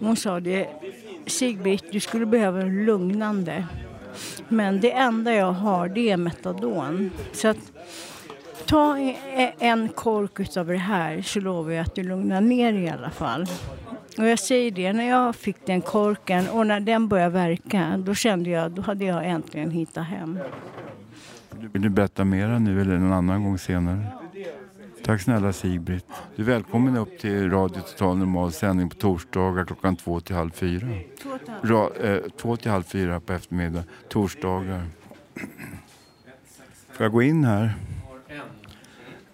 Hon 0.00 0.16
sa 0.16 0.40
det, 0.40 0.68
Sigbritt 1.30 1.84
du 1.92 2.00
skulle 2.00 2.26
behöva 2.26 2.60
en 2.60 2.84
lugnande. 2.84 3.66
Men 4.48 4.80
det 4.80 4.92
enda 4.92 5.32
jag 5.32 5.52
har 5.52 5.88
det 5.88 6.10
är 6.10 6.16
metadon. 6.16 7.10
Så 7.32 7.48
att 7.48 7.72
ta 8.66 8.98
e- 8.98 9.52
en 9.58 9.88
kork 9.88 10.40
utav 10.40 10.66
det 10.66 10.76
här 10.76 11.22
så 11.22 11.40
lovar 11.40 11.72
jag 11.72 11.82
att 11.82 11.94
du 11.94 12.02
lugnar 12.02 12.40
ner 12.40 12.72
i 12.72 12.88
alla 12.88 13.10
fall. 13.10 13.46
Och 14.18 14.26
jag 14.26 14.38
säger 14.38 14.70
det, 14.70 14.92
när 14.92 15.08
jag 15.08 15.36
fick 15.36 15.66
den 15.66 15.80
korken 15.80 16.48
och 16.48 16.66
när 16.66 16.80
den 16.80 17.08
började 17.08 17.30
verka 17.30 17.96
då 17.98 18.14
kände 18.14 18.50
jag, 18.50 18.70
då 18.70 18.82
hade 18.82 19.04
jag 19.04 19.26
äntligen 19.26 19.70
hittat 19.70 20.06
hem. 20.06 20.38
Vill 21.72 21.82
du 21.82 21.88
berätta 21.88 22.24
mera 22.24 22.58
nu 22.58 22.80
eller 22.80 22.98
någon 22.98 23.12
annan 23.12 23.44
gång 23.44 23.58
senare? 23.58 24.19
Tack 25.04 25.20
snälla 25.20 25.52
Sigbritt. 25.52 26.06
Du 26.36 26.42
är 26.42 26.46
välkommen 26.46 26.96
upp 26.96 27.18
till 27.18 27.50
Radio 27.50 27.80
Total 27.80 28.16
Normal 28.16 28.52
sändning 28.52 28.88
på 28.88 28.96
torsdagar 28.96 29.64
klockan 29.64 29.96
två 29.96 30.20
till 30.20 30.36
halv 30.36 30.50
fyra. 30.50 30.86
Ra, 31.62 31.90
eh, 32.00 32.18
två 32.36 32.56
till 32.56 32.70
halv 32.70 32.82
fyra 32.82 33.20
på 33.20 33.32
eftermiddag, 33.32 33.84
torsdagar. 34.08 34.82
Får 36.92 37.04
jag 37.04 37.12
gå 37.12 37.22
in 37.22 37.44
här? 37.44 37.74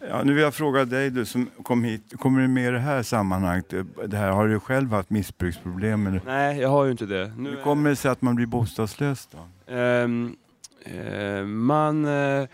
Ja, 0.08 0.22
nu 0.24 0.34
vill 0.34 0.42
jag 0.42 0.54
fråga 0.54 0.84
dig 0.84 1.10
du 1.10 1.24
som 1.24 1.50
kom 1.62 1.84
hit. 1.84 2.12
Kommer 2.18 2.40
du 2.40 2.48
med 2.48 2.68
i 2.68 2.70
det 2.70 2.78
här 2.78 3.02
sammanhanget? 3.02 3.74
Det 4.06 4.16
här, 4.16 4.30
har 4.30 4.48
du 4.48 4.60
själv 4.60 4.90
haft 4.90 5.10
missbruksproblem? 5.10 6.06
Eller? 6.06 6.20
Nej, 6.26 6.60
jag 6.60 6.68
har 6.68 6.84
ju 6.84 6.90
inte 6.90 7.06
det. 7.06 7.32
Nu 7.36 7.50
Hur 7.50 7.62
kommer 7.62 7.90
det 7.90 7.96
sig 7.96 8.10
att 8.10 8.22
man 8.22 8.34
blir 8.34 8.46
bostadslös 8.46 9.28
då? 9.32 9.72
Ehm, 9.74 10.36
eh, 10.84 11.44
man, 11.44 12.04
eh, 12.04 12.48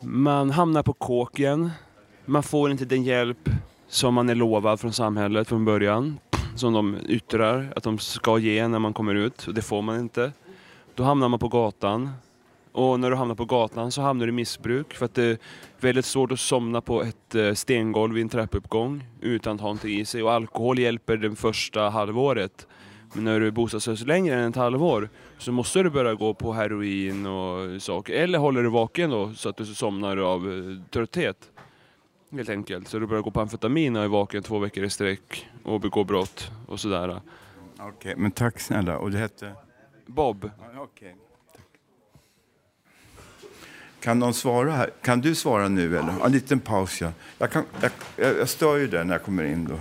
man 0.00 0.50
hamnar 0.50 0.82
på 0.82 0.92
kåken. 0.92 1.70
Man 2.30 2.42
får 2.42 2.70
inte 2.70 2.84
den 2.84 3.02
hjälp 3.02 3.48
som 3.88 4.14
man 4.14 4.28
är 4.28 4.34
lovad 4.34 4.80
från 4.80 4.92
samhället 4.92 5.48
från 5.48 5.64
början. 5.64 6.18
Som 6.56 6.72
de 6.72 6.96
yttrar 7.08 7.72
att 7.76 7.82
de 7.82 7.98
ska 7.98 8.38
ge 8.38 8.68
när 8.68 8.78
man 8.78 8.92
kommer 8.92 9.14
ut. 9.14 9.46
Och 9.46 9.54
det 9.54 9.62
får 9.62 9.82
man 9.82 10.00
inte. 10.00 10.32
Då 10.94 11.02
hamnar 11.02 11.28
man 11.28 11.38
på 11.38 11.48
gatan. 11.48 12.10
Och 12.72 13.00
när 13.00 13.10
du 13.10 13.16
hamnar 13.16 13.34
på 13.34 13.44
gatan 13.44 13.92
så 13.92 14.02
hamnar 14.02 14.26
du 14.26 14.32
i 14.32 14.34
missbruk 14.34 14.94
för 14.94 15.04
att 15.04 15.14
det 15.14 15.24
är 15.24 15.38
väldigt 15.80 16.04
svårt 16.04 16.32
att 16.32 16.40
somna 16.40 16.80
på 16.80 17.02
ett 17.02 17.34
eh, 17.34 17.52
stengolv 17.52 18.18
i 18.18 18.20
en 18.20 18.28
trappuppgång 18.28 19.04
utan 19.20 19.54
att 19.54 19.60
ha 19.60 19.68
någonting 19.68 19.98
i 19.98 20.04
sig. 20.04 20.22
Och 20.22 20.32
alkohol 20.32 20.78
hjälper 20.78 21.16
det 21.16 21.34
första 21.34 21.88
halvåret. 21.88 22.66
Men 23.12 23.24
när 23.24 23.40
du 23.40 23.46
är 23.46 23.50
bostadslös 23.50 24.06
längre 24.06 24.34
än 24.34 24.50
ett 24.50 24.56
halvår 24.56 25.08
så 25.38 25.52
måste 25.52 25.82
du 25.82 25.90
börja 25.90 26.14
gå 26.14 26.34
på 26.34 26.52
heroin 26.52 27.26
och 27.26 27.82
saker. 27.82 28.14
Eller 28.14 28.38
håller 28.38 28.62
du 28.62 28.68
vaken 28.68 29.10
då 29.10 29.34
så 29.34 29.48
att 29.48 29.56
du 29.56 29.66
somnar 29.66 30.16
av 30.16 30.52
eh, 30.52 30.90
trötthet. 30.90 31.50
Helt 32.30 32.48
enkelt. 32.48 32.88
Så 32.88 32.98
du 32.98 33.06
börjar 33.06 33.22
gå 33.22 33.30
på 33.30 33.40
amfetamin 33.40 33.96
och 33.96 34.04
är 34.04 34.08
vaken 34.08 34.42
två 34.42 34.58
veckor 34.58 34.84
i 34.84 34.90
sträck 34.90 35.48
och 35.62 35.80
begår 35.80 36.04
brott 36.04 36.50
och 36.66 36.80
sådär. 36.80 37.20
Okej, 37.78 38.14
men 38.16 38.30
tack 38.30 38.60
snälla. 38.60 38.98
Och 38.98 39.10
det 39.10 39.18
hette? 39.18 39.52
Bob. 40.06 40.50
Okej. 40.78 41.16
Kan 44.00 44.18
någon 44.18 44.34
svara 44.34 44.70
här? 44.72 44.90
Kan 45.02 45.20
du 45.20 45.34
svara 45.34 45.68
nu 45.68 45.98
eller? 45.98 46.24
En 46.26 46.32
liten 46.32 46.60
paus 46.60 47.00
ja. 47.00 47.12
Jag, 47.38 47.50
kan, 47.50 47.64
jag, 47.80 47.90
jag, 48.38 48.48
stör 48.48 48.76
ju 48.76 48.86
där 48.86 49.04
när 49.04 49.14
jag 49.14 49.22
kommer 49.22 49.44
in 49.44 49.64
då. 49.64 49.80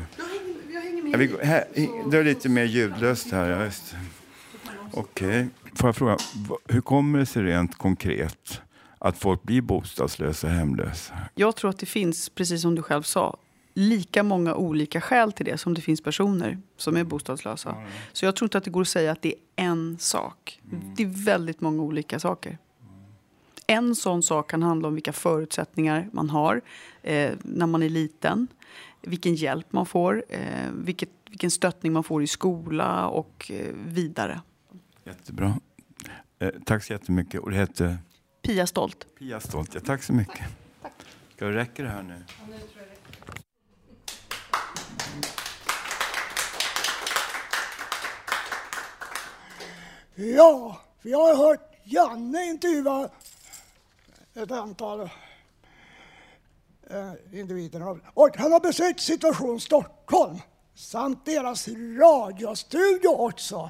Jag 1.12 1.18
vill, 1.18 1.32
gå- 1.32 1.40
här, 1.44 1.66
i- 1.74 1.90
det 2.12 2.18
är 2.18 2.24
lite 2.24 2.50
mer 2.50 2.64
ljudlöst 2.64 3.32
här. 3.32 3.50
Ja, 3.50 3.64
just. 3.64 3.96
Okej. 4.94 5.48
Får 5.76 5.88
jag 5.88 5.96
fråga, 5.96 6.18
hur 6.68 6.82
kommer 6.82 7.20
det 7.20 7.26
sig 7.26 7.44
rent 7.44 7.76
konkret 7.78 8.62
att 9.00 9.18
folk 9.18 9.44
blir 9.44 9.62
bostadslösa 9.62 10.48
och 10.48 10.54
hemlösa? 10.54 11.14
Jag 11.36 11.56
tror 11.56 11.70
att 11.70 11.80
det 11.80 11.86
finns, 11.86 12.30
precis 12.30 12.62
som 12.62 12.76
du 12.76 12.82
själv 12.82 13.02
sa, 13.02 13.38
lika 13.74 14.24
många 14.24 14.56
olika 14.56 15.02
skäl 15.02 15.32
till 15.32 15.46
det 15.46 15.58
som 15.58 15.74
det 15.74 15.82
finns 15.82 16.02
personer 16.02 16.58
som 16.78 16.98
är 16.98 17.04
bostadslösa. 17.04 17.76
Så 18.14 18.26
jag 18.26 18.36
tror 18.36 18.46
inte 18.46 18.58
att 18.58 18.64
det 18.64 18.70
går 18.70 18.82
att 18.82 18.88
säga 18.88 19.12
att 19.12 19.22
det 19.22 19.30
är 19.30 19.66
en 19.66 19.98
sak. 20.00 20.62
Det 20.96 21.04
är 21.04 21.26
väldigt 21.26 21.62
många 21.62 21.84
olika 21.84 22.20
saker. 22.20 22.58
En 23.68 23.96
sån 23.96 24.24
sak 24.24 24.50
kan 24.50 24.64
handla 24.64 24.88
om 24.88 24.94
vilka 24.94 25.14
förutsättningar 25.14 26.10
man 26.12 26.30
har 26.30 26.62
eh, 27.02 27.32
när 27.44 27.66
man 27.66 27.84
är 27.84 27.90
liten. 27.90 28.48
Vilken 29.02 29.36
hjälp 29.36 29.74
man 29.74 29.86
får, 29.86 30.24
eh, 30.30 30.40
vilket, 30.74 31.10
vilken 31.30 31.52
stöttning 31.52 31.94
man 31.94 32.04
får 32.04 32.24
i 32.24 32.28
skola 32.28 33.08
och 33.08 33.52
eh, 33.54 33.74
vidare. 33.86 34.42
Jättebra. 35.06 35.60
Eh, 36.40 36.50
tack 36.66 36.84
så 36.84 36.94
jättemycket. 36.94 37.42
Och 37.42 37.52
det 37.52 37.58
hette? 37.58 37.98
Pia 38.48 38.68
Stolt. 38.68 39.08
Pia 39.20 39.40
Stolt. 39.40 39.76
Ja, 39.76 39.82
tack 39.82 40.04
så 40.04 40.14
mycket. 40.14 40.46
Ska 41.36 41.46
det 41.46 41.56
räcka 41.56 41.84
det 41.84 41.90
här 41.90 42.04
nu? 42.04 42.24
Ja, 50.16 50.82
vi 51.02 51.14
har 51.14 51.36
hört 51.36 51.74
Janne 51.84 52.46
intervjua 52.46 53.10
ett 54.34 54.52
antal 54.52 55.02
eh, 56.90 57.14
individer. 57.32 58.00
Och 58.14 58.38
han 58.38 58.52
har 58.52 58.60
besökt 58.60 59.00
Situation 59.00 59.60
Stockholm 59.60 60.38
samt 60.76 61.26
deras 61.26 61.68
radiostudio 62.00 63.08
också. 63.08 63.70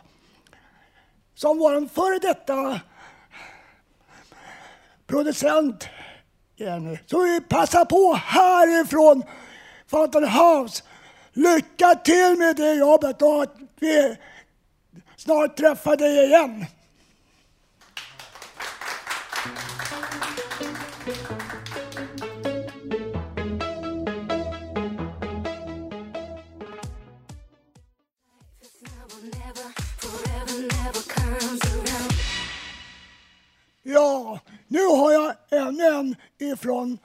Som 1.36 1.58
vår 1.58 1.88
före 1.88 2.20
detta 2.20 2.82
producent 5.08 5.90
Jenny. 6.58 6.98
Så 7.06 7.24
vi 7.24 7.42
passar 7.42 7.86
på 7.86 8.14
härifrån 8.14 9.24
Fountain 9.88 10.26
House. 10.26 10.84
Lycka 11.34 11.96
till 11.96 12.36
med 12.38 12.56
det 12.56 12.74
jobbet 12.74 13.22
och 13.22 13.44
att 13.44 13.56
vi 13.80 14.16
snart 15.16 15.58
träffar 15.58 15.96
dig 15.96 16.26
igen. 16.26 16.66
Nu 34.68 34.80
har 34.86 35.12
jag 35.12 35.34
ännu 35.52 35.84
en 35.84 36.16
ifrån 36.40 36.98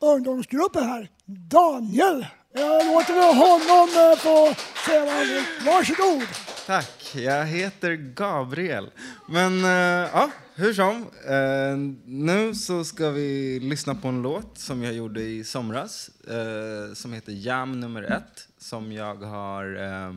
ungdomsgruppen 0.00 0.84
här. 0.84 1.10
Daniel. 1.24 2.26
Jag 2.52 2.86
låter 2.86 3.14
väl 3.14 3.34
honom 3.36 3.88
eh, 4.10 4.18
få 4.18 4.54
säga 4.86 5.04
vad 5.04 5.14
han 5.14 5.26
vill. 5.26 5.44
Varsågod. 5.66 6.22
Tack, 6.66 7.14
jag 7.14 7.46
heter 7.46 7.92
Gabriel. 7.94 8.90
Men 9.28 9.64
eh, 9.64 10.10
ja, 10.12 10.30
hur 10.54 10.72
som. 10.74 11.06
eh, 11.28 11.76
nu 12.06 12.54
så 12.54 12.84
ska 12.84 13.10
vi 13.10 13.60
lyssna 13.60 13.94
på 13.94 14.08
en 14.08 14.22
låt 14.22 14.58
som 14.58 14.82
jag 14.82 14.94
gjorde 14.94 15.22
i 15.22 15.44
somras. 15.44 16.10
eh, 16.28 16.94
som 16.94 17.12
heter 17.12 17.32
Jam 17.32 17.80
nummer 17.80 18.02
ett. 18.02 18.48
Som 18.58 18.92
jag 18.92 19.14
har... 19.14 19.76
Eh, 19.76 20.14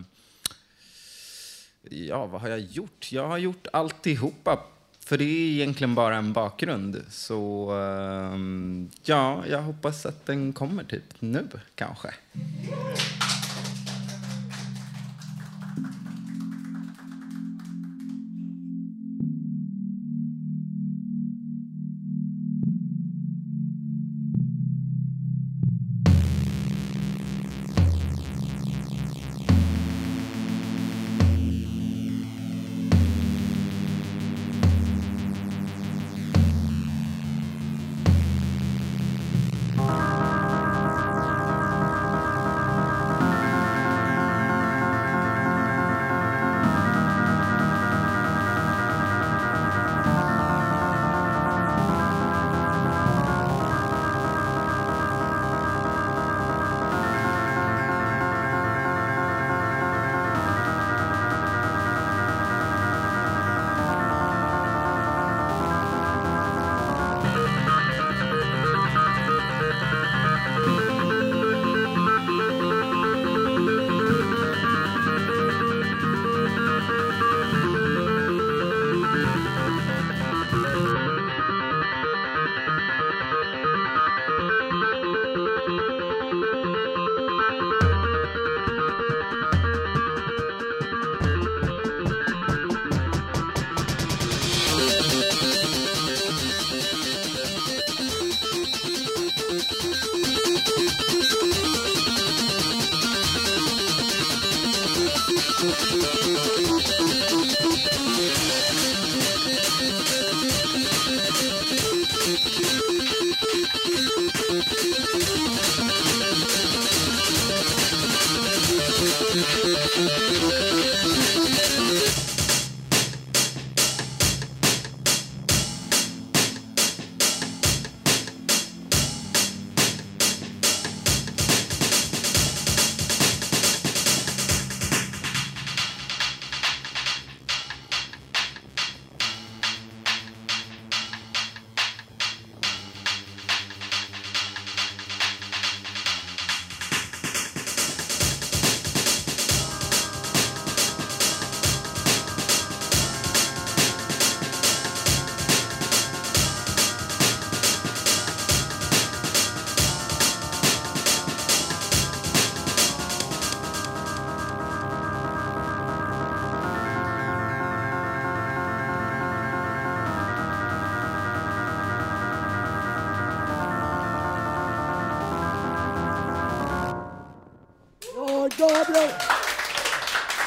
ja, 1.89 2.25
vad 2.25 2.41
har 2.41 2.49
jag 2.49 2.59
gjort? 2.59 3.11
Jag 3.11 3.27
har 3.27 3.37
gjort 3.37 3.67
alltihopa. 3.73 4.59
För 5.05 5.17
det 5.17 5.23
är 5.23 5.51
egentligen 5.51 5.95
bara 5.95 6.15
en 6.15 6.33
bakgrund. 6.33 7.01
Så 7.09 7.71
ehm, 7.71 8.89
ja, 9.03 9.43
jag 9.49 9.61
hoppas 9.61 10.05
att 10.05 10.25
den 10.25 10.53
kommer 10.53 10.83
typ 10.83 11.03
nu 11.19 11.47
kanske. 11.75 12.13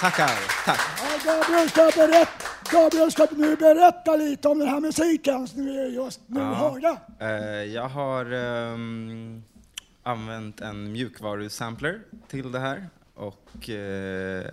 Tackar, 0.04 0.64
tack. 0.64 0.80
Ja, 0.98 1.32
Gabriel, 1.32 1.68
ska 1.70 1.90
berätta, 1.96 2.48
Gabriel 2.72 3.12
ska 3.12 3.26
nu 3.36 3.56
berätta 3.56 4.16
lite 4.16 4.48
om 4.48 4.58
den 4.58 4.68
här 4.68 4.80
musiken 4.80 5.48
som 5.48 5.64
vi 5.64 5.94
just 5.94 6.20
nu 6.26 6.40
Ja. 6.40 6.54
hörde. 6.54 6.96
Eh, 7.18 7.72
jag 7.74 7.88
har 7.88 8.32
ehm, 8.32 9.42
använt 10.02 10.60
en 10.60 10.92
mjukvarusampler 10.92 12.00
till 12.28 12.52
det 12.52 12.58
här 12.58 12.88
och 13.14 13.70
eh, 13.70 14.50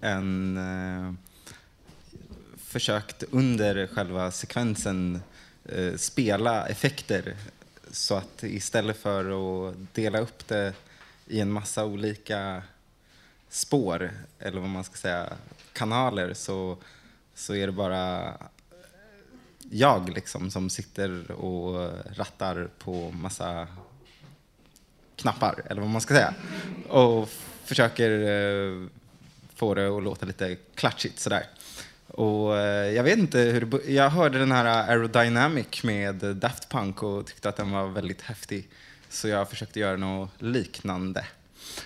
en 0.00 0.56
eh, 0.56 1.12
försökt 2.66 3.22
under 3.30 3.86
själva 3.86 4.30
sekvensen 4.30 5.22
eh, 5.64 5.96
spela 5.96 6.66
effekter 6.66 7.36
så 7.90 8.14
att 8.14 8.42
istället 8.42 8.96
för 8.96 9.24
att 9.70 9.74
dela 9.94 10.18
upp 10.18 10.48
det 10.48 10.74
i 11.26 11.40
en 11.40 11.52
massa 11.52 11.84
olika 11.84 12.62
spår, 13.50 14.10
eller 14.38 14.60
vad 14.60 14.70
man 14.70 14.84
ska 14.84 14.96
säga, 14.96 15.32
kanaler, 15.72 16.34
så, 16.34 16.76
så 17.34 17.54
är 17.54 17.66
det 17.66 17.72
bara 17.72 18.32
jag 19.70 20.10
liksom 20.14 20.50
som 20.50 20.70
sitter 20.70 21.30
och 21.30 21.90
rattar 22.16 22.68
på 22.78 23.10
massa 23.10 23.66
knappar, 25.16 25.62
eller 25.66 25.80
vad 25.80 25.90
man 25.90 26.00
ska 26.00 26.14
säga. 26.14 26.34
Och 26.88 27.28
försöker 27.64 28.10
eh, 28.10 28.86
få 29.54 29.74
det 29.74 29.96
att 29.96 30.02
låta 30.02 30.26
lite 30.26 30.56
klatschigt 30.74 31.18
sådär. 31.20 31.46
Och 32.06 32.58
eh, 32.58 32.92
jag 32.92 33.02
vet 33.02 33.18
inte 33.18 33.38
hur 33.38 33.66
det, 33.66 33.92
Jag 33.92 34.10
hörde 34.10 34.38
den 34.38 34.52
här 34.52 34.64
Aerodynamic 34.64 35.82
med 35.82 36.14
Daft 36.14 36.68
Punk 36.68 37.02
och 37.02 37.26
tyckte 37.26 37.48
att 37.48 37.56
den 37.56 37.70
var 37.70 37.86
väldigt 37.86 38.20
häftig. 38.20 38.68
Så 39.08 39.28
jag 39.28 39.50
försökte 39.50 39.80
göra 39.80 39.96
något 39.96 40.30
liknande. 40.38 41.24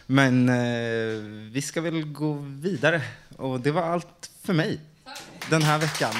Men 0.06 0.48
eh, 0.48 1.22
vi 1.52 1.62
ska 1.62 1.80
väl 1.80 2.04
gå 2.04 2.32
vidare. 2.42 3.02
Och 3.36 3.60
det 3.60 3.70
var 3.70 3.82
allt 3.82 4.30
för 4.42 4.52
mig 4.52 4.80
den 5.50 5.62
här 5.62 5.78
veckan. 5.78 6.14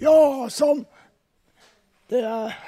Ja, 0.00 0.48
som, 0.50 0.84
det 2.08 2.20
är, 2.20 2.58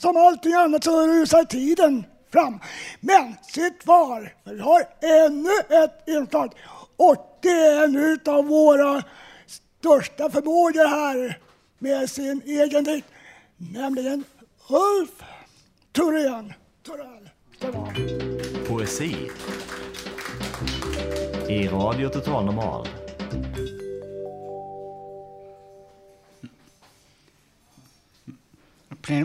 som 0.00 0.16
allting 0.16 0.54
annat 0.54 0.84
så 0.84 1.06
rusar 1.06 1.44
tiden 1.44 2.04
fram. 2.32 2.60
Men 3.00 3.34
sitt 3.42 3.82
kvar, 3.82 4.34
för 4.44 4.54
vi 4.54 4.60
har 4.60 4.84
ännu 5.26 5.84
ett 5.84 6.08
inslag. 6.08 6.52
Och 6.96 7.38
det 7.42 7.48
är 7.48 7.84
en 7.84 8.34
av 8.34 8.44
våra 8.46 9.02
största 9.46 10.30
förmågor 10.30 10.88
här 10.88 11.38
med 11.78 12.10
sin 12.10 12.42
egen 12.44 12.84
dikt, 12.84 13.06
nämligen 13.56 14.24
Ulf 14.68 15.22
Thorén. 15.92 16.52
Poesi. 18.68 19.30
I 21.48 21.68
Radio 21.68 22.08
Total 22.08 22.44
Normal. 22.44 22.88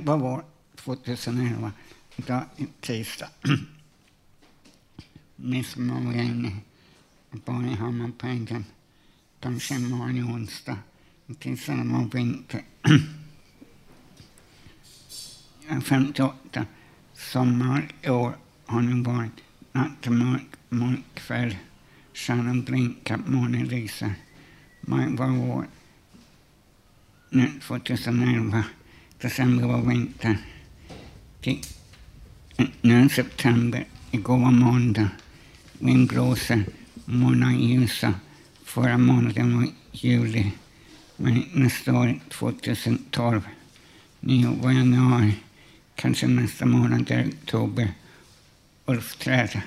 Vad 0.03 0.19
var 0.19 0.43
2011? 0.86 1.71
Idag 2.15 2.43
tisdag. 2.81 3.29
Midsommar 5.36 6.01
var 6.01 6.13
jag 6.13 6.25
inne 6.25 6.47
i 7.31 8.57
Kanske 9.39 9.75
imorgon 9.75 10.17
i 10.17 10.21
onsdag. 10.21 10.77
Tisdag 11.39 11.73
och 11.73 12.15
vinter. 12.15 12.61
Jag 15.67 15.77
är 15.77 15.81
58. 15.81 16.65
Sommar 17.13 17.91
i 18.01 18.09
år 18.09 18.38
har 18.65 18.81
nu 18.81 19.03
varit 19.03 19.43
nattemörk, 19.71 20.47
mörk 20.69 20.99
kväll. 21.13 21.57
Stjärnan 22.13 22.63
blinkar, 22.63 23.17
månen 23.25 23.67
lyser. 23.67 24.13
Maj 24.81 25.15
var 25.15 25.27
vår. 25.27 25.67
Nu 27.29 27.51
2011. 27.61 28.63
December 29.21 29.67
var 29.67 29.81
vinter. 29.81 30.38
Till- 31.45 31.61
Nu 32.81 33.01
är 33.01 33.09
september. 33.09 33.85
Igår 34.11 34.37
var 34.37 34.51
måndag. 34.51 35.09
Vind 35.79 36.07
blåser. 36.09 36.65
Morgnar 37.05 37.47
är 37.53 37.57
ljusa. 37.57 38.13
Förra 38.63 38.97
månaden 38.97 39.57
var 39.57 39.67
juli. 39.91 40.51
Men 41.17 41.43
nästa 41.53 41.93
år 41.93 42.19
2012. 42.29 43.41
Nyår 44.19 44.55
var 44.55 44.71
januari. 44.71 45.33
Kanske 45.95 46.27
nästa 46.27 46.65
månad 46.65 47.11
är 47.11 47.27
oktober. 47.27 47.91
Ulf 48.85 49.15
Träd. 49.15 49.61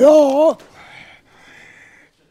Ja, 0.00 0.58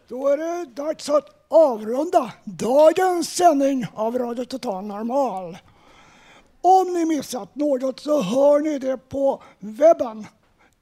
då 0.08 0.28
är 0.28 0.38
det 0.38 0.66
dags 0.76 1.10
att 1.10 1.37
avrunda 1.50 2.32
dagens 2.44 3.36
sändning 3.36 3.86
av 3.94 4.18
Radio 4.18 4.46
Total 4.46 4.86
Normal. 4.86 5.58
Om 6.62 6.94
ni 6.94 7.06
missat 7.06 7.56
något 7.56 8.00
så 8.00 8.22
hör 8.22 8.60
ni 8.60 8.80
det 8.80 8.98
på 8.98 9.44
webben. 9.60 10.26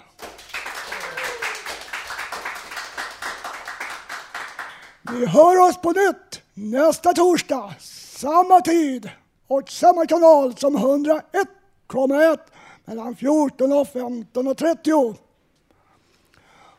Vi 5.12 5.26
hör 5.26 5.58
oss 5.58 5.80
på 5.80 5.90
nytt 5.90 6.45
nästa 6.56 7.12
torsdag, 7.12 7.74
samma 7.80 8.60
tid 8.60 9.10
och 9.46 9.70
samma 9.70 10.06
kanal 10.06 10.56
som 10.56 10.76
101,1 10.76 12.38
mellan 12.84 13.16
14 13.16 13.72
och 13.72 13.88
15 13.88 14.48
och 14.48 14.58
30. 14.58 14.92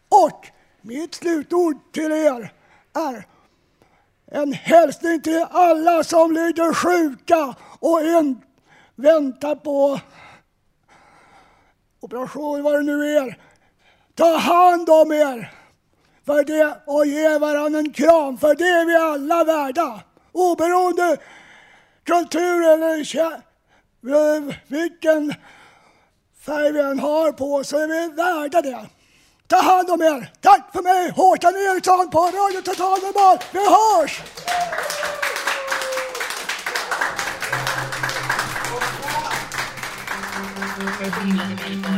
Och 0.10 0.48
mitt 0.82 1.16
slutord 1.16 1.76
till 1.92 2.12
er 2.12 2.54
är 2.94 3.26
en 4.26 4.54
hälsning 4.54 5.22
till 5.22 5.46
alla 5.50 6.04
som 6.04 6.32
ligger 6.32 6.74
sjuka 6.74 7.56
och 7.80 8.02
en 8.02 8.42
väntar 8.96 9.56
på 9.56 10.00
operation, 12.00 12.64
vad 12.64 12.74
det 12.74 12.84
nu 12.84 13.18
är. 13.18 13.38
Ta 14.16 14.38
hand 14.38 14.90
om 14.90 15.12
er 15.12 15.57
för 16.28 16.44
det 16.44 16.78
och 16.86 17.06
ge 17.06 17.38
varandra 17.38 17.80
en 17.80 17.94
kram, 17.94 18.38
för 18.38 18.56
det 18.56 18.68
är 18.68 18.86
vi 18.86 18.96
alla 18.96 19.44
värda. 19.44 20.02
Oberoende 20.32 21.18
kultur 22.04 22.64
eller 22.64 22.98
eh, 23.18 24.56
vilken 24.68 25.34
färg 26.46 26.72
vi 26.72 26.80
än 26.80 27.00
har 27.00 27.32
på 27.32 27.64
så 27.64 27.78
är 27.78 27.88
vi 27.88 28.16
värda 28.16 28.62
det. 28.62 28.86
Ta 29.48 29.58
hand 29.58 29.90
om 29.90 30.02
er. 30.02 30.32
Tack 30.42 30.70
för 30.74 30.82
mig, 30.82 31.12
Håkan 31.12 31.54
Eriksson 31.56 32.10
på 32.10 32.20
Radio 32.20 32.62
Total 32.62 33.00
Normal. 33.00 33.38
Vi 33.52 33.60
hörs! 33.60 34.22
Mm. 41.22 41.97